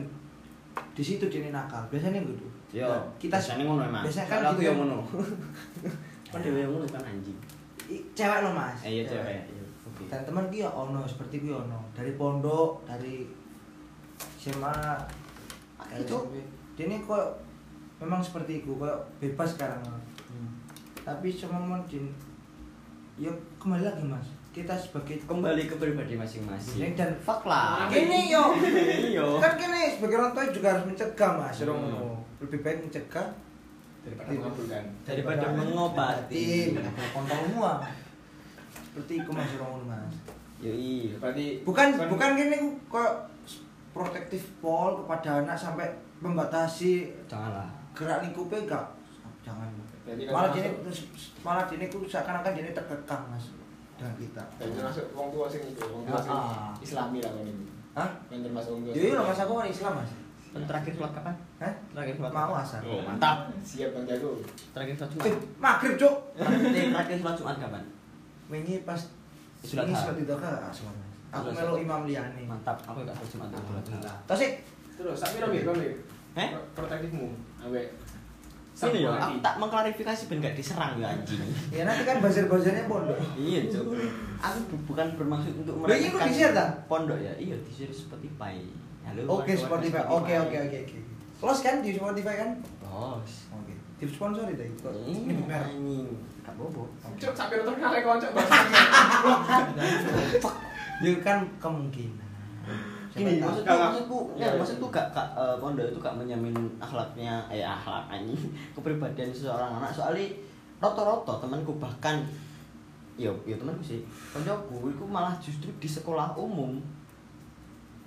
di 0.94 1.02
situ 1.02 1.26
dia 1.26 1.50
nakal 1.50 1.84
biasanya 1.88 2.20
gitu 2.20 2.46
Yo, 2.70 2.84
Nah, 2.84 3.00
kita 3.16 3.34
biasanya 3.34 3.64
ngono 3.64 3.82
emang. 3.82 4.04
biasanya 4.04 4.28
kan 4.28 4.40
aku 4.46 4.60
gitu. 4.60 4.66
yang 4.66 4.78
ngono. 4.78 5.00
Kan 6.28 6.40
dhewe 6.42 6.60
yang 6.60 6.70
ngono 6.70 6.86
kan 6.86 7.00
anjing. 7.02 7.40
cewek 8.12 8.40
lo 8.42 8.52
mas 8.52 8.76
Eh 8.82 8.92
iya 8.94 9.04
cewek. 9.04 9.40
Iya, 9.48 9.64
Oke. 9.86 10.04
dan 10.06 10.22
teman 10.22 10.46
dia 10.48 10.68
ono 10.68 11.00
seperti 11.02 11.40
gue 11.40 11.56
ono 11.56 11.80
dari 11.92 12.12
pondok 12.14 12.84
dari 12.84 13.24
SMA 14.38 14.76
dari 15.80 16.04
Itu. 16.04 16.18
SMP. 16.22 16.36
dia 16.76 16.86
ini 16.86 17.00
kok 17.02 17.40
memang 17.98 18.20
seperti 18.20 18.60
itu 18.60 18.72
kok 18.74 18.92
bebas 19.18 19.56
sekarang 19.56 19.80
Hmm. 20.28 20.52
tapi 21.02 21.32
semua 21.32 21.58
mungkin 21.58 22.12
ya 23.16 23.32
kembali 23.56 23.80
lagi 23.82 24.04
mas 24.04 24.28
kita 24.58 24.74
sebagai 24.74 25.22
Kembali 25.22 25.64
ke 25.64 25.76
pribadi 25.76 26.14
masing-masing. 26.14 26.94
Dan 26.94 27.14
fuck 27.18 27.44
lah. 27.44 27.86
ini 27.88 28.28
yo 28.28 28.58
Iya. 28.58 29.26
kan 29.44 29.54
kini 29.54 29.82
sebagai 29.92 30.18
orang 30.18 30.32
tua 30.32 30.46
juga 30.50 30.68
harus 30.72 30.86
mencegah 30.86 31.32
mas 31.36 31.58
Hmm. 31.60 31.70
Romo. 31.70 32.26
lebih 32.38 32.60
baik 32.60 32.80
mencegah 32.84 33.28
daripada 34.00 34.30
mengabulkan 34.32 34.84
Daripada 35.04 35.46
mengobati. 35.52 36.72
menabrak 36.72 37.10
kontol 37.12 37.38
semua 37.44 37.72
seperti 38.72 39.14
itu 39.16 39.30
mas 39.32 39.52
Romo 39.56 39.78
mas 39.84 40.14
Yo 40.58 40.72
iya. 40.72 41.14
berarti 41.16 41.46
bukan 41.62 41.88
kan- 41.92 42.10
bukan 42.10 42.30
gini 42.36 42.58
kok 42.88 43.12
protektif 43.92 44.42
pol 44.58 44.98
kepada 45.00 45.42
anak 45.42 45.54
sampai 45.56 45.86
membatasi 46.18 47.14
Janganlah. 47.26 47.70
gerak 47.92 48.22
lingkupnya 48.24 48.62
enggak 48.64 48.86
jangan 49.40 49.70
Jadi 50.04 50.24
kan 50.24 50.32
malah 50.32 50.52
ini 50.52 50.70
malah 51.42 51.66
ini 51.68 51.86
ku 51.88 52.02
seakan-akan 52.02 52.54
ini 52.56 52.72
terkekang 52.72 53.28
mas 53.28 53.46
dengan 53.98 54.14
kita 54.16 54.44
dan 54.54 54.68
termasuk 54.72 55.06
wong 55.12 55.28
tua 55.30 55.46
sing 55.48 55.64
itu 55.66 55.82
wong 55.84 56.04
tua 56.04 56.20
sing 56.20 56.32
Ah. 56.32 56.72
islami 56.78 57.20
lah 57.20 57.32
kon 57.32 57.44
ini 57.44 57.66
Hah? 57.92 58.10
yang 58.30 58.42
termasuk 58.42 58.70
wong 58.72 58.82
tua 58.84 58.94
Jadi 58.94 59.08
lo 59.12 59.22
mas 59.24 59.40
aku 59.40 59.52
orang 59.56 59.72
Islam 59.72 59.94
mas 59.98 60.12
Dan 60.48 60.64
terakhir 60.64 60.92
sholat 60.92 61.12
kapan? 61.12 61.36
Hah? 61.60 61.74
Terakhir 61.92 62.14
sholat 62.16 62.32
Mau 62.32 62.42
kapan? 62.48 62.64
asar 62.64 62.82
Oh, 62.84 63.02
mantap. 63.04 63.38
siap 63.62 63.90
bang 63.92 64.06
jago 64.08 64.32
Terakhir 64.72 64.94
sholat 64.96 65.10
Eh, 65.10 65.16
Jumat. 65.28 65.42
maghrib 65.60 65.94
cok 65.96 66.16
Terakhir 66.34 66.60
terakhir 66.88 67.18
sholat 67.20 67.36
Jumat 67.36 67.56
kapan? 67.60 67.84
Wingi 68.48 68.76
pas 68.82 69.02
Sholat 69.60 69.86
sholat 69.88 70.16
itu 70.16 70.34
kan 70.36 70.52
mas 70.64 70.80
Aku 71.30 71.48
melu 71.52 71.74
imam 71.78 72.02
liane 72.06 72.44
Mantap. 72.48 72.78
Aku 72.86 73.04
enggak 73.04 73.18
sholat 73.20 73.50
Jumat. 73.52 73.82
Jumat. 73.84 74.18
Tosik 74.26 74.52
terus 74.94 75.14
sak 75.16 75.30
piro 75.32 75.46
mir 75.48 75.62
kon 75.62 75.76
mir 75.76 75.94
Eh? 76.34 76.50
protektifmu 76.72 77.34
ambek 77.60 77.86
Ini 78.78 79.00
ya, 79.00 79.10
aku 79.18 79.42
tak 79.42 79.58
mengklarifikasi 79.58 80.22
ben 80.28 80.38
gak 80.38 80.54
diserang 80.54 80.94
ya 80.96 81.10
anjing. 81.10 81.42
Ya 81.70 81.82
nanti 81.82 82.04
kan 82.04 82.22
buzzer-buzzernya 82.22 82.86
pondok 82.86 83.18
Iya, 83.34 83.66
Cuk. 83.68 83.90
Aku 84.38 84.58
bu- 84.70 84.86
bukan 84.88 85.18
bermaksud 85.18 85.54
untuk 85.58 85.82
tak? 86.54 86.86
pondok 86.86 87.18
ya. 87.18 87.34
Iya, 87.34 87.58
di 87.58 87.72
share 87.72 87.90
Spotify. 87.90 88.62
Halo. 89.02 89.22
Oke 89.34 89.52
warga-warga 89.52 89.58
Spotify 89.58 90.02
Oke 90.06 90.34
oke 90.36 90.58
oke 90.62 90.78
oke 90.84 90.98
Close 91.38 91.62
kan 91.62 91.76
di 91.80 91.90
Spotify 91.92 92.36
kan 92.36 92.50
Bos. 92.78 93.50
Oke 93.50 93.74
Di 93.96 94.06
sponsor 94.06 94.46
itu 94.46 94.62
kok 94.78 94.92
Ini 95.00 95.32
Ini 95.32 95.44
anjing. 95.48 96.12
Gak 96.44 96.54
bobo. 96.54 96.86
cuk 97.18 97.32
terkenal 97.32 97.74
konco 97.98 98.28
bang 98.30 98.48
Ya 101.00 101.14
kan 101.24 101.40
kemungkinan 101.58 102.27
Gini, 103.18 103.42
Siapa 103.42 103.50
tahu. 103.50 103.50
maksudku, 103.50 103.74
maksudku, 103.82 104.18
Iya, 104.38 104.46
ya, 104.46 104.48
iya. 104.54 104.60
maksudku 104.62 104.86
gak, 104.94 105.08
gak 105.10 105.28
eh, 105.34 105.56
pondok 105.58 105.86
itu 105.90 105.98
gak 105.98 106.16
menjamin 106.16 106.54
akhlaknya, 106.78 107.34
eh 107.50 107.66
akhlak 107.66 108.06
anjing, 108.14 108.38
kepribadian 108.78 109.34
seseorang 109.34 109.82
anak. 109.82 109.90
Soalnya 109.90 110.30
roto-roto 110.78 111.34
temanku 111.42 111.74
bahkan, 111.82 112.22
ya, 113.18 113.34
ya 113.50 113.58
temanku 113.58 113.82
sih, 113.82 114.06
koncoku 114.30 114.94
itu 114.94 115.04
malah 115.10 115.34
justru 115.42 115.74
di 115.82 115.90
sekolah 115.90 116.38
umum, 116.38 116.78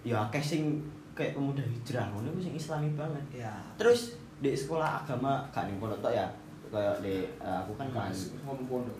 ya 0.06 0.22
akeh 0.30 0.40
sing 0.40 0.78
kayak 1.18 1.34
pemuda 1.34 1.60
hijrah, 1.66 2.06
ngono 2.14 2.30
sing 2.38 2.54
islami 2.54 2.94
banget. 2.94 3.42
Ya 3.42 3.52
Terus 3.74 4.14
di 4.38 4.54
sekolah 4.54 5.02
agama 5.04 5.42
gak 5.50 5.66
ning 5.66 5.82
pondok 5.82 5.98
tok 6.00 6.14
ya, 6.14 6.30
kayak 6.70 7.02
di 7.02 7.26
eh, 7.26 7.56
aku 7.66 7.74
kan 7.74 7.90
kelas 7.90 8.38
ngomong 8.46 8.64
pondok 8.70 8.96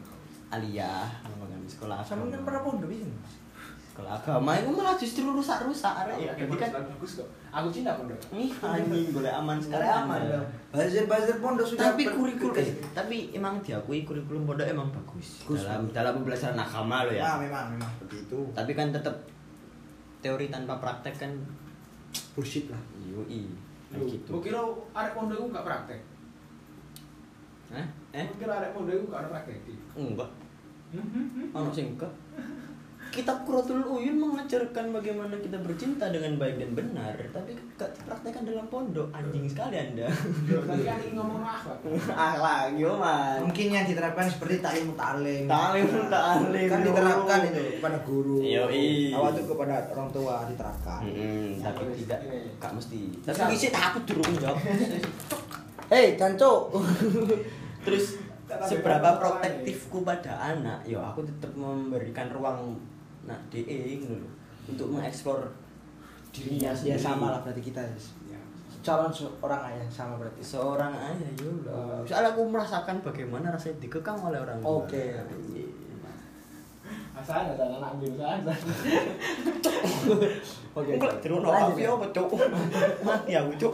aliyah, 0.51 1.07
kan 1.23 1.31
sekolah 1.71 2.03
Sama 2.03 2.27
kan 2.27 2.43
pernah 2.43 2.67
pondok 2.67 2.91
bisa 2.91 3.07
Sekolah 4.01 4.17
agama 4.17 4.57
itu 4.57 4.71
malah 4.73 4.97
justru 4.97 5.29
rusak-rusak 5.29 5.93
arek 5.93 6.17
ya. 6.17 6.33
Iya, 6.33 6.33
Jadi 6.41 6.57
kan 6.57 6.71
bagus 6.73 7.13
kok. 7.21 7.29
Aku 7.53 7.69
cinta 7.69 7.93
pondok. 7.93 8.17
Ih, 8.33 8.49
anjing 8.49 9.13
boleh 9.13 9.29
aman 9.29 9.57
sekali. 9.61 9.77
Sekarang 9.77 10.09
aman 10.09 10.19
Anda. 10.19 10.33
dong 10.33 10.47
Buzzer-buzzer 10.73 11.37
pondok 11.37 11.67
sudah 11.69 11.85
Tapi 11.93 12.03
kurikulum, 12.09 12.55
eh, 12.57 12.69
tapi 12.97 13.17
emang 13.37 13.61
diakui 13.61 14.09
kurikulum 14.09 14.49
pondok 14.49 14.65
emang 14.65 14.89
bagus, 14.89 15.45
Bagus. 15.45 15.69
dalam 15.69 15.83
dalam 15.93 16.13
pembelajaran 16.17 16.57
agama 16.57 16.97
lo 17.05 17.11
Nah 17.11 17.21
ya. 17.21 17.33
memang 17.37 17.65
memang 17.77 17.91
seperti 17.93 18.17
itu 18.25 18.39
Tapi 18.57 18.73
kan 18.73 18.89
tetap 18.89 19.15
teori 20.21 20.47
tanpa 20.49 20.81
praktek 20.81 21.15
kan 21.19 21.33
Bullshit 22.33 22.73
lah 22.73 22.81
yoi 22.97 23.53
gitu. 23.91 24.31
gua 24.31 24.41
kira 24.41 24.61
arek 24.97 25.13
pondok 25.13 25.37
iku 25.37 25.47
gak 25.51 25.67
praktek. 25.67 26.01
Hah? 27.69 27.87
Eh? 28.15 28.25
Gua 28.25 28.39
kira 28.39 28.53
arek 28.57 28.71
pondok 28.73 28.97
gak 29.11 29.21
ada 29.21 29.29
praktek. 29.29 29.57
Enggak. 29.93 30.31
Ono 31.53 31.69
sing 31.69 31.93
enggak. 31.93 32.13
Kitab 33.11 33.43
Quratul 33.43 33.83
Uyun 33.83 34.23
mengajarkan 34.23 34.95
bagaimana 34.95 35.35
kita 35.37 35.59
bercinta 35.59 36.09
dengan 36.09 36.39
baik 36.39 36.63
dan 36.63 36.71
benar, 36.73 37.11
tapi 37.35 37.59
gak 37.75 37.91
dipraktekkan 37.93 38.47
dalam 38.47 38.71
pondok. 38.71 39.11
Anjing 39.11 39.51
sekali 39.51 39.75
Anda. 39.75 40.07
Tadi 40.07 40.83
kan 40.87 41.01
ngomong 41.13 41.43
akhlak. 41.43 41.79
Akhlak, 42.31 42.79
yo 42.79 42.95
man. 42.95 43.43
Mungkin 43.43 43.67
yang 43.75 43.83
diterapkan 43.83 44.31
seperti 44.31 44.63
taklim 44.63 44.95
ta'lim 44.95 45.51
Ta'lim 45.51 45.87
ta'lim, 46.07 46.69
Kan 46.71 46.81
yo. 46.81 46.87
diterapkan 46.95 47.39
itu 47.51 47.61
kepada 47.77 47.99
guru 48.07 48.39
Yoi. 48.47 49.11
Awal 49.11 49.31
itu 49.35 49.45
kepada 49.51 49.75
orang 49.91 50.09
tua 50.11 50.35
diterapkan 50.47 51.01
Hmm, 51.03 51.59
tapi 51.59 51.83
tidak, 51.99 52.19
ini. 52.31 52.55
gak 52.63 52.73
mesti. 52.79 53.01
Tapi 53.27 53.53
isi 53.53 53.69
aku 53.69 53.99
durung 54.07 54.39
jawab. 54.39 54.63
Hei 55.93 56.15
canco 56.15 56.71
Terus 57.85 58.23
seberapa 58.47 59.19
protektifku 59.19 60.07
pada 60.07 60.55
anak, 60.55 60.87
yo 60.87 61.03
aku 61.03 61.27
tetap 61.27 61.51
memberikan 61.53 62.31
ruang 62.31 62.79
nak 63.31 63.41
DE 63.49 63.64
gitu 63.97 64.12
loh 64.12 64.31
untuk 64.66 64.87
mengeksplor 64.91 65.47
dirinya 66.31 66.70
Ya 66.70 66.74
sendiri. 66.74 67.01
sama 67.01 67.26
lah 67.28 67.41
berarti 67.41 67.62
kita 67.62 67.81
Ya. 68.26 68.39
Calon 68.81 69.09
seorang 69.09 69.61
ayah 69.66 69.85
sama 69.87 70.16
berarti 70.16 70.41
Seorang 70.41 70.89
ayah 70.91 71.31
yo 71.37 71.53
lah. 71.62 72.01
Soalnya 72.03 72.33
aku 72.33 72.43
merasakan 72.45 72.97
bagaimana 73.01 73.51
rasanya 73.51 73.76
dikekang 73.78 74.16
oleh 74.18 74.39
orang 74.39 74.57
tua. 74.59 74.83
Oke. 74.83 75.05
Iya. 75.12 75.66
Asal 77.12 77.53
ada 77.53 77.64
anak 77.68 77.93
ambil 77.93 78.16
asal. 78.16 78.57
Oke 80.72 80.91
Enggak, 80.95 81.14
terus 81.20 81.39
no 81.39 81.51
ya. 81.51 81.91
apa 81.91 82.07
cuk? 82.09 82.31
Mati 83.03 83.33
aku 83.35 83.53
cuk. 83.59 83.72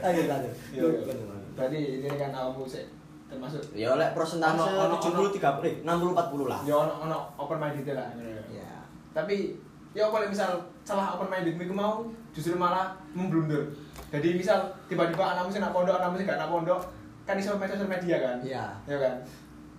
Lanjut 0.00 0.26
Iya, 0.72 0.84
iya. 0.86 1.14
Berarti 1.52 1.78
ini 1.98 2.08
kan 2.08 2.30
kamu 2.30 2.64
sih 2.64 2.84
termasuk 3.28 3.60
Ya 3.72 3.90
oleh 3.90 4.08
persentase 4.12 4.56
Ono- 4.56 4.88
ono- 4.88 5.02
70 5.28 5.34
30 5.34 5.66
eh, 5.66 5.74
60 5.82 6.14
40 6.14 6.46
lah. 6.46 6.60
ya 6.62 6.74
ono 6.78 6.94
ono 7.02 7.18
open 7.36 7.58
minded 7.58 7.92
lah 7.92 8.08
Ya. 8.48 8.71
Tapi 9.12 9.56
ya 9.92 10.08
kalau 10.08 10.24
misal 10.24 10.50
salah 10.82 11.14
open 11.14 11.28
minded 11.28 11.54
iku 11.54 11.70
mau 11.70 12.02
justru 12.30 12.54
malah 12.54 12.92
memblunder 13.12 13.68
jadi 14.08 14.34
misal 14.34 14.58
tiba-tiba 14.86 15.22
anakmu 15.22 15.48
sih 15.48 15.60
nak 15.60 15.70
pondok 15.70 15.94
anakmu 15.94 16.16
sih 16.16 16.24
gak 16.24 16.36
nak 16.36 16.48
pondok 16.48 16.80
kan 17.22 17.36
iso 17.36 17.54
main 17.54 17.68
sosial 17.68 17.86
media 17.86 18.16
kan 18.18 18.36
Iya. 18.40 18.64
ya 18.84 18.96
kan 18.98 19.14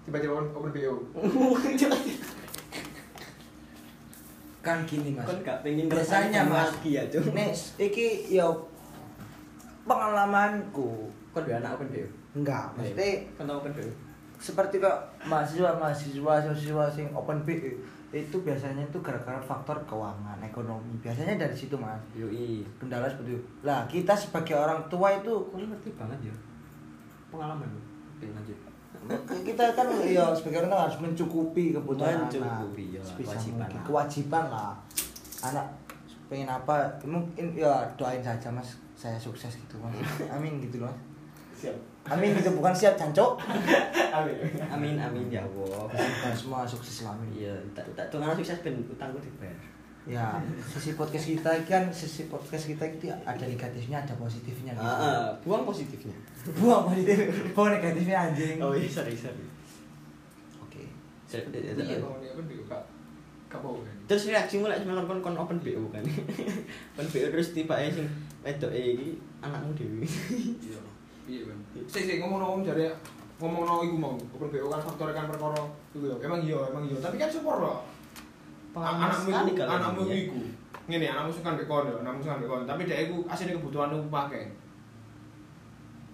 tiba-tiba 0.04 0.32
open, 0.34 0.48
open 0.54 0.72
BO 0.72 0.94
Kan 4.64 4.80
gini, 4.88 5.12
Mas. 5.12 5.28
Kan 5.28 5.44
gak 5.44 5.60
pengen 5.60 5.92
biasanya 5.92 6.48
Mas. 6.48 6.72
ya, 6.82 7.04
Cuk. 7.12 7.36
Nek 7.36 7.52
iki 7.78 8.32
yo 8.32 8.48
pengalamanku 9.84 11.12
Kon 11.36 11.44
duwe 11.44 11.52
anak 11.54 11.76
open 11.76 11.92
BO. 11.92 12.08
enggak, 12.34 12.72
mesti 12.74 13.28
Kan 13.36 13.52
open 13.52 13.74
BO. 13.74 13.92
seperti 14.40 14.76
kok 14.78 14.96
mahasiswa 15.24 15.72
mahasiswa 15.74 16.34
siswa 16.52 16.86
sing 16.88 17.08
open 17.12 17.44
BE 17.44 17.76
itu 18.14 18.38
biasanya 18.40 18.86
itu 18.86 19.02
gara-gara 19.02 19.42
faktor 19.42 19.74
keuangan 19.90 20.38
ekonomi 20.38 20.94
biasanya 21.02 21.34
dari 21.34 21.56
situ 21.58 21.74
mas 21.74 21.98
Yoi. 22.14 22.62
kendala 22.78 23.10
seperti 23.10 23.34
itu 23.34 23.44
lah 23.66 23.82
kita 23.90 24.14
sebagai 24.14 24.54
orang 24.54 24.86
tua 24.86 25.18
itu 25.18 25.34
Kok 25.34 25.58
lu 25.58 25.66
ngerti 25.66 25.90
banget 25.98 26.30
ya? 26.30 26.36
Pengalaman 27.28 27.66
lu. 27.66 27.82
Oke, 28.14 28.30
lanjut. 28.30 28.58
kita 29.42 29.74
kan 29.74 29.88
ya 30.06 30.30
sebagai 30.32 30.62
orang 30.62 30.72
tua 30.72 30.82
harus 30.86 30.98
mencukupi 31.02 31.74
kebutuhan 31.74 32.24
Mencukupi, 32.24 32.84
ya, 32.94 33.02
anak 33.02 33.10
sebisa 33.10 33.34
kewajiban 33.34 33.58
mungkin 33.58 33.74
lah. 33.76 33.86
kewajiban 33.90 34.46
lah 34.48 34.72
anak 35.44 35.66
pengen 36.30 36.48
apa 36.48 36.76
mungkin 37.04 37.46
ya 37.52 37.74
doain 37.98 38.22
saja 38.22 38.48
mas 38.48 38.78
saya 38.94 39.18
sukses 39.18 39.50
gitu 39.52 39.76
mas 39.82 39.98
amin 40.38 40.62
gitu 40.62 40.78
loh 40.80 40.88
Mas. 40.88 41.02
Siap 41.64 41.76
amin 42.06 42.36
gitu 42.36 42.52
bukan 42.54 42.76
siap 42.76 42.94
cancok 42.94 43.40
amin 44.20 44.36
Amin 44.68 44.96
amin 45.00 45.26
ya 45.28 45.40
Allah. 45.40 45.88
Semua 46.36 46.68
sukses 46.68 47.02
lah 47.02 47.16
amin 47.16 47.32
Iya, 47.32 47.56
tak 47.72 47.88
tak 47.96 48.12
tungan 48.12 48.36
sukses 48.36 48.60
ben 48.60 48.76
utangku 48.84 49.18
dibayar. 49.18 49.56
ya 50.04 50.36
sisi 50.60 51.00
podcast 51.00 51.32
kita 51.32 51.48
kan 51.64 51.88
sisi 51.88 52.28
podcast 52.28 52.68
kita 52.68 52.84
itu 52.84 53.08
ada 53.08 53.40
negatifnya 53.40 54.04
ada 54.04 54.12
positifnya 54.20 54.76
gitu. 54.76 54.84
Ah, 54.84 55.32
buang 55.40 55.64
positifnya. 55.64 56.12
buang 56.60 56.92
positif 56.92 57.16
buang 57.56 57.72
negatifnya 57.72 58.18
anjing 58.28 58.60
Oh 58.60 58.76
iya, 58.76 58.84
sorry 58.84 59.16
sorry. 59.16 59.48
oke 60.60 60.84
Sorry, 61.24 61.48
iya 61.56 62.04
mau 62.04 62.20
kan 62.20 63.96
Terus 64.04 64.28
reaksi 64.28 64.60
mulai 64.60 64.76
semangat 64.76 65.08
kon 65.08 65.24
kon 65.24 65.40
open 65.40 65.56
BO 65.64 65.88
kan. 65.88 66.04
Open 66.92 67.08
BO 67.08 67.28
terus 67.32 67.56
tiba 67.56 67.80
ae 67.80 67.88
sing 67.88 68.04
wedok 68.44 68.76
e 68.76 68.82
iki 68.92 69.10
anakmu 69.40 69.72
dhewe. 69.72 70.04
iya 70.60 70.83
iya 71.28 71.42
kan 71.48 71.58
sih 71.88 72.04
sih 72.04 72.16
ngomong 72.20 72.40
ngomong 72.40 72.62
jadi 72.68 72.92
ngomong 73.42 73.64
ngomong 73.66 73.84
iku 73.88 73.98
mau. 73.98 74.16
Open 74.16 74.48
BO 74.54 74.68
kan 74.72 74.82
faktor 74.84 75.10
kan 75.12 75.28
perkara 75.28 75.60
iku 75.92 76.06
ya 76.08 76.16
emang 76.24 76.40
iya 76.44 76.58
emang 76.72 76.84
iya. 76.88 76.98
Tapi 77.02 77.16
kan 77.20 77.30
support 77.32 77.60
loh 77.60 77.78
anakmu 78.74 79.30
iku 79.52 79.62
anakmu 79.64 80.02
ya. 80.08 80.16
iku. 80.28 80.42
Ngene 80.88 81.06
anakmu 81.10 81.32
suka 81.32 81.50
ambek 81.56 81.68
kon 81.68 81.88
ya 81.90 81.96
anakmu 82.00 82.20
suka 82.24 82.34
ambek 82.40 82.50
kon 82.50 82.64
tapi 82.64 82.82
dia 82.88 82.98
iku 83.08 83.24
asline 83.28 83.56
kebutuhanmu 83.58 84.08
pakai 84.08 84.52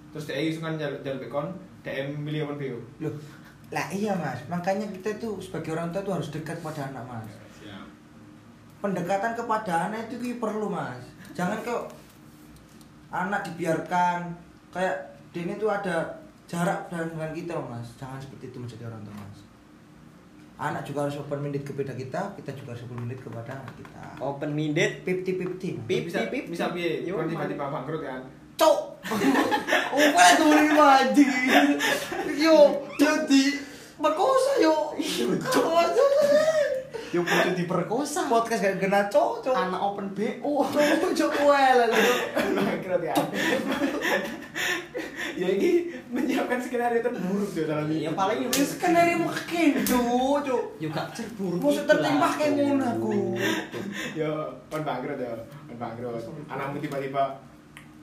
terus 0.09 0.25
dia 0.25 0.41
iku 0.41 0.57
suka 0.57 0.73
jalan 0.77 0.99
jalan 1.05 1.19
bekon 1.21 1.47
dia 1.85 2.09
milih 2.09 2.49
open 2.49 2.57
BO 2.57 2.79
loh 3.05 3.13
lah 3.69 3.85
iya 3.93 4.17
mas. 4.17 4.41
Makanya 4.49 4.89
kita 4.89 5.21
tuh 5.21 5.37
sebagai 5.37 5.77
orang 5.77 5.93
tua 5.93 6.01
tuh 6.01 6.13
harus 6.17 6.33
dekat 6.33 6.57
pada 6.65 6.89
anak 6.89 7.05
mas. 7.05 7.29
Siap. 7.61 7.85
Pendekatan 8.81 9.37
kepada 9.37 9.89
anak 9.89 10.09
itu 10.09 10.33
perlu 10.41 10.73
mas. 10.73 11.05
Jangan 11.37 11.61
kok 11.61 11.93
anak 13.13 13.45
dibiarkan 13.45 14.48
kayak 14.69 14.95
di 15.29 15.45
ini 15.45 15.53
tuh 15.57 15.69
ada 15.69 16.21
jarak 16.49 16.89
dengan 16.89 17.29
kita 17.33 17.53
loh 17.57 17.69
mas. 17.69 17.89
Jangan 17.97 18.17
seperti 18.17 18.49
itu 18.49 18.57
menjadi 18.57 18.89
orang 18.89 19.01
tua 19.05 19.15
mas. 19.17 19.39
Anak 20.59 20.83
juga 20.83 21.07
harus 21.07 21.15
open 21.15 21.39
minded 21.39 21.63
kepada 21.63 21.95
kita 21.95 22.35
kita 22.35 22.51
juga 22.51 22.75
harus 22.75 22.83
open 22.83 22.99
minded 22.99 23.19
kepada 23.23 23.55
anak 23.55 23.73
kita. 23.79 24.01
Open 24.19 24.51
minded. 24.51 25.07
fifty 25.07 25.39
fifty 25.39 25.79
pip, 25.87 26.11
pip. 26.11 26.43
bisa 26.51 26.73
piye? 26.75 27.07
Yo, 27.07 27.15
kon 27.15 27.31
tiba-tiba 27.31 27.71
bangkrut 27.71 28.03
kan? 28.03 28.21
Cok 28.59 28.79
oh 29.95 30.07
mana 30.11 30.31
tuh 30.35 30.51
ini 30.51 30.71
mati 30.75 31.23
yo 32.35 32.83
jadi 32.99 33.43
berkosa 33.95 34.51
yo. 34.59 34.75
Cok 35.47 35.95
Yo 37.09 37.25
kudu 37.25 37.57
diperkosa. 37.57 38.29
podcast 38.29 38.61
gak 38.61 38.77
kena 38.77 39.09
cok 39.09 39.41
cok 39.41 39.55
Anak 39.55 39.81
open 39.81 40.13
BO. 40.13 40.61
cok 40.67 41.11
cok 41.15 41.33
well 41.41 41.79
bangkrut 42.53 43.01
ya 43.01 43.15
ya 45.39 45.47
ini 45.55 45.69
menyiapkan 46.11 46.59
skenario 46.59 46.99
terburuk 46.99 47.49
tuh 47.55 47.63
dalam 47.63 47.87
Ya 47.87 48.11
paling 48.11 48.51
Ya 48.51 48.65
skenario 48.67 49.23
makin 49.23 49.69
cok 49.87 50.35
cok 50.43 50.63
Yo 50.83 50.87
gak 50.91 51.07
terburuk. 51.15 51.59
Maksud 51.63 51.83
itu 51.83 51.89
tertembak 51.89 52.19
lah, 52.19 52.31
kayak 52.35 52.51
ngono 52.59 52.85
aku. 52.85 53.11
yo 54.19 54.29
kon 54.67 54.83
bangkrut 54.83 55.17
ya 55.17 55.31
kon 55.65 55.77
bangkrut. 55.79 56.23
Anakmu 56.51 56.77
tiba-tiba 56.83 57.23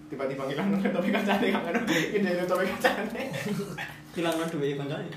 tiba-tiba 0.06 0.42
ngilang 0.46 0.68
topik 0.80 1.12
kacane 1.12 1.46
kan 1.52 1.60
ngono 1.66 1.80
ide 1.92 2.30
itu 2.32 2.44
topik 2.48 2.68
kacane. 2.78 3.22
Kehilangan 4.16 4.48
duit 4.48 4.74
kancane. 4.80 5.08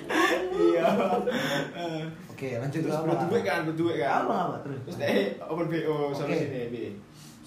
iya. 0.59 0.87
Eh, 1.71 2.03
oke 2.27 2.47
lanjut. 2.59 2.81
Terus 2.83 2.97
apa? 2.99 3.07
berdua 3.15 3.39
kan 3.47 3.59
berdua 3.63 3.93
kan? 3.95 4.09
Apa 4.27 4.35
apa? 4.35 4.55
Terus 4.67 4.79
terus 4.83 4.97
deh 4.99 5.39
open 5.39 5.67
BO 5.71 6.11
Oke. 6.11 6.19
solusinya 6.19 6.67
bi 6.67 6.83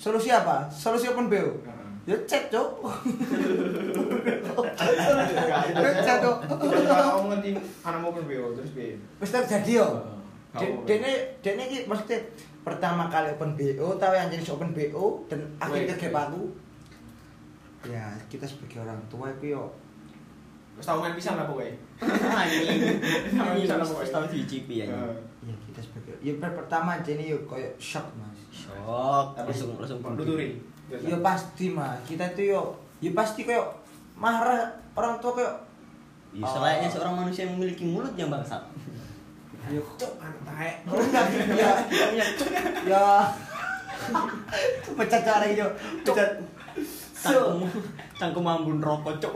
solusi 0.00 0.28
apa? 0.32 0.56
Solusi 0.72 1.06
open 1.12 1.28
BO 1.28 1.60
ya 2.03 2.16
cek 2.26 2.50
cok 2.50 2.68
cek 6.03 6.16
cok 6.18 6.36
kamu 6.50 7.22
ngerti 7.30 7.50
anakmu 7.86 8.07
open 8.11 8.24
BO 8.26 8.46
terus 8.59 8.70
bi 8.74 8.98
wis 9.22 9.30
terjadi 9.30 9.72
yo 9.82 9.88
dene 10.82 11.38
dene 11.40 11.62
iki 11.70 11.86
maksudnya 11.86 12.18
pertama 12.66 13.07
kali 13.07 13.30
open 13.30 13.55
BO 13.55 13.86
tahu 13.98 14.12
yang 14.18 14.28
jenis 14.30 14.50
open 14.50 14.74
BO 14.74 15.22
dan 15.30 15.40
akhirnya 15.62 15.94
kayak 15.94 16.30
aku 16.30 16.50
ya 17.90 18.14
kita 18.30 18.46
sebagai 18.46 18.82
orang 18.86 19.00
tua 19.11 19.26
itu 19.34 19.59
yo. 19.59 19.66
Terus 20.72 20.86
tau 20.88 21.05
main 21.05 21.12
pisang 21.12 21.36
lah 21.36 21.44
pokoknya. 21.50 21.74
Anjing. 22.40 22.80
Sama 23.34 23.53
lah 23.53 23.66
terus 23.66 23.90
pokoknya. 23.90 24.14
tahu 24.14 24.24
dicicipi 24.30 24.74
ya. 24.82 24.86
Ya 25.42 25.55
kita 25.68 25.80
sebagai 25.82 26.14
ya 26.22 26.32
per- 26.38 26.55
pertama 26.55 27.03
jadi 27.03 27.34
yo 27.34 27.38
koyo 27.44 27.68
shock 27.76 28.07
mas. 28.14 28.38
Shock, 28.55 29.34
langsung 29.36 29.74
langsung 29.76 29.98
Nuturin 30.14 30.62
ya 30.95 31.16
pasti 31.18 31.66
mas 31.68 31.97
kita 32.05 32.24
itu 32.30 32.53
yo 32.53 32.62
ya 32.99 33.11
pasti 33.12 33.43
koyo 33.43 33.64
marah 34.14 34.68
orang 34.93 35.16
tua 35.18 35.32
koyo 35.32 35.53
Ya, 36.32 36.49
selainnya 36.49 36.88
seorang 36.88 37.12
manusia 37.14 37.45
yang 37.45 37.61
memiliki 37.61 37.84
mulut 37.84 38.16
yang 38.16 38.32
bangsat. 38.32 38.57
ya 39.68 39.76
Cok, 39.76 40.16
anak 40.16 40.40
taek 40.49 40.74
Oh, 40.88 40.97
enggak, 40.97 41.28
ya, 41.53 41.72
ya, 42.09 42.24
ya, 42.88 43.05
pecah 44.97 45.20
cara 45.20 45.45
gitu, 45.45 45.68
pecah. 46.03 46.28
Cangkem, 47.12 47.68
cangkem 48.16 48.49
ambun 48.49 48.80
rokok, 48.80 49.20
cok. 49.20 49.34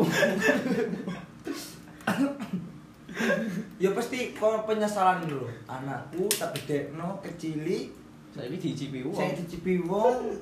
Ya 3.77 3.93
pasti 3.93 4.33
kau 4.33 4.65
penyesalan 4.65 5.25
dulu. 5.25 5.49
Anakku 5.65 6.29
tak 6.33 6.57
gede 6.57 6.93
no 6.93 7.21
kecili, 7.21 7.93
Saya 8.33 8.49
ini 8.49 8.57
dicicipi 8.57 9.05
uang. 9.05 9.17
saya 9.17 9.33
dicipi 9.37 9.81
wong. 9.81 10.33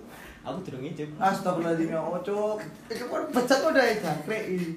Aku 0.44 0.60
durung 0.60 0.84
ngicip. 0.84 1.08
Astagfirullahaladzim 1.16 1.88
ya 1.88 2.00
ocok. 2.00 2.60
Itu 2.86 3.04
kan 3.08 3.22
pecah 3.32 3.58
tuh 3.58 3.70
udah 3.72 3.84
jangkrik 3.96 4.44
ini. 4.52 4.68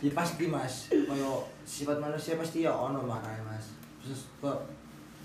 Ya 0.00 0.10
pasti 0.14 0.44
mas, 0.46 0.86
kalau 0.86 1.50
sifat 1.66 1.98
manusia 1.98 2.38
pasti 2.38 2.62
ya 2.62 2.70
ono 2.70 3.02
marah 3.02 3.34
mas. 3.42 3.74
Terus 4.00 4.30
kok 4.38 4.70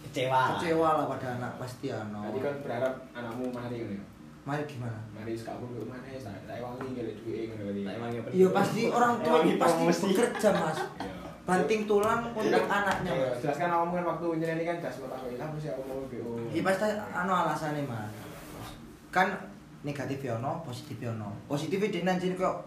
Kecewa. 0.10 0.58
kecewa 0.58 0.90
lah 1.02 1.06
pada 1.06 1.38
anak 1.38 1.62
pasti 1.62 1.94
ono. 1.94 2.26
Tadi 2.26 2.40
kan 2.42 2.56
berharap 2.62 2.94
anakmu 3.14 3.54
mari 3.54 3.78
gitu 3.78 3.94
ya 3.98 4.04
Mari 4.46 4.62
gimana? 4.70 5.00
Mari 5.10 5.34
sekarang 5.34 5.66
ke 5.66 5.82
mana 5.90 6.06
ya, 6.06 6.22
tak 6.22 6.62
wangi 6.62 6.94
gak 6.94 7.02
ada 7.02 7.14
duit 7.18 7.50
apa? 7.50 8.30
Iya 8.30 8.48
pasti 8.54 8.82
orang 8.94 9.18
tua 9.26 9.42
ini 9.42 9.58
pasti 9.58 9.82
bekerja 9.86 10.50
mas. 10.54 10.78
Iya. 11.02 11.14
Banting 11.46 11.82
tulang 11.86 12.30
untuk 12.30 12.66
anaknya 12.66 13.10
Iya, 13.10 13.26
mas. 13.34 13.38
jelaskan 13.42 13.70
awakmu 13.74 13.94
kan 13.98 14.06
waktu 14.06 14.26
nyeneni 14.38 14.64
kan 14.66 14.78
jelas 14.82 14.98
mau 15.02 15.10
takut 15.10 15.38
apa 15.38 15.56
sih 15.58 15.70
aku 15.70 15.82
mau 15.86 15.98
BO 16.06 16.30
Iya 16.50 16.62
pasti 16.62 16.86
anu 16.94 17.34
alasannya 17.34 17.82
mas. 17.86 18.14
Kan 19.10 19.28
negatif 19.86 20.26
ya 20.26 20.42
ono, 20.42 20.66
positif 20.66 20.98
ya 20.98 21.14
ono. 21.14 21.30
Positif 21.46 21.78
dia 21.78 22.02
nanti 22.02 22.34
kok 22.34 22.66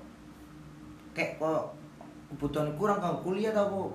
kayak 1.12 1.42
kok 1.42 1.74
kebutuhan 2.30 2.70
kurang 2.78 3.02
kau 3.02 3.26
kuliah 3.26 3.50
tau 3.50 3.66
kok. 3.66 3.90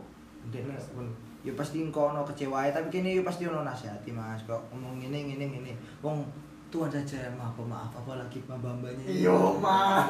Dene 0.51 0.75
pun 0.91 1.07
ya 1.43 1.51
pasti 1.55 1.83
engkau 1.83 2.11
ono 2.11 2.23
kecewa 2.27 2.67
tapi 2.71 2.87
kini 2.91 3.19
ya 3.19 3.23
pasti 3.23 3.47
ono 3.47 3.63
nasihati 3.67 4.11
mas 4.15 4.39
kok 4.47 4.59
ngomong 4.71 4.99
ini 4.99 5.35
ini 5.35 5.45
ini 5.59 5.71
wong 5.99 6.23
Tuhan 6.71 6.89
saja 6.89 7.29
yang 7.29 7.37
maha 7.37 7.53
pemaaf 7.53 7.93
apalagi 7.93 8.41
mbak-mbaknya 8.49 9.05
Yo, 9.05 9.61
mah. 9.61 10.09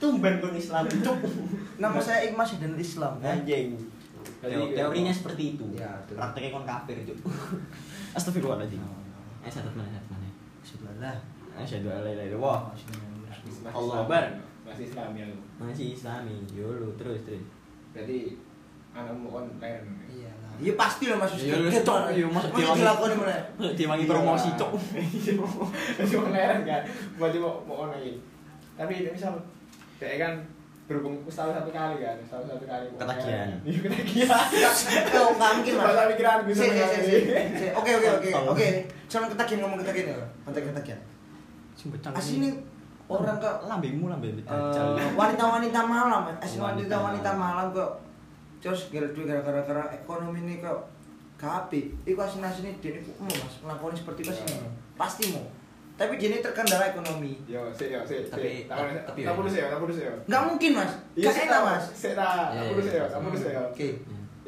Tumben 0.00 0.40
pun 0.40 0.56
Islam, 0.56 0.88
cok. 0.88 1.20
nama 1.76 2.00
saya 2.00 2.24
Ikhmas 2.24 2.56
dan 2.56 2.72
Islam 2.72 3.20
kan 3.20 3.44
Anjing. 3.44 3.76
Teorinya 4.40 5.12
seperti 5.12 5.60
itu. 5.60 5.68
Ya. 5.76 5.92
Prakteknya 6.08 6.56
kon 6.56 6.64
kafir, 6.64 6.96
cok. 7.04 7.20
Astagfirullahaladzim. 8.16 8.80
Eh, 9.44 9.50
syarat 9.52 9.76
mana, 9.76 9.92
syarat 9.92 10.08
mana? 10.08 10.28
Sebelah 10.64 11.16
Asyhadu 11.58 11.88
an 11.88 12.00
la 12.02 12.10
ilaha 12.10 12.26
illallah. 12.28 12.58
Masih 12.70 13.74
Allah. 13.74 13.96
Akbar. 14.02 14.24
masih 14.62 14.84
Islam 14.84 15.16
ya 15.16 15.24
lu 15.24 15.36
Masih 15.56 15.86
Islami. 15.92 16.36
Yo 16.52 16.68
lu 16.70 16.92
terus 16.94 17.24
terus. 17.24 17.40
berarti 17.90 18.36
anakmu 18.92 19.26
kon 19.28 19.46
leren. 19.58 19.88
Iya 20.06 20.28
lah. 20.38 20.52
Iya 20.56 20.72
pasti 20.74 21.04
lah 21.08 21.16
Mas. 21.16 21.32
Iya, 21.34 21.56
iya, 21.56 21.80
Cok. 21.80 21.98
Iya, 22.12 22.26
masa 22.28 22.46
Masa 22.46 22.56
diwangi- 22.58 22.78
dilakoni 22.78 23.14
mana? 23.16 23.36
Diwangi 23.72 24.04
Iya. 24.04 24.10
promosi 24.10 24.48
cok. 24.54 24.70
Cuma 26.04 26.28
leren 26.30 26.60
kan. 26.62 26.82
Buat 27.16 27.32
mau 27.36 27.54
mau 27.64 27.88
iki. 27.96 28.20
Tapi 28.76 28.92
misal 29.08 29.34
dia 29.98 30.14
kan 30.16 30.32
berhubung 30.88 31.20
tahu 31.26 31.52
satu 31.52 31.68
kali 31.68 32.00
kan, 32.00 32.16
tahu 32.28 32.42
satu 32.44 32.64
kali. 32.64 32.86
mau 32.88 33.00
Ketagihan. 33.02 33.48
Iya 33.66 33.78
ketagihan. 33.82 34.44
Oh, 35.16 35.30
nggak 35.34 35.50
mungkin 35.56 35.72
Mas. 35.74 35.84
Bahasa 35.84 36.02
pikiran 36.12 36.38
gue 36.44 36.54
Oke 37.72 37.90
oke 37.94 38.08
oke 38.20 38.28
oke. 38.52 38.66
Soalnya 39.06 39.28
ketagihan 39.32 39.58
ngomong 39.64 39.78
ketagihan 39.80 40.12
ya. 40.12 40.26
Kontak 40.44 40.62
ketagihan. 40.64 41.00
Sumpah 41.78 42.10
Asini 42.10 42.50
orang 43.06 43.38
ke 43.38 43.50
lambemu 43.64 44.10
lambe 44.10 44.28
eh, 44.34 45.08
wanita-wanita 45.20 45.80
malam, 45.80 46.28
asli 46.36 46.58
Wanita. 46.58 46.98
wanita-wanita 46.98 47.30
malam 47.32 47.66
kok 47.70 47.90
terus 48.58 48.90
gara-gara 48.90 49.38
gara-gara 49.40 49.84
ekonomi 49.94 50.42
ini 50.42 50.54
kok 50.58 50.90
kapi, 51.38 51.94
iku 52.04 52.18
asli 52.18 52.42
asli 52.42 52.74
dia 52.82 52.98
ini 52.98 53.06
mau 53.16 53.30
mas 53.30 53.54
melakukan 53.62 53.94
seperti 53.94 54.26
itu 54.26 54.32
sih 54.34 54.44
Iya. 54.44 54.68
pasti 54.98 55.30
mau. 55.30 55.46
Tapi 55.94 56.14
dia 56.14 56.30
ini 56.30 56.38
terkendala 56.38 56.90
ekonomi. 56.90 57.38
Yo, 57.46 57.58
sik 57.72 57.90
yo, 57.90 58.02
sik. 58.02 58.26
Tapi- 58.28 58.66
tapi- 58.66 59.02
tak 59.02 59.18
ya, 59.18 59.66
tak 59.70 59.78
putus 59.78 59.98
ya. 59.98 60.10
Nggak 60.26 60.42
mungkin 60.46 60.70
mas, 60.74 60.92
Iya, 61.14 61.26
gak 61.26 61.34
enak 61.38 61.50
tak, 61.50 61.62
mas. 61.64 61.84
Sik 61.90 62.12
tak, 62.14 62.30
tak 62.30 62.48
Iya, 62.54 62.62
putus 62.70 62.86
iya. 62.86 62.98
ya, 62.98 63.04
tak 63.08 63.20
putus 63.22 63.40
ya. 63.42 63.60
Oke. 63.64 63.88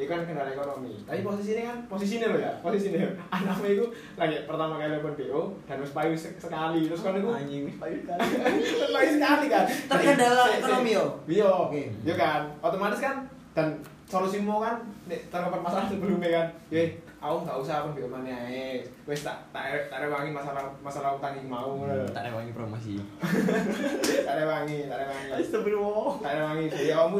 Itu 0.00 0.08
kan 0.08 0.24
kendala 0.24 0.48
ekonomi. 0.48 0.96
Tapi 1.04 1.20
posisinya 1.20 1.62
kan, 1.68 1.76
posisinya 1.84 2.26
lo 2.32 2.38
ya, 2.40 2.52
posisinya. 2.64 3.04
Anakmu 3.36 3.68
itu 3.68 3.84
lagi 4.16 4.36
pertama 4.48 4.80
kali 4.80 4.96
open 4.96 5.12
BO 5.12 5.40
dan 5.68 5.76
wis 5.76 5.92
payu 5.92 6.16
sek- 6.16 6.40
sekali. 6.40 6.88
Terus 6.88 7.04
kan 7.04 7.20
itu 7.20 7.28
anjing 7.28 7.68
wis 7.68 7.76
payu 7.76 8.00
kali. 8.08 8.20
Wis 8.64 8.90
payu 8.90 9.10
sekali 9.12 9.46
kan. 9.52 9.64
Terkendala 9.68 10.42
ekonomi, 10.48 10.96
yo? 10.96 11.04
Iya. 11.28 11.48
Oke. 11.68 11.82
Iya 12.00 12.14
kan. 12.16 12.48
Otomatis 12.64 12.96
kan 12.98 13.28
dan 13.52 13.76
solusimu 14.08 14.56
kan 14.58 14.80
nek 15.04 15.28
terdapat 15.28 15.60
masalah 15.60 15.84
sebelumnya 15.84 16.30
kan. 16.32 16.46
Ya, 16.72 16.82
aku 17.20 17.36
nggak 17.44 17.58
usah 17.60 17.84
open 17.84 17.92
BO 18.00 18.08
mana 18.08 18.32
ae. 18.48 18.80
Wis 19.04 19.20
tak 19.20 19.36
tak 19.52 19.76
tak 19.92 20.08
rewangi 20.08 20.32
masalah 20.32 20.64
masalah 20.80 21.20
utang 21.20 21.36
iki 21.36 21.44
mau. 21.44 21.84
Tak 22.16 22.24
rewangi 22.32 22.52
promosi. 22.56 22.96
Tak 24.30 24.46
rewangi, 24.46 24.88
tak 24.88 24.98
rewangi. 25.04 25.28
Astagfirullah. 25.36 26.10
Tak 26.24 26.32
rewangi. 26.38 26.64
Jadi 26.72 26.90
kamu 26.96 27.18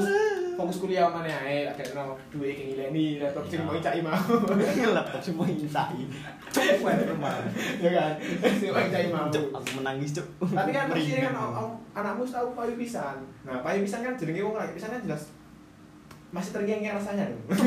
fokus 0.57 0.77
kuliah 0.81 1.11
mana 1.11 1.29
ae, 1.45 1.69
agak 1.69 1.93
kenal 1.93 2.17
duwe 2.33 2.55
iki 2.55 2.63
ngileni 2.73 3.21
laptop 3.21 3.45
sing 3.45 3.61
mau 3.67 3.77
cak 3.77 4.01
mau. 4.01 4.25
Laptop 4.97 5.21
semua 5.21 5.45
insai. 5.45 6.09
Cok 6.55 6.81
wae 6.81 7.05
rumah. 7.05 7.37
Ya 7.83 7.91
kan. 7.93 8.13
Sing 8.57 8.71
mau 8.73 8.87
cak 8.89 9.03
mau. 9.13 9.29
Aku 9.29 9.69
menangis 9.83 10.17
cok. 10.17 10.27
Tapi 10.49 10.71
kan 10.73 10.89
pasti 10.89 11.21
kan 11.21 11.35
anakmu 11.93 12.25
tahu 12.25 12.49
payu 12.57 12.75
pisan. 12.79 13.21
Nah, 13.45 13.61
payu 13.61 13.85
pisan 13.85 14.01
kan 14.07 14.15
jenenge 14.17 14.41
wong 14.47 14.57
lagi 14.57 14.73
pisan 14.73 14.95
kan 14.95 15.03
jelas 15.05 15.40
masih 16.31 16.51
terngiang 16.53 16.81
rasanya 16.93 17.25
dong. 17.27 17.43
Cok 17.49 17.59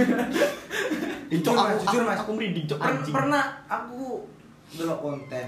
Jujur, 1.34 1.54
aku 1.54 1.64
Mas, 1.66 1.82
jujur, 1.84 2.00
aku- 2.00 2.08
Mas. 2.08 2.20
aku 2.20 2.32
merinding 2.34 2.66
cok 2.66 2.78
Per- 2.78 2.88
anjing. 2.90 3.14
pernah 3.14 3.44
aku 3.66 4.02
delok 4.72 5.00
konten 5.00 5.48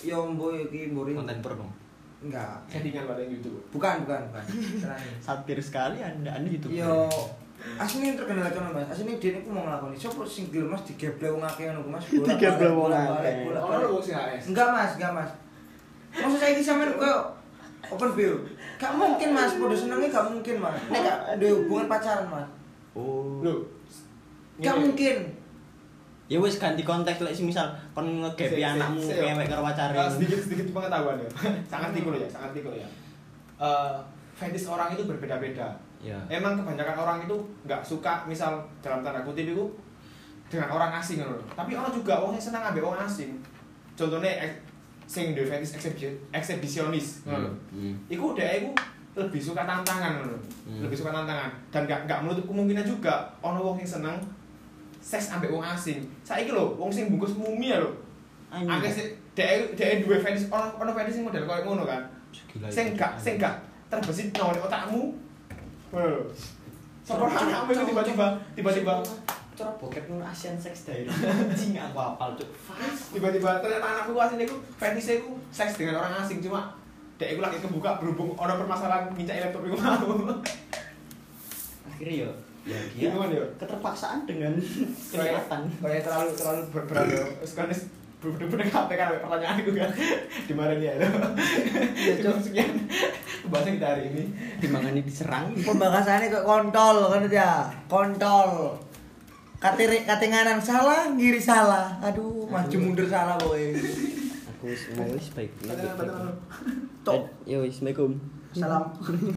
yo 0.00 0.18
mbo 0.26 0.46
iki 0.54 0.88
mburi 0.88 1.12
konten 1.12 1.38
porno. 1.38 1.68
enggak 2.20 2.56
Settingan 2.66 3.04
pada 3.04 3.20
YouTube. 3.22 3.60
bukan 3.68 4.00
bukan 4.00 4.20
bukan. 4.26 4.44
Satir 5.18 5.58
sekali 5.58 5.98
anda 5.98 6.30
anda 6.30 6.46
YouTube. 6.46 6.72
yo 6.72 7.08
aslinya 7.76 8.12
terkenal 8.14 8.44
ekonomi 8.46 8.76
mas 8.76 8.88
aslinya 8.90 9.16
dia 9.18 9.30
ini 9.32 9.44
mau 9.46 9.60
ngelakoni 9.62 9.92
siapa 9.94 10.20
single 10.22 10.68
mas 10.68 10.84
digeblek 10.84 11.30
wong 11.30 11.40
akeh 11.42 11.64
ngono 11.66 11.88
mas 11.90 12.04
Digeblek 12.04 12.70
wong 12.70 12.92
akeh. 12.92 13.34
Oh, 13.50 13.76
lu 13.88 13.98
sih 13.98 14.12
HS. 14.12 14.52
enggak 14.52 14.68
mas 14.70 14.90
enggak 14.94 15.12
mas 15.14 15.30
maksud 16.12 16.38
saya 16.38 16.52
ini 16.52 16.60
sampean 16.60 16.92
koyo 16.94 17.18
open 17.94 18.10
view 18.12 18.34
gak 18.76 18.92
mungkin 18.92 19.28
mas 19.30 19.54
podo 19.54 19.72
senengnya 19.72 20.10
gak 20.10 20.26
mungkin 20.26 20.56
mas 20.58 20.74
nek 20.88 21.00
gak 21.00 21.18
ada 21.32 21.46
hubungan 21.48 21.86
pacaran 21.86 22.26
mas 22.26 22.48
Oh. 22.94 23.42
Lu. 23.42 23.66
gak 24.56 24.76
mungkin 24.76 25.34
Ya 26.24 26.40
wis 26.40 26.56
ganti 26.56 26.80
konteks 26.80 27.20
lek 27.20 27.36
misal 27.38 27.68
kon 27.92 28.08
ngegepi 28.24 28.64
anakmu 28.64 28.96
kewek 28.96 29.44
karo 29.44 29.60
pacare. 29.60 29.92
Eh, 29.92 30.08
sedikit 30.08 30.40
sedikit 30.40 30.72
pengetahuan 30.72 31.20
ya. 31.20 31.28
sangat 31.70 31.92
tikul 31.92 32.16
ya, 32.16 32.24
sangat 32.24 32.56
tikul 32.56 32.72
ya. 32.72 32.88
Eh, 33.60 33.92
fetish 34.32 34.64
orang 34.64 34.96
itu 34.96 35.04
berbeda-beda. 35.04 35.68
Ya. 36.00 36.16
Emang 36.32 36.56
kebanyakan 36.56 36.96
orang 36.96 37.18
itu 37.28 37.36
nggak 37.68 37.84
suka 37.84 38.24
misal 38.24 38.56
dalam 38.80 39.04
tanda 39.04 39.20
kutip 39.20 39.52
itu 39.52 39.68
dengan 40.48 40.72
orang 40.72 40.96
asing 40.96 41.20
lho. 41.20 41.36
Tapi 41.52 41.76
orang 41.76 41.92
juga 41.92 42.16
wong 42.16 42.32
sing 42.32 42.48
seneng 42.48 42.72
ambek 42.72 42.80
orang 42.80 43.04
asing. 43.04 43.36
Contohnya 43.92 44.32
ek- 44.40 44.63
sing 45.04 45.36
duwe 45.36 45.46
fetish 45.46 45.76
eksibisionis 46.32 47.24
ngono 47.28 47.48
lho. 47.48 47.52
Hmm. 47.72 47.94
Iku 48.08 48.32
dhek 48.32 48.52
iku 48.60 48.70
lebih 49.14 49.40
suka 49.40 49.62
tantangan 49.68 50.20
ngono. 50.20 50.36
Hmm. 50.66 50.82
Lebih 50.84 50.96
suka 50.96 51.10
tantangan 51.12 51.50
dan 51.70 51.82
nggak 51.86 52.00
nggak 52.08 52.18
menutup 52.24 52.44
kemungkinan 52.48 52.84
juga 52.88 53.28
ono 53.44 53.60
wong 53.60 53.76
sing 53.80 54.00
seneng 54.00 54.16
seks 54.98 55.36
ambek 55.36 55.52
wong 55.52 55.64
asing. 55.64 56.02
Saiki 56.24 56.50
lho 56.50 56.74
wong 56.80 56.88
sing 56.88 57.12
bungkus 57.12 57.36
mumi 57.36 57.72
ya 57.72 57.78
lho. 57.84 57.90
Akeh 58.50 58.90
sing 58.90 59.06
dhek 59.36 59.76
dhek 59.76 60.04
duwe 60.04 60.18
fetish 60.18 60.48
ono 60.48 60.72
ono 60.80 60.90
fetish 60.96 61.20
sing 61.20 61.24
model 61.28 61.44
koyo 61.44 61.62
ngono 61.64 61.84
kan. 61.84 62.02
Sing 62.72 62.96
gak 62.96 63.20
sing 63.20 63.36
gak 63.36 63.60
terbesit 63.92 64.32
nang 64.32 64.56
otakmu. 64.56 65.12
Ngono 65.92 66.08
lho. 66.08 66.22
Sopo 67.04 67.28
anakmu 67.28 67.68
itu 67.76 67.84
tiba-tiba 67.92 68.26
tiba-tiba 68.56 69.04
cara 69.54 69.70
bokep 69.78 70.04
nur 70.10 70.22
Asian 70.22 70.58
Sex 70.58 70.86
Diary 70.86 71.06
anjing 71.54 71.78
aku 71.78 71.98
apal 71.98 72.34
cuk 72.34 72.50
tiba-tiba 73.14 73.62
ternyata 73.62 73.86
anakku 73.86 74.18
aslinya 74.18 74.44
iku 74.50 74.56
fetishnya 74.76 75.22
iku 75.22 75.38
seks 75.54 75.78
dengan 75.78 76.02
orang 76.02 76.18
asing 76.18 76.42
cuma 76.42 76.74
dek 77.14 77.38
iku 77.38 77.40
lagi 77.46 77.62
kebuka 77.62 78.02
berhubung 78.02 78.34
ono 78.34 78.52
permasalahan 78.58 79.06
ngincak 79.14 79.38
laptop 79.38 79.62
iku 79.70 79.76
mau. 79.78 80.34
akhirnya 81.94 82.26
yo 82.26 82.30
ya 82.64 82.80
dia 82.90 83.12
yo? 83.12 83.46
keterpaksaan 83.60 84.26
dengan 84.26 84.56
Kayak 85.14 85.46
kenyataan 85.46 85.62
kayak 85.78 86.02
terlalu 86.02 86.30
terlalu 86.34 86.60
ber- 86.72 86.88
berani. 86.88 87.14
Sekarang 87.44 87.70
bener-bener 88.24 88.66
KPK 88.72 89.00
kan 89.04 89.20
pertanyaan 89.20 89.60
itu 89.60 89.70
kan 89.76 89.90
dimarahin 90.48 90.80
ya 90.80 90.92
lo. 90.96 91.06
Iya, 91.92 92.14
Cok. 92.24 92.36
Sekian 92.40 92.72
pembahasan 93.44 93.76
kita 93.76 93.86
hari 93.92 94.02
ini. 94.08 94.24
dimangani 94.64 95.04
diserang 95.04 95.52
pembahasannya 95.52 96.32
kok 96.32 96.48
kontol 96.48 97.12
kan 97.12 97.28
ya 97.28 97.68
kontol 97.84 98.72
kate 99.62 99.84
kate 100.06 100.26
nganan 100.30 100.60
salah 100.60 101.10
ngiri 101.12 101.40
salah. 101.40 101.98
Aduh 102.02 102.46
maju 102.50 102.76
mundur 102.78 103.06
salah 103.06 103.36
boy. 103.40 103.74
Aku 104.58 104.66
mau 104.96 105.08
wis 105.12 105.28
baik. 105.34 105.50
Tok. 107.04 107.28
yo 107.44 107.62
wis 107.62 107.78
assalamualaikum. 107.78 108.16
Salam 108.54 108.84